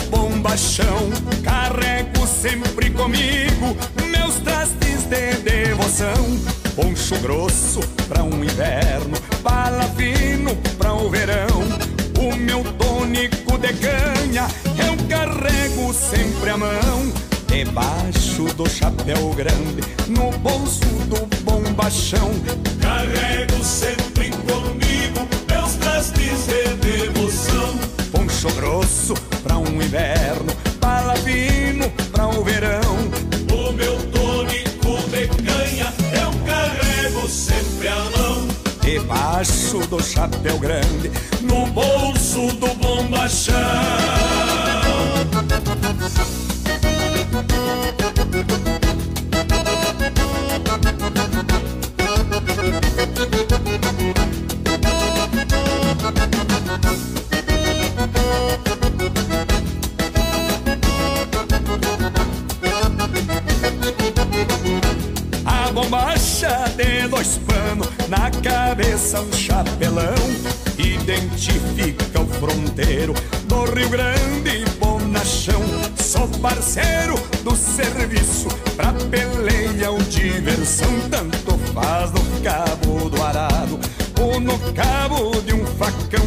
bombachão. 0.45 1.11
Carrego 1.43 2.27
sempre 2.27 2.91
comigo 2.91 3.77
meus 4.11 4.35
trastes 4.37 5.05
de 5.05 5.37
devoção. 5.43 6.39
Poncho 6.77 7.19
grosso 7.21 7.81
pra 8.09 8.23
um 8.23 8.45
inverno, 8.45 9.17
bala 9.43 9.85
fino 9.97 10.55
pra 10.77 10.93
o 10.93 11.09
verão. 11.09 11.63
O 12.19 12.37
meu 12.37 12.63
tônico 12.75 13.59
de 13.59 13.73
canha 13.75 14.47
eu 14.77 15.09
carrego 15.09 15.93
sempre 15.95 16.51
a 16.51 16.59
mão. 16.59 17.13
Debaixo 17.47 18.45
do 18.55 18.69
chapéu 18.69 19.31
grande, 19.31 19.81
no 20.09 20.31
bolso 20.39 20.85
do 21.09 21.27
bombachão. 21.43 22.31
Carrego 22.81 23.65
sempre 23.65 23.94
inverno, 29.85 30.53
bala 30.81 31.15
fino 31.17 31.91
pra 32.13 32.29
o 32.29 32.43
verão. 32.43 32.81
O 33.53 33.73
meu 33.73 33.97
tônico 34.11 35.09
de 35.11 35.29
canha 35.43 35.93
eu 36.13 36.33
carrego 36.47 37.29
sempre 37.29 37.89
a 37.89 37.97
mão. 37.97 38.49
Debaixo 38.81 39.79
do 39.87 40.03
chapéu 40.03 40.59
grande, 40.59 41.11
no 41.43 41.67
bolso 41.67 42.49
do 42.57 42.75
bombachão. 42.75 43.55
Cabeça 69.15 69.21
um 69.21 69.33
chapelão 69.33 70.15
Identifica 70.77 72.21
o 72.21 72.27
fronteiro 72.27 73.15
do 73.45 73.65
Rio 73.65 73.89
Grande 73.89 74.65
bonachão 74.79 75.63
Sou 75.97 76.27
parceiro 76.41 77.15
do 77.45 77.55
serviço 77.55 78.49
pra 78.77 78.93
peleia 79.11 79.91
ou 79.91 79.99
diversão 79.99 80.89
Tanto 81.11 81.57
faz 81.73 82.11
no 82.11 82.41
cabo 82.43 83.09
do 83.09 83.23
arado 83.23 83.79
ou 84.21 84.41
no 84.41 84.59
cabo 84.73 85.41
de 85.43 85.55
um 85.55 85.65
facão 85.67 86.25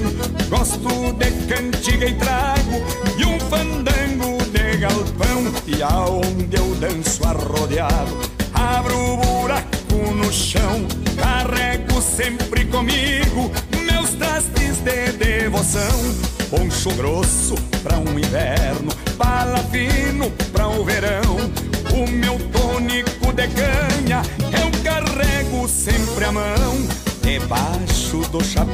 Gosto 0.50 1.14
de 1.14 1.32
cantiga 1.48 2.06
e 2.06 2.16
trago 2.16 2.82
e 3.18 3.26
um 3.26 3.40
fandango 3.40 4.38
de 4.46 4.78
galpão 4.78 5.54
E 5.68 5.84
aonde 5.84 6.56
eu 6.56 6.76
danço 6.76 7.26
arrodeado 7.26 8.27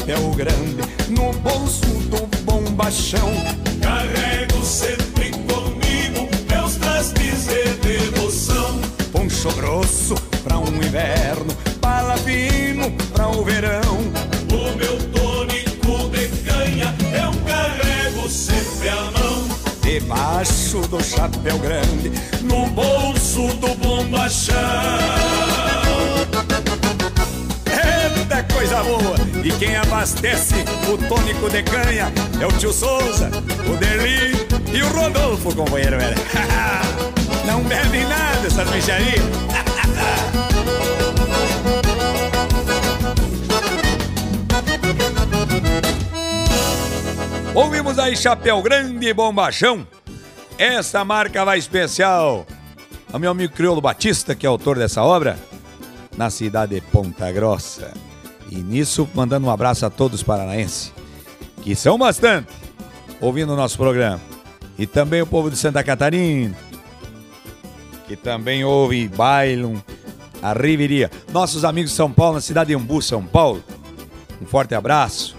chapéu 0.03 0.29
grande 0.31 0.81
No 1.09 1.31
bolso 1.39 1.85
do 2.09 2.25
bombachão 2.43 3.31
Carrego 3.81 4.63
sempre 4.63 5.31
comigo 5.31 6.29
Meus 6.49 6.75
trastes 6.75 7.47
de 7.47 7.73
devoção 7.81 8.81
Poncho 9.11 9.49
grosso 9.53 10.15
pra 10.43 10.57
um 10.57 10.67
inverno, 10.67 11.55
bala 11.79 12.17
fino 12.17 12.91
pra 13.13 13.29
o 13.29 13.43
verão. 13.43 13.97
O 14.51 14.77
meu 14.77 14.97
tônico 15.11 16.09
de 16.09 16.27
canha 16.43 16.93
eu 17.13 17.31
carrego 17.45 18.27
sempre 18.29 18.89
a 18.89 18.95
mão. 18.95 19.47
Debaixo 19.81 20.81
do 20.81 21.01
chapéu 21.01 21.57
grande, 21.59 21.82
abastece 29.93 30.55
o 30.91 30.97
tônico 31.07 31.47
de 31.51 31.61
canha 31.61 32.11
é 32.41 32.47
o 32.47 32.51
tio 32.53 32.73
Souza, 32.73 33.29
o 33.71 33.77
Derli 33.77 34.31
e 34.75 34.81
o 34.81 34.87
Rodolfo, 34.89 35.55
companheiro 35.55 35.99
velho. 35.99 36.17
Não 37.45 37.61
bebe 37.61 38.03
nada 38.05 38.47
essa 38.47 38.65
micharia. 38.65 39.21
Ouvimos 47.53 47.99
aí 47.99 48.17
Chapéu 48.17 48.63
Grande 48.63 49.07
e 49.07 49.13
Bombachão. 49.13 49.87
Essa 50.57 51.05
marca 51.05 51.45
vai 51.45 51.59
especial 51.59 52.47
ao 53.11 53.19
meu 53.19 53.29
amigo 53.29 53.53
Criolo 53.53 53.79
Batista, 53.79 54.33
que 54.33 54.47
é 54.47 54.49
autor 54.49 54.79
dessa 54.79 55.03
obra, 55.03 55.37
na 56.17 56.31
cidade 56.31 56.73
de 56.73 56.81
Ponta 56.81 57.31
Grossa. 57.31 57.93
E 58.49 58.55
nisso, 58.57 59.07
mandando 59.13 59.47
um 59.47 59.49
abraço 59.49 59.85
a 59.85 59.89
todos 59.89 60.21
os 60.21 60.23
paranaenses, 60.23 60.93
que 61.61 61.75
são 61.75 61.97
bastante, 61.97 62.47
ouvindo 63.19 63.53
o 63.53 63.55
nosso 63.55 63.77
programa. 63.77 64.21
E 64.77 64.85
também 64.85 65.21
o 65.21 65.27
povo 65.27 65.49
de 65.49 65.57
Santa 65.57 65.83
Catarina, 65.83 66.55
que 68.07 68.15
também 68.15 68.63
ouve 68.63 69.07
bailam 69.07 69.81
a 70.41 70.53
Riveria. 70.53 71.09
Nossos 71.31 71.63
amigos 71.63 71.91
de 71.91 71.97
São 71.97 72.11
Paulo, 72.11 72.35
na 72.35 72.41
cidade 72.41 72.69
de 72.69 72.75
Umbu, 72.75 73.01
São 73.01 73.25
Paulo. 73.25 73.63
Um 74.41 74.45
forte 74.45 74.75
abraço. 74.75 75.35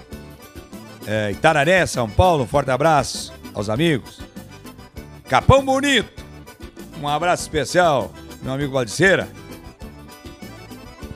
É, 1.06 1.30
Itararé, 1.30 1.84
São 1.84 2.08
Paulo, 2.08 2.44
um 2.44 2.46
forte 2.46 2.70
abraço 2.70 3.32
aos 3.52 3.68
amigos. 3.68 4.18
Capão 5.28 5.64
Bonito, 5.64 6.24
um 7.00 7.06
abraço 7.06 7.42
especial, 7.42 8.12
meu 8.42 8.54
amigo 8.54 8.72
Valdiceira. 8.72 9.28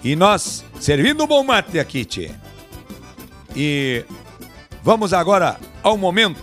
E 0.03 0.15
nós 0.15 0.65
servindo 0.79 1.25
o 1.25 1.27
bom 1.27 1.43
mate 1.43 1.79
aqui, 1.79 2.05
tchê. 2.05 2.31
E 3.55 4.05
vamos 4.83 5.13
agora 5.13 5.59
ao 5.83 5.97
momento 5.97 6.43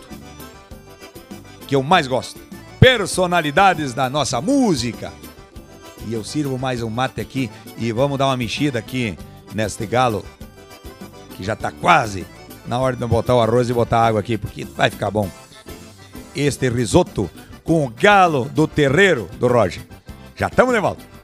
que 1.68 1.76
eu 1.76 1.82
mais 1.82 2.08
gosto. 2.08 2.39
Personalidades 2.80 3.93
da 3.93 4.10
nossa 4.10 4.41
música. 4.41 5.12
E 6.08 6.14
eu 6.14 6.24
sirvo 6.24 6.58
mais 6.58 6.84
um 6.84 6.89
mate 6.89 7.22
aqui 7.22 7.49
e 7.78 7.91
vamos 7.91 8.18
dar 8.18 8.28
uma 8.28 8.38
mexida 8.38 8.78
aqui 8.78 9.18
neste 9.53 9.86
galo 9.86 10.24
que 11.36 11.43
já 11.43 11.56
tá 11.56 11.72
quase 11.72 12.26
na 12.68 12.80
hora 12.80 12.95
de 12.95 13.06
botar 13.06 13.36
o 13.36 13.41
arroz 13.41 13.70
e 13.70 13.74
botar 13.74 14.06
água 14.06 14.20
aqui, 14.20 14.38
porque 14.38 14.66
vai 14.66 14.89
ficar 14.89 15.12
bom. 15.12 15.30
Este 16.36 16.70
risoto 16.70 17.30
com 17.64 17.86
o 17.86 17.89
galo 17.89 18.45
do 18.45 18.68
terreiro 18.68 19.30
do 19.39 19.47
Roger. 19.47 19.84
Já 20.36 20.47
estamos 20.47 20.74
de 20.74 20.82
volta. 20.82 21.14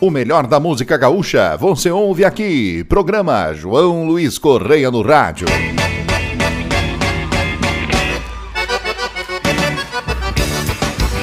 O 0.00 0.12
melhor 0.12 0.46
da 0.46 0.60
música 0.60 0.96
gaúcha 0.96 1.56
você 1.56 1.90
ouve 1.90 2.24
aqui. 2.24 2.84
Programa 2.84 3.52
João 3.52 4.06
Luiz 4.06 4.38
Correia 4.38 4.92
no 4.92 5.02
Rádio. 5.02 5.48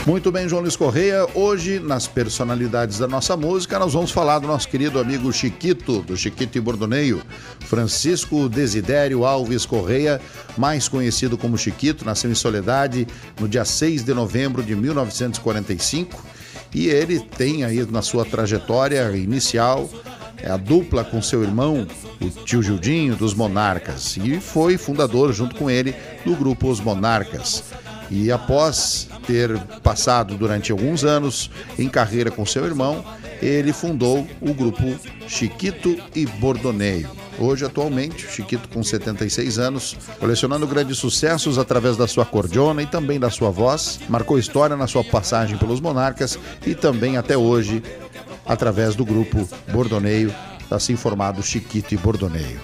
Muito 0.06 0.30
bem, 0.30 0.50
João 0.50 0.62
Luiz 0.62 0.76
Correia. 0.76 1.26
Hoje, 1.34 1.80
nas 1.80 2.06
personalidades 2.06 3.00
da 3.00 3.08
nossa 3.08 3.38
música, 3.38 3.80
nós 3.80 3.94
vamos 3.94 4.12
falar 4.12 4.40
do 4.40 4.48
nosso 4.48 4.68
querido 4.68 5.00
amigo 5.00 5.32
Chiquito, 5.32 6.02
do 6.02 6.18
Chiquito 6.18 6.58
e 6.58 6.62
Bordoneio, 6.62 7.24
Francisco 7.62 8.50
Desidério 8.50 9.26
Alves 9.26 9.66
Correia, 9.66 10.20
mais 10.58 10.90
conhecido 10.90 11.38
como 11.38 11.58
Chiquito, 11.58 12.04
nasceu 12.04 12.30
em 12.30 12.36
Soledade 12.36 13.08
no 13.40 13.48
dia 13.48 13.64
6 13.64 14.04
de 14.04 14.14
novembro 14.14 14.62
de 14.62 14.76
1945 14.76 16.35
e 16.76 16.90
ele 16.90 17.22
tem 17.22 17.64
aí 17.64 17.86
na 17.90 18.02
sua 18.02 18.26
trajetória 18.26 19.10
inicial 19.16 19.90
é 20.44 20.52
a 20.52 20.58
dupla 20.58 21.06
com 21.06 21.22
seu 21.22 21.42
irmão, 21.42 21.88
o 22.22 22.30
tio 22.44 22.62
Gildinho, 22.62 23.16
dos 23.16 23.34
Monarcas, 23.34 24.18
e 24.18 24.42
foi 24.42 24.78
fundador, 24.78 25.32
junto 25.32 25.56
com 25.56 25.70
ele, 25.70 25.96
do 26.26 26.36
grupo 26.36 26.70
Os 26.70 26.82
Monarcas. 26.82 27.64
E 28.12 28.30
após 28.30 29.08
ter 29.26 29.58
passado 29.82 30.36
durante 30.36 30.74
alguns 30.74 31.06
anos 31.06 31.50
em 31.80 31.88
carreira 31.88 32.30
com 32.30 32.46
seu 32.46 32.66
irmão, 32.66 33.04
ele 33.42 33.72
fundou 33.72 34.28
o 34.42 34.54
grupo 34.54 34.84
Chiquito 35.28 35.98
e 36.14 36.26
Bordoneio. 36.26 37.10
Hoje, 37.38 37.66
atualmente, 37.66 38.28
Chiquito 38.28 38.70
com 38.70 38.82
76 38.82 39.60
anos, 39.60 39.98
colecionando 40.20 40.66
grandes 40.66 40.98
sucessos 40.98 41.58
através 41.58 41.98
da 41.98 42.08
sua 42.08 42.26
cordiona 42.26 42.82
e 42.82 42.86
também 42.86 43.20
da 43.20 43.30
sua 43.30 43.50
voz, 43.50 44.00
marcou 44.08 44.40
história 44.40 44.76
na 44.76 44.88
sua 44.88 45.04
passagem 45.04 45.58
pelos 45.58 45.82
Monarcas 45.82 46.40
e 46.66 46.74
também 46.74 47.18
até 47.18 47.38
hoje 47.38 47.84
através 48.46 48.96
do 48.96 49.04
grupo 49.04 49.48
Bordoneio, 49.72 50.34
assim 50.72 50.96
formado 50.96 51.44
Chiquito 51.44 51.94
e 51.94 51.98
Bordoneio. 51.98 52.62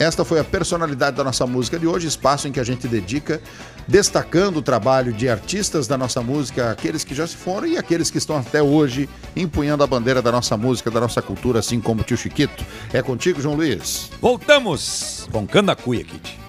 Esta 0.00 0.24
foi 0.24 0.40
a 0.40 0.44
personalidade 0.44 1.18
da 1.18 1.22
nossa 1.22 1.46
música 1.46 1.78
de 1.78 1.86
hoje, 1.86 2.06
espaço 2.06 2.48
em 2.48 2.52
que 2.52 2.58
a 2.58 2.64
gente 2.64 2.88
dedica 2.88 3.38
destacando 3.86 4.56
o 4.56 4.62
trabalho 4.62 5.12
de 5.12 5.28
artistas 5.28 5.86
da 5.86 5.98
nossa 5.98 6.22
música, 6.22 6.70
aqueles 6.70 7.04
que 7.04 7.14
já 7.14 7.26
se 7.26 7.36
foram 7.36 7.66
e 7.66 7.76
aqueles 7.76 8.10
que 8.10 8.16
estão 8.16 8.38
até 8.38 8.62
hoje 8.62 9.10
empunhando 9.36 9.84
a 9.84 9.86
bandeira 9.86 10.22
da 10.22 10.32
nossa 10.32 10.56
música, 10.56 10.90
da 10.90 11.00
nossa 11.00 11.20
cultura, 11.20 11.58
assim 11.58 11.82
como 11.82 12.00
o 12.00 12.04
tio 12.04 12.16
Chiquito. 12.16 12.64
É 12.94 13.02
contigo, 13.02 13.42
João 13.42 13.56
Luiz. 13.56 14.10
Voltamos! 14.22 15.28
Roncando 15.30 15.70
a 15.70 15.76
cuia, 15.76 16.02
Kit. 16.02 16.40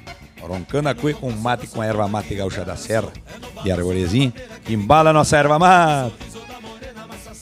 Roncando 0.42 0.88
a 0.88 0.96
cuia 0.96 1.14
com 1.14 1.30
mate 1.30 1.68
com 1.68 1.84
erva 1.84 2.08
mate 2.08 2.34
gaúcha 2.34 2.64
da 2.64 2.78
serra 2.78 3.12
de 3.62 3.70
arvorezinha. 3.70 4.34
Embala 4.70 5.10
a 5.10 5.14
nossa 5.14 5.36
erva 5.36 5.60
mate. 5.60 6.16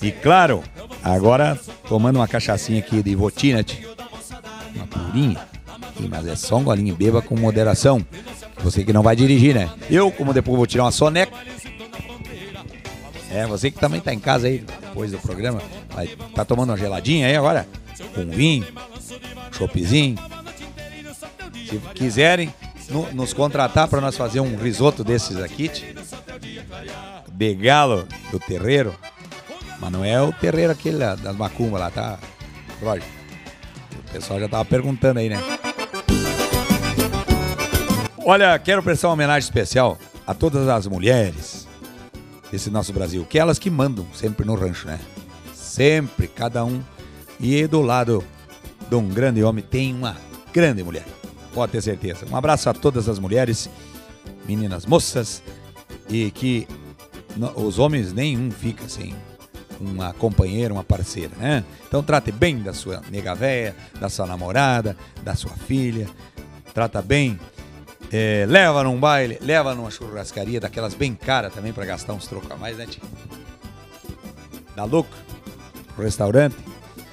E 0.02 0.12
claro, 0.12 0.64
agora 1.04 1.60
tomando 1.88 2.16
uma 2.16 2.28
cachaçinha 2.28 2.80
aqui 2.80 3.04
de 3.04 3.16
votina, 3.16 3.64
uma 4.74 4.88
purinha 4.88 5.49
mas 6.08 6.28
é 6.28 6.36
só 6.36 6.58
um 6.58 6.64
golinho, 6.64 6.96
beba 6.96 7.22
com 7.22 7.36
moderação. 7.36 8.06
Você 8.64 8.84
que 8.84 8.94
não 8.94 9.02
vai 9.02 9.16
dirigir, 9.16 9.56
né? 9.56 9.70
Eu, 9.90 10.12
como 10.12 10.34
depois 10.34 10.58
vou 10.58 10.68
tirar 10.68 10.84
uma 10.84 10.92
soneca. 10.92 11.34
É, 13.32 13.46
você 13.46 13.70
que 13.70 13.80
também 13.80 14.02
tá 14.02 14.14
em 14.14 14.20
casa 14.20 14.48
aí, 14.48 14.64
depois 14.82 15.12
do 15.12 15.20
programa, 15.20 15.62
vai, 15.94 16.08
tá 16.34 16.44
tomando 16.44 16.70
uma 16.70 16.78
geladinha 16.78 17.28
aí 17.28 17.36
agora? 17.36 17.68
Com 18.16 18.26
vinho, 18.26 18.66
choppzinho. 19.52 20.18
Se 21.68 21.78
quiserem 21.94 22.54
no, 22.90 23.12
nos 23.14 23.34
contratar 23.34 23.88
para 23.88 24.02
nós 24.02 24.18
fazer 24.18 24.40
um 24.40 24.56
risoto 24.56 25.04
desses 25.04 25.38
aqui, 25.38 25.70
de 27.32 27.56
galo 27.56 28.08
do 28.32 28.40
terreiro. 28.40 28.96
Mas 29.80 29.92
não 29.92 30.04
é 30.04 30.22
o 30.22 30.34
terreiro 30.34 30.72
aquele 30.74 30.98
das 30.98 31.36
macumbas 31.36 31.80
lá, 31.80 31.92
tá? 31.92 32.20
Roger. 32.82 33.08
O 33.98 34.12
pessoal 34.12 34.40
já 34.40 34.50
tava 34.50 34.66
perguntando 34.66 35.20
aí, 35.20 35.30
né? 35.30 35.40
Olha, 38.26 38.60
quero 38.60 38.84
prestar 38.84 39.08
uma 39.08 39.14
homenagem 39.14 39.48
especial 39.48 39.98
a 40.28 40.34
todas 40.34 40.68
as 40.68 40.86
mulheres 40.86 41.68
desse 42.52 42.70
nosso 42.70 42.92
Brasil, 42.92 43.26
que 43.26 43.40
elas 43.40 43.58
que 43.58 43.70
mandam 43.70 44.06
sempre 44.14 44.46
no 44.46 44.56
rancho, 44.56 44.88
né? 44.88 45.00
Sempre, 45.54 46.28
cada 46.28 46.66
um. 46.66 46.84
E 47.40 47.66
do 47.66 47.82
lado 47.82 48.24
de 48.90 48.96
um 48.96 49.08
grande 49.08 49.42
homem 49.42 49.64
tem 49.64 49.96
uma 49.96 50.18
grande 50.52 50.84
mulher. 50.84 51.06
Pode 51.54 51.72
ter 51.72 51.82
certeza. 51.82 52.26
Um 52.30 52.36
abraço 52.36 52.70
a 52.70 52.74
todas 52.74 53.08
as 53.08 53.20
mulheres, 53.20 53.70
meninas, 54.46 54.86
moças, 54.86 55.42
e 56.10 56.30
que 56.32 56.68
os 57.56 57.80
homens 57.80 58.12
nenhum 58.12 58.52
fica 58.52 58.88
sem 58.90 59.16
uma 59.80 60.12
companheira, 60.14 60.74
uma 60.74 60.84
parceira, 60.84 61.32
né? 61.38 61.64
Então 61.88 62.04
trate 62.04 62.34
bem 62.34 62.60
da 62.62 62.74
sua 62.74 63.02
nega 63.10 63.34
véia, 63.34 63.74
da 64.00 64.10
sua 64.10 64.26
namorada, 64.26 64.98
da 65.24 65.36
sua 65.36 65.54
filha. 65.54 66.08
Trata 66.74 67.02
bem 67.02 67.40
é, 68.12 68.46
leva 68.48 68.84
num 68.84 69.00
baile, 69.00 69.38
leva 69.42 69.76
numa 69.76 69.92
churrascaria 69.92 70.60
daquelas 70.60 70.94
bem 70.94 71.14
caras 71.14 71.54
também 71.54 71.72
para 71.72 71.86
gastar 71.86 72.14
uns 72.14 72.28
trocos 72.28 72.50
a 72.52 72.56
mais, 72.56 72.78
né, 72.78 72.86
tio? 72.86 73.02
Dá 74.76 74.84
lucro. 74.84 75.18
Restaurante. 75.98 76.56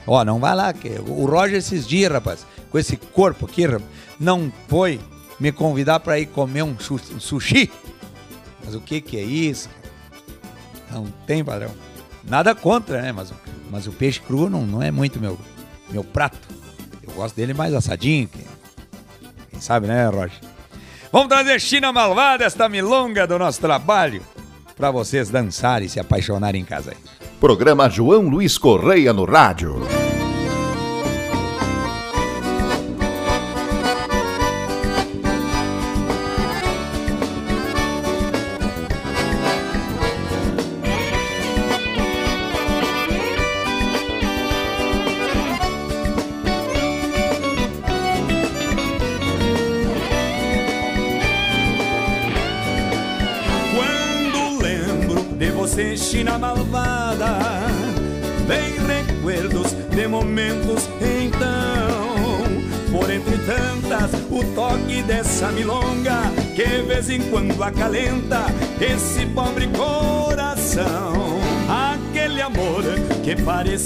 Ó, 0.06 0.24
não 0.24 0.38
vai 0.38 0.54
lá, 0.54 0.72
que 0.72 0.88
o 0.88 1.26
Roger 1.26 1.58
esses 1.58 1.86
dias, 1.86 2.12
rapaz, 2.12 2.46
com 2.70 2.78
esse 2.78 2.96
corpo 2.96 3.46
aqui, 3.46 3.64
não 4.20 4.52
foi 4.68 5.00
me 5.40 5.50
convidar 5.50 6.00
para 6.00 6.18
ir 6.18 6.26
comer 6.26 6.62
um 6.62 6.76
sushi. 6.78 7.70
Mas 8.64 8.74
o 8.74 8.80
que 8.80 9.00
que 9.00 9.18
é 9.18 9.22
isso? 9.22 9.68
Não 10.90 11.06
tem 11.26 11.44
padrão. 11.44 11.70
Nada 12.22 12.54
contra, 12.54 13.02
né? 13.02 13.12
Mas, 13.12 13.32
mas 13.70 13.86
o 13.86 13.92
peixe 13.92 14.20
cru 14.20 14.48
não, 14.48 14.64
não 14.64 14.82
é 14.82 14.90
muito 14.90 15.20
meu, 15.20 15.38
meu 15.90 16.04
prato. 16.04 16.48
Eu 17.02 17.12
gosto 17.12 17.34
dele 17.34 17.52
mais 17.52 17.74
assadinho. 17.74 18.28
Quem 19.50 19.60
sabe, 19.60 19.86
né, 19.86 20.06
Roger? 20.06 20.40
Vamos 21.12 21.28
trazer 21.28 21.60
China 21.60 21.92
Malvada, 21.92 22.44
esta 22.44 22.68
milonga 22.68 23.26
do 23.26 23.38
nosso 23.38 23.60
trabalho, 23.60 24.22
para 24.76 24.90
vocês 24.90 25.30
dançarem 25.30 25.86
e 25.86 25.90
se 25.90 26.00
apaixonarem 26.00 26.62
em 26.62 26.64
casa. 26.64 26.94
Programa 27.40 27.88
João 27.88 28.28
Luiz 28.28 28.58
Correia 28.58 29.12
no 29.12 29.24
rádio. 29.24 30.05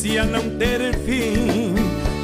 Parecia 0.01 0.25
não 0.25 0.49
ter 0.57 0.97
fim 1.01 1.75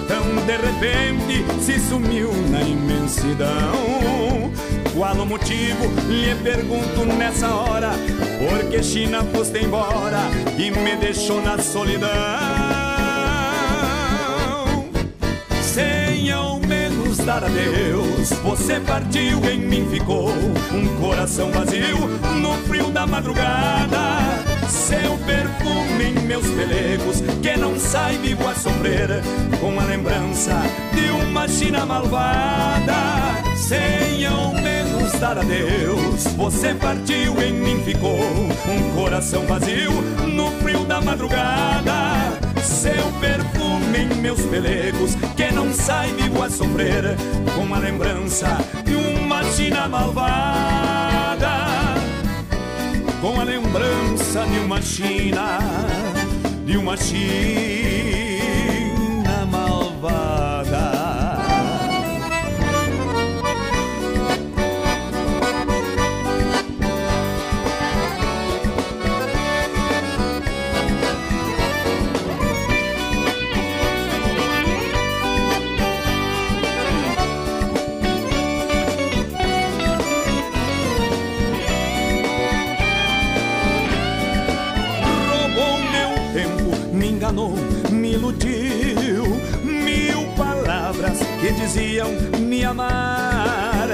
Tão 0.09 0.25
de 0.47 0.57
repente 0.57 1.63
se 1.63 1.79
sumiu 1.79 2.33
na 2.51 2.63
imensidão 2.63 4.51
qual 4.97 5.15
o 5.15 5.27
motivo? 5.27 5.85
Lhe 6.09 6.35
pergunto 6.37 7.05
nessa 7.05 7.55
hora. 7.55 7.91
Porque 8.39 8.83
China 8.83 9.23
foste 9.25 9.63
embora 9.63 10.21
e 10.57 10.71
me 10.71 10.97
deixou 10.97 11.43
na 11.43 11.59
solidão. 11.59 12.09
Sem 15.61 16.33
ao 16.33 16.59
menos 16.61 17.19
dar 17.19 17.45
adeus, 17.45 18.31
você 18.43 18.81
partiu, 18.81 19.45
em 19.45 19.59
mim 19.59 19.87
ficou 19.91 20.31
um 20.31 20.99
coração 20.99 21.51
vazio 21.51 22.09
no 22.41 22.55
frio 22.67 22.91
da 22.91 23.07
madrugada. 23.07 24.46
Seu 24.77 25.17
perfume 25.19 26.05
em 26.05 26.27
meus 26.27 26.47
pelegos, 26.49 27.23
que 27.43 27.57
não 27.59 27.79
sai 27.79 28.19
vivo 28.19 28.47
a 28.47 28.55
sofrer 28.55 29.09
com 29.59 29.81
a 29.81 29.85
lembrança 29.85 30.63
de 30.95 31.11
uma 31.11 31.49
China 31.49 31.87
malvada. 31.87 32.95
Sem 33.57 34.27
ao 34.27 34.53
menos 34.55 35.13
dar 35.19 35.39
adeus, 35.39 36.25
você 36.37 36.75
partiu, 36.75 37.43
em 37.43 37.53
mim 37.53 37.83
ficou 37.85 38.21
um 38.21 38.95
coração 38.95 39.45
vazio 39.47 39.93
no 40.29 40.51
frio 40.63 40.85
da 40.85 41.01
madrugada. 41.01 42.39
Seu 42.63 43.11
perfume 43.21 43.99
em 43.99 44.21
meus 44.21 44.41
pelegos, 44.43 45.17
que 45.37 45.51
não 45.53 45.73
sai 45.73 46.13
vivo 46.13 46.43
a 46.43 46.51
sofrer 46.51 47.17
com 47.57 47.75
a 47.75 47.79
lembrança 47.79 48.59
de 48.85 48.95
uma 48.95 49.43
China 49.53 49.89
malvada 49.89 51.76
com 53.27 53.41
a 53.41 53.45
lembrança 53.45 54.47
de 54.47 54.61
uma 54.61 54.81
China, 54.81 55.59
de 56.65 56.77
uma 56.77 56.97
China 56.97 57.27
malvada. 59.51 60.36
iludiu. 88.27 89.25
Mil 89.65 90.27
palavras 90.37 91.19
que 91.41 91.53
diziam 91.53 92.09
me 92.39 92.65
amar, 92.65 93.89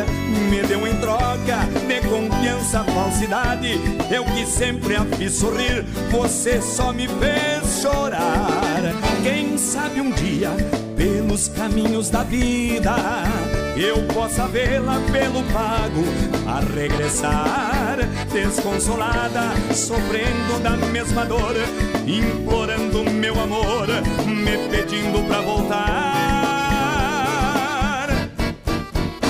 me 0.50 0.62
deu 0.62 0.86
em 0.86 0.96
troca 0.96 1.66
de 1.86 2.00
confiança, 2.08 2.84
falsidade. 2.84 3.80
Eu 4.10 4.24
que 4.24 4.46
sempre 4.46 4.96
a 4.96 5.04
fiz 5.04 5.34
sorrir, 5.34 5.84
você 6.10 6.60
só 6.60 6.92
me 6.92 7.06
fez 7.08 7.80
chorar. 7.80 8.80
Quem 9.22 9.58
sabe 9.58 10.00
um 10.00 10.10
dia, 10.10 10.50
pelos 10.96 11.48
caminhos 11.48 12.10
da 12.10 12.22
vida, 12.22 12.94
eu 13.76 14.02
possa 14.14 14.46
vê-la 14.48 15.00
pelo 15.12 15.42
pago 15.52 16.04
a 16.46 16.60
regressar 16.60 17.81
desconsolada, 18.32 19.52
sofrendo 19.74 20.58
da 20.62 20.76
mesma 20.76 21.24
dor, 21.24 21.54
implorando 22.06 23.04
meu 23.10 23.40
amor, 23.40 23.88
me 24.26 24.56
pedindo 24.68 25.26
pra 25.26 25.40
voltar. 25.40 26.12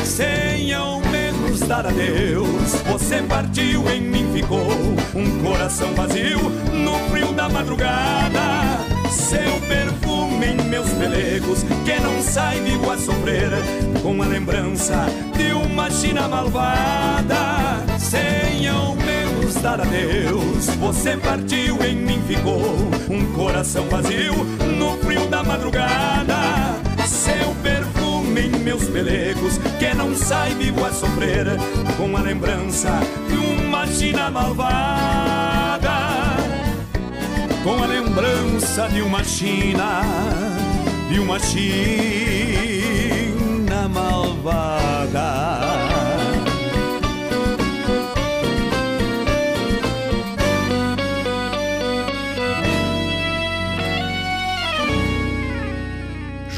Sem 0.04 0.72
ao 0.72 1.00
menos 1.00 1.60
dar 1.60 1.86
adeus, 1.86 2.74
você 2.86 3.22
partiu, 3.22 3.88
em 3.90 4.00
mim 4.00 4.30
ficou 4.32 4.68
um 5.14 5.42
coração 5.42 5.94
vazio 5.94 6.38
no 6.72 6.98
frio 7.10 7.32
da 7.32 7.48
madrugada. 7.48 8.82
Seu 9.10 9.60
perfume 9.68 10.46
em 10.46 10.56
meus 10.68 10.90
pelegos, 10.90 11.62
que 11.84 12.00
não 12.00 12.22
sai 12.22 12.60
vivo 12.60 12.90
a 12.90 12.98
sofrer, 12.98 13.50
com 14.02 14.22
a 14.22 14.26
lembrança 14.26 15.06
de 15.36 15.52
uma 15.52 15.90
China 15.90 16.28
malvada. 16.28 17.51
Dar 19.62 19.80
adeus, 19.80 20.66
você 20.80 21.16
partiu, 21.16 21.82
em 21.84 21.94
mim 21.94 22.20
ficou 22.26 22.60
um 23.08 23.32
coração 23.32 23.88
vazio 23.88 24.34
no 24.76 24.96
frio 24.98 25.28
da 25.28 25.42
madrugada. 25.42 26.36
Seu 27.06 27.54
perfume 27.62 28.40
em 28.40 28.58
meus 28.58 28.84
pelegos, 28.88 29.58
que 29.78 29.94
não 29.94 30.14
sai 30.16 30.52
vivo 30.54 30.84
a 30.84 30.92
sofrer, 30.92 31.46
com 31.96 32.16
a 32.16 32.20
lembrança 32.20 32.90
de 33.28 33.36
uma 33.36 33.86
China 33.86 34.30
malvada 34.30 35.52
com 37.62 37.80
a 37.80 37.86
lembrança 37.86 38.88
de 38.88 39.02
uma 39.02 39.22
China, 39.22 40.02
de 41.08 41.20
uma 41.20 41.38
China 41.38 41.68
malvada. 43.88 45.51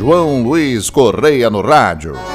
João 0.05 0.43
Luiz 0.43 0.91
Correia 0.91 1.49
no 1.49 1.63
rádio. 1.63 2.34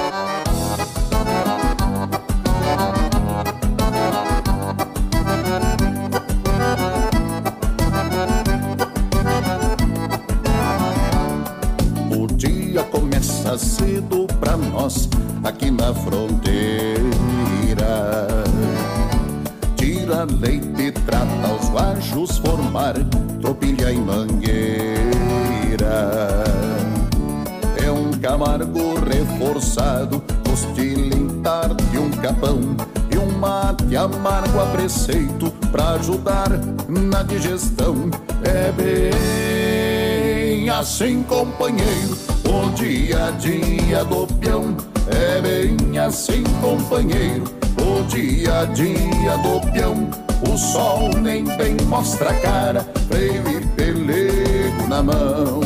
Assim, 41.00 41.24
companheiro, 41.24 42.18
o 42.44 42.70
dia 42.72 43.28
a 43.28 43.32
dia 43.32 44.04
do 44.04 44.28
peão. 44.36 44.76
É 45.08 45.42
bem 45.42 45.98
assim, 45.98 46.44
companheiro, 46.62 47.46
o 47.82 48.04
dia 48.04 48.60
a 48.60 48.66
dia 48.66 49.38
do 49.38 49.62
peão. 49.72 50.10
O 50.46 50.58
sol 50.58 51.10
nem 51.22 51.46
bem 51.56 51.78
mostra 51.88 52.32
a 52.32 52.34
cara, 52.34 52.86
freio 53.08 53.48
e 53.50 53.66
pelego 53.78 54.88
na 54.90 55.02
mão. 55.02 55.62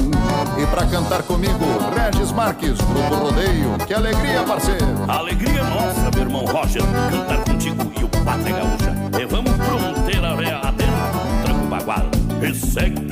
E 0.56 0.68
pra 0.68 0.86
cantar 0.86 1.24
comigo, 1.24 1.66
Regis 1.96 2.32
Marques, 2.32 2.78
Grupo 2.78 3.16
Rodeio. 3.16 3.76
Que 3.88 3.94
alegria, 3.96 4.44
parceiro! 4.44 4.86
Alegria 5.08 5.64
nossa, 5.64 6.12
meu 6.14 6.22
irmão 6.22 6.46
Roger, 6.46 6.84
cantar 7.10 7.44
contigo 7.44 7.92
e 8.00 8.04
o 8.04 8.10
Pátria 8.24 8.56
Gaúcha. 8.56 8.96
Vamos 9.32 9.52
fronteira 9.54 10.30
adentro, 10.60 11.44
tranco 11.44 11.66
bagual. 11.66 12.06
E 12.44 12.54
segue 12.54 13.03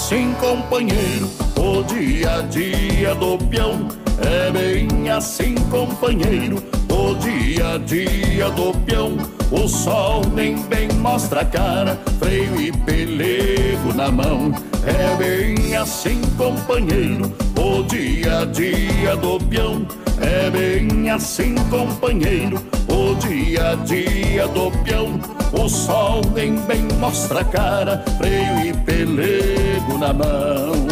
assim, 0.00 0.32
companheiro, 0.40 1.28
o 1.58 1.82
dia 1.82 2.38
a 2.38 2.42
dia 2.42 3.14
do 3.14 3.36
peão. 3.36 3.86
É 4.18 4.50
bem 4.50 5.10
assim, 5.10 5.54
companheiro, 5.70 6.56
o 6.90 7.14
dia 7.16 7.74
a 7.74 7.78
dia 7.78 8.48
do 8.50 8.72
peão. 8.78 9.18
O 9.50 9.68
sol 9.68 10.22
nem 10.34 10.56
bem 10.62 10.88
mostra 10.92 11.42
a 11.42 11.44
cara, 11.44 12.00
freio 12.18 12.58
e 12.58 12.72
pelego 12.72 13.92
na 13.94 14.10
mão. 14.10 14.54
É 14.86 15.16
bem 15.16 15.76
assim, 15.76 16.22
companheiro, 16.38 17.30
o 17.60 17.82
dia 17.82 18.40
a 18.40 18.44
dia 18.46 19.16
do 19.16 19.38
peão. 19.38 19.86
É 20.20 20.50
bem 20.50 21.10
assim, 21.10 21.54
companheiro, 21.68 22.62
o 22.88 23.14
dia 23.16 23.72
a 23.72 23.74
dia 23.74 24.48
do 24.48 24.70
peão. 24.82 25.20
O 25.52 25.68
sol 25.68 26.22
nem 26.34 26.56
bem 26.60 26.86
mostra 26.98 27.40
a 27.40 27.44
cara, 27.44 28.04
freio 28.18 28.66
e 28.66 28.72
pelego 28.72 29.98
na 29.98 30.12
mão. 30.12 30.89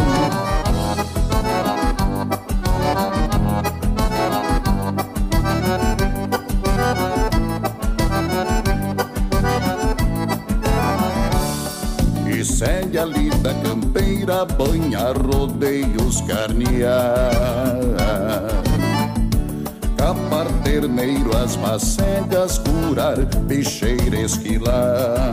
Rodeios 16.09 16.21
carnear. 16.21 17.31
Capar 19.95 20.47
terneiro, 20.63 21.35
as 21.37 21.55
macegas, 21.57 22.57
curar, 22.57 23.17
bicheira 23.45 24.19
esquilar. 24.19 25.29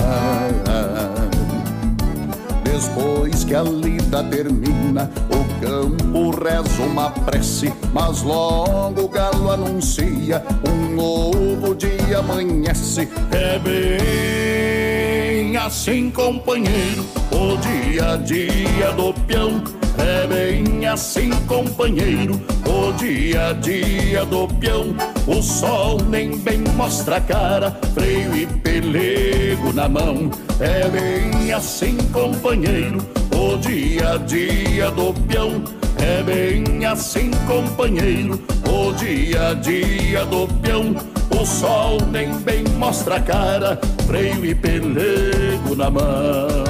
Depois 2.64 3.44
que 3.44 3.54
a 3.54 3.62
lida 3.62 4.22
termina, 4.24 5.10
o 5.30 5.44
campo 5.60 6.30
reza 6.30 6.82
uma 6.82 7.10
prece, 7.10 7.72
mas 7.92 8.22
logo 8.22 9.02
o 9.02 9.08
galo 9.08 9.50
anuncia, 9.50 10.42
um 10.68 10.94
novo 10.94 11.74
dia 11.74 12.18
amanhece. 12.18 13.08
É 13.30 13.58
bem 13.58 15.56
assim, 15.56 16.10
companheiro, 16.10 17.04
o 17.30 17.56
dia 17.56 18.12
a 18.12 18.16
dia 18.16 18.92
do 18.92 19.12
peão. 19.26 19.85
É 19.98 20.26
bem 20.26 20.86
assim, 20.86 21.30
companheiro, 21.46 22.40
o 22.66 22.92
dia 22.92 23.48
a 23.48 23.52
dia 23.52 24.24
do 24.24 24.46
peão. 24.46 24.94
O 25.26 25.42
sol 25.42 25.98
nem 26.08 26.38
bem 26.38 26.64
mostra 26.76 27.16
a 27.16 27.20
cara, 27.20 27.78
freio 27.94 28.34
e 28.36 28.46
pelego 28.46 29.72
na 29.72 29.88
mão. 29.88 30.30
É 30.60 30.88
bem 30.88 31.52
assim, 31.52 31.96
companheiro, 32.12 32.98
o 33.34 33.56
dia 33.58 34.14
a 34.14 34.16
dia 34.18 34.90
do 34.90 35.12
peão. 35.26 35.62
É 35.98 36.22
bem 36.22 36.84
assim, 36.84 37.30
companheiro, 37.46 38.40
o 38.68 38.92
dia 38.92 39.48
a 39.48 39.54
dia 39.54 40.24
do 40.26 40.46
peão. 40.60 40.94
O 41.30 41.44
sol 41.44 41.98
nem 42.10 42.34
bem 42.38 42.64
mostra 42.78 43.16
a 43.16 43.20
cara, 43.20 43.78
freio 44.06 44.44
e 44.44 44.54
pelego 44.54 45.74
na 45.76 45.90
mão. 45.90 46.64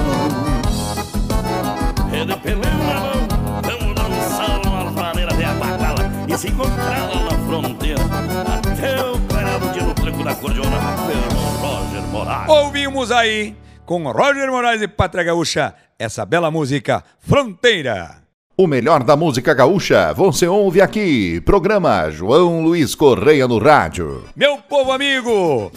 É 2.11 2.25
de 2.25 2.35
pelego 2.37 2.83
na 2.83 2.99
mão, 2.99 3.16
se 6.37 6.49
se 6.49 6.53
lá 6.53 7.31
na 7.31 7.47
fronteira. 7.47 8.03
Até 8.03 9.03
o 9.03 9.19
parava 9.21 9.73
de 9.73 9.81
no 9.81 9.93
tranco 9.95 10.23
da 10.23 10.35
cordiona 10.35 10.77
pelo 11.07 11.39
Roger 11.57 12.01
Moraes. 12.11 12.49
Ouvimos 12.49 13.11
aí, 13.11 13.55
com 13.87 14.03
Roger 14.11 14.51
Moraes 14.51 14.81
e 14.83 14.87
Pátria 14.87 15.23
Gaúcha, 15.23 15.73
essa 15.97 16.23
bela 16.25 16.51
música 16.51 17.03
Fronteira. 17.19 18.21
O 18.55 18.67
melhor 18.67 19.03
da 19.03 19.15
música 19.15 19.53
gaúcha, 19.53 20.13
você 20.13 20.47
ouve 20.47 20.79
aqui. 20.79 21.41
Programa 21.41 22.09
João 22.11 22.61
Luiz 22.61 22.93
Correia 22.93 23.47
no 23.47 23.57
Rádio. 23.57 24.23
Meu 24.35 24.57
povo 24.57 24.91
amigo, 24.91 25.71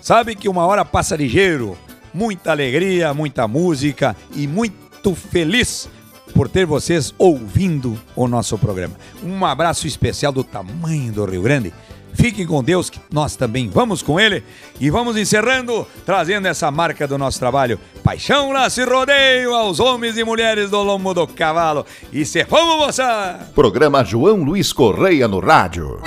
sabe 0.00 0.34
que 0.34 0.48
uma 0.48 0.66
hora 0.66 0.84
passa 0.84 1.14
ligeiro. 1.14 1.78
Muita 2.12 2.50
alegria, 2.50 3.14
muita 3.14 3.46
música 3.46 4.16
e 4.34 4.48
muito 4.48 5.14
feliz 5.14 5.88
por 6.30 6.48
ter 6.48 6.64
vocês 6.66 7.14
ouvindo 7.18 7.98
o 8.16 8.26
nosso 8.26 8.56
programa. 8.58 8.94
Um 9.22 9.44
abraço 9.44 9.86
especial 9.86 10.32
do 10.32 10.44
tamanho 10.44 11.12
do 11.12 11.24
Rio 11.24 11.42
Grande. 11.42 11.72
Fiquem 12.14 12.46
com 12.46 12.62
Deus, 12.62 12.90
que 12.90 13.00
nós 13.12 13.36
também 13.36 13.68
vamos 13.68 14.02
com 14.02 14.18
Ele. 14.18 14.42
E 14.78 14.90
vamos 14.90 15.16
encerrando, 15.16 15.86
trazendo 16.04 16.46
essa 16.46 16.70
marca 16.70 17.06
do 17.06 17.16
nosso 17.16 17.38
trabalho. 17.38 17.78
Paixão, 18.02 18.52
laço 18.52 18.80
e 18.80 18.84
rodeio 18.84 19.54
aos 19.54 19.80
homens 19.80 20.16
e 20.16 20.24
mulheres 20.24 20.70
do 20.70 20.82
lombo 20.82 21.14
do 21.14 21.26
cavalo. 21.26 21.86
E 22.12 22.24
se 22.24 22.42
vamos, 22.44 22.86
moça! 22.86 23.48
Programa 23.54 24.04
João 24.04 24.42
Luiz 24.42 24.72
Correia 24.72 25.28
no 25.28 25.40
Rádio. 25.40 26.00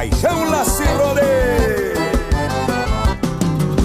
Paixão 0.00 0.48
laço 0.48 0.82
e 0.82 0.86
rodeio. 0.86 1.92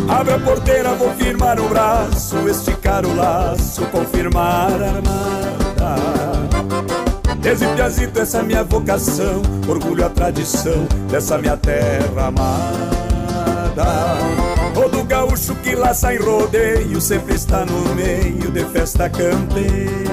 Abre 0.07 0.33
a 0.33 0.39
porteira, 0.39 0.95
vou 0.95 1.13
firmar 1.15 1.59
o 1.59 1.67
braço, 1.67 2.47
esticar 2.47 3.05
o 3.05 3.13
laço, 3.13 3.85
confirmar 3.87 4.81
a 4.81 4.91
armada. 4.95 5.95
Desde 7.41 7.67
Piazito, 7.67 8.21
essa 8.21 8.37
é 8.37 8.43
minha 8.43 8.63
vocação, 8.63 9.41
orgulho 9.67 10.05
a 10.05 10.09
tradição 10.09 10.87
dessa 11.11 11.37
minha 11.37 11.57
terra 11.57 12.27
amada. 12.27 13.85
Todo 14.73 15.03
gaúcho 15.03 15.53
que 15.55 15.75
laça 15.75 16.13
em 16.13 16.17
rodeio 16.17 17.01
sempre 17.01 17.35
está 17.35 17.65
no 17.65 17.93
meio 17.93 18.49
de 18.51 18.63
festa 18.67 19.09
campeira. 19.09 20.05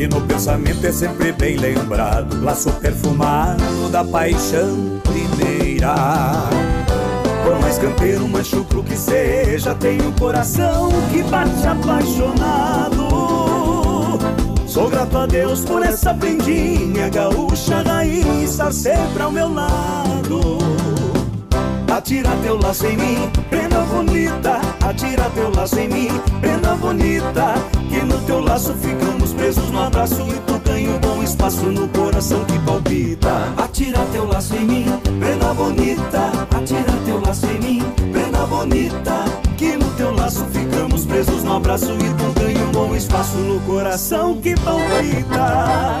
E 0.00 0.08
no 0.08 0.18
pensamento 0.22 0.82
é 0.86 0.90
sempre 0.90 1.30
bem 1.30 1.58
lembrado, 1.58 2.42
laço 2.42 2.72
perfumado 2.72 3.90
da 3.90 4.02
paixão 4.02 4.98
primeira. 5.02 5.94
Por 7.44 7.60
mais 7.60 7.76
campeiro, 7.76 8.26
mais 8.26 8.46
chucro 8.46 8.82
que 8.82 8.96
seja, 8.96 9.74
tenho 9.74 10.08
um 10.08 10.12
coração 10.12 10.88
que 11.12 11.22
bate 11.24 11.66
apaixonado. 11.66 13.08
Sou 14.66 14.88
grato 14.88 15.18
a 15.18 15.26
Deus 15.26 15.60
por 15.66 15.82
essa 15.82 16.14
prendinha 16.14 17.10
gaúcha 17.10 17.82
raiz 17.82 18.52
estar 18.52 18.72
sempre 18.72 19.22
ao 19.22 19.30
meu 19.30 19.52
lado. 19.52 20.69
Atira 21.90 22.30
teu 22.40 22.56
laço 22.56 22.86
em 22.86 22.96
mim, 22.96 23.30
prenda 23.50 23.80
bonita. 23.80 24.60
Atira 24.80 25.28
teu 25.30 25.50
laço 25.50 25.76
em 25.80 25.88
mim, 25.88 26.08
prenda 26.40 26.76
bonita. 26.76 27.54
Que 27.88 28.00
no 28.00 28.16
teu 28.20 28.40
laço 28.40 28.72
ficamos 28.74 29.32
presos 29.32 29.68
no 29.70 29.82
abraço 29.82 30.22
e 30.22 30.38
tu 30.46 30.56
ganha 30.60 30.88
um 30.88 30.98
bom 31.00 31.20
espaço 31.20 31.66
no 31.66 31.88
coração 31.88 32.44
que 32.44 32.56
palpita. 32.60 33.52
Atira 33.56 33.98
teu 34.12 34.24
laço 34.24 34.54
em 34.54 34.64
mim, 34.64 34.86
prenda 35.18 35.52
bonita. 35.52 36.30
Atira 36.56 36.92
teu 37.04 37.20
laço 37.20 37.46
em 37.46 37.58
mim, 37.58 37.82
prenda 38.12 38.46
bonita. 38.46 39.24
Que 39.56 39.76
no 39.76 39.90
teu 39.96 40.14
laço 40.14 40.44
ficamos 40.52 41.04
presos 41.04 41.42
no 41.42 41.56
abraço 41.56 41.92
e 41.92 42.14
tu 42.14 42.40
ganha 42.40 42.64
um 42.66 42.70
bom 42.70 42.94
espaço 42.94 43.36
no 43.36 43.58
coração 43.62 44.36
que 44.40 44.54
palpita. 44.60 46.00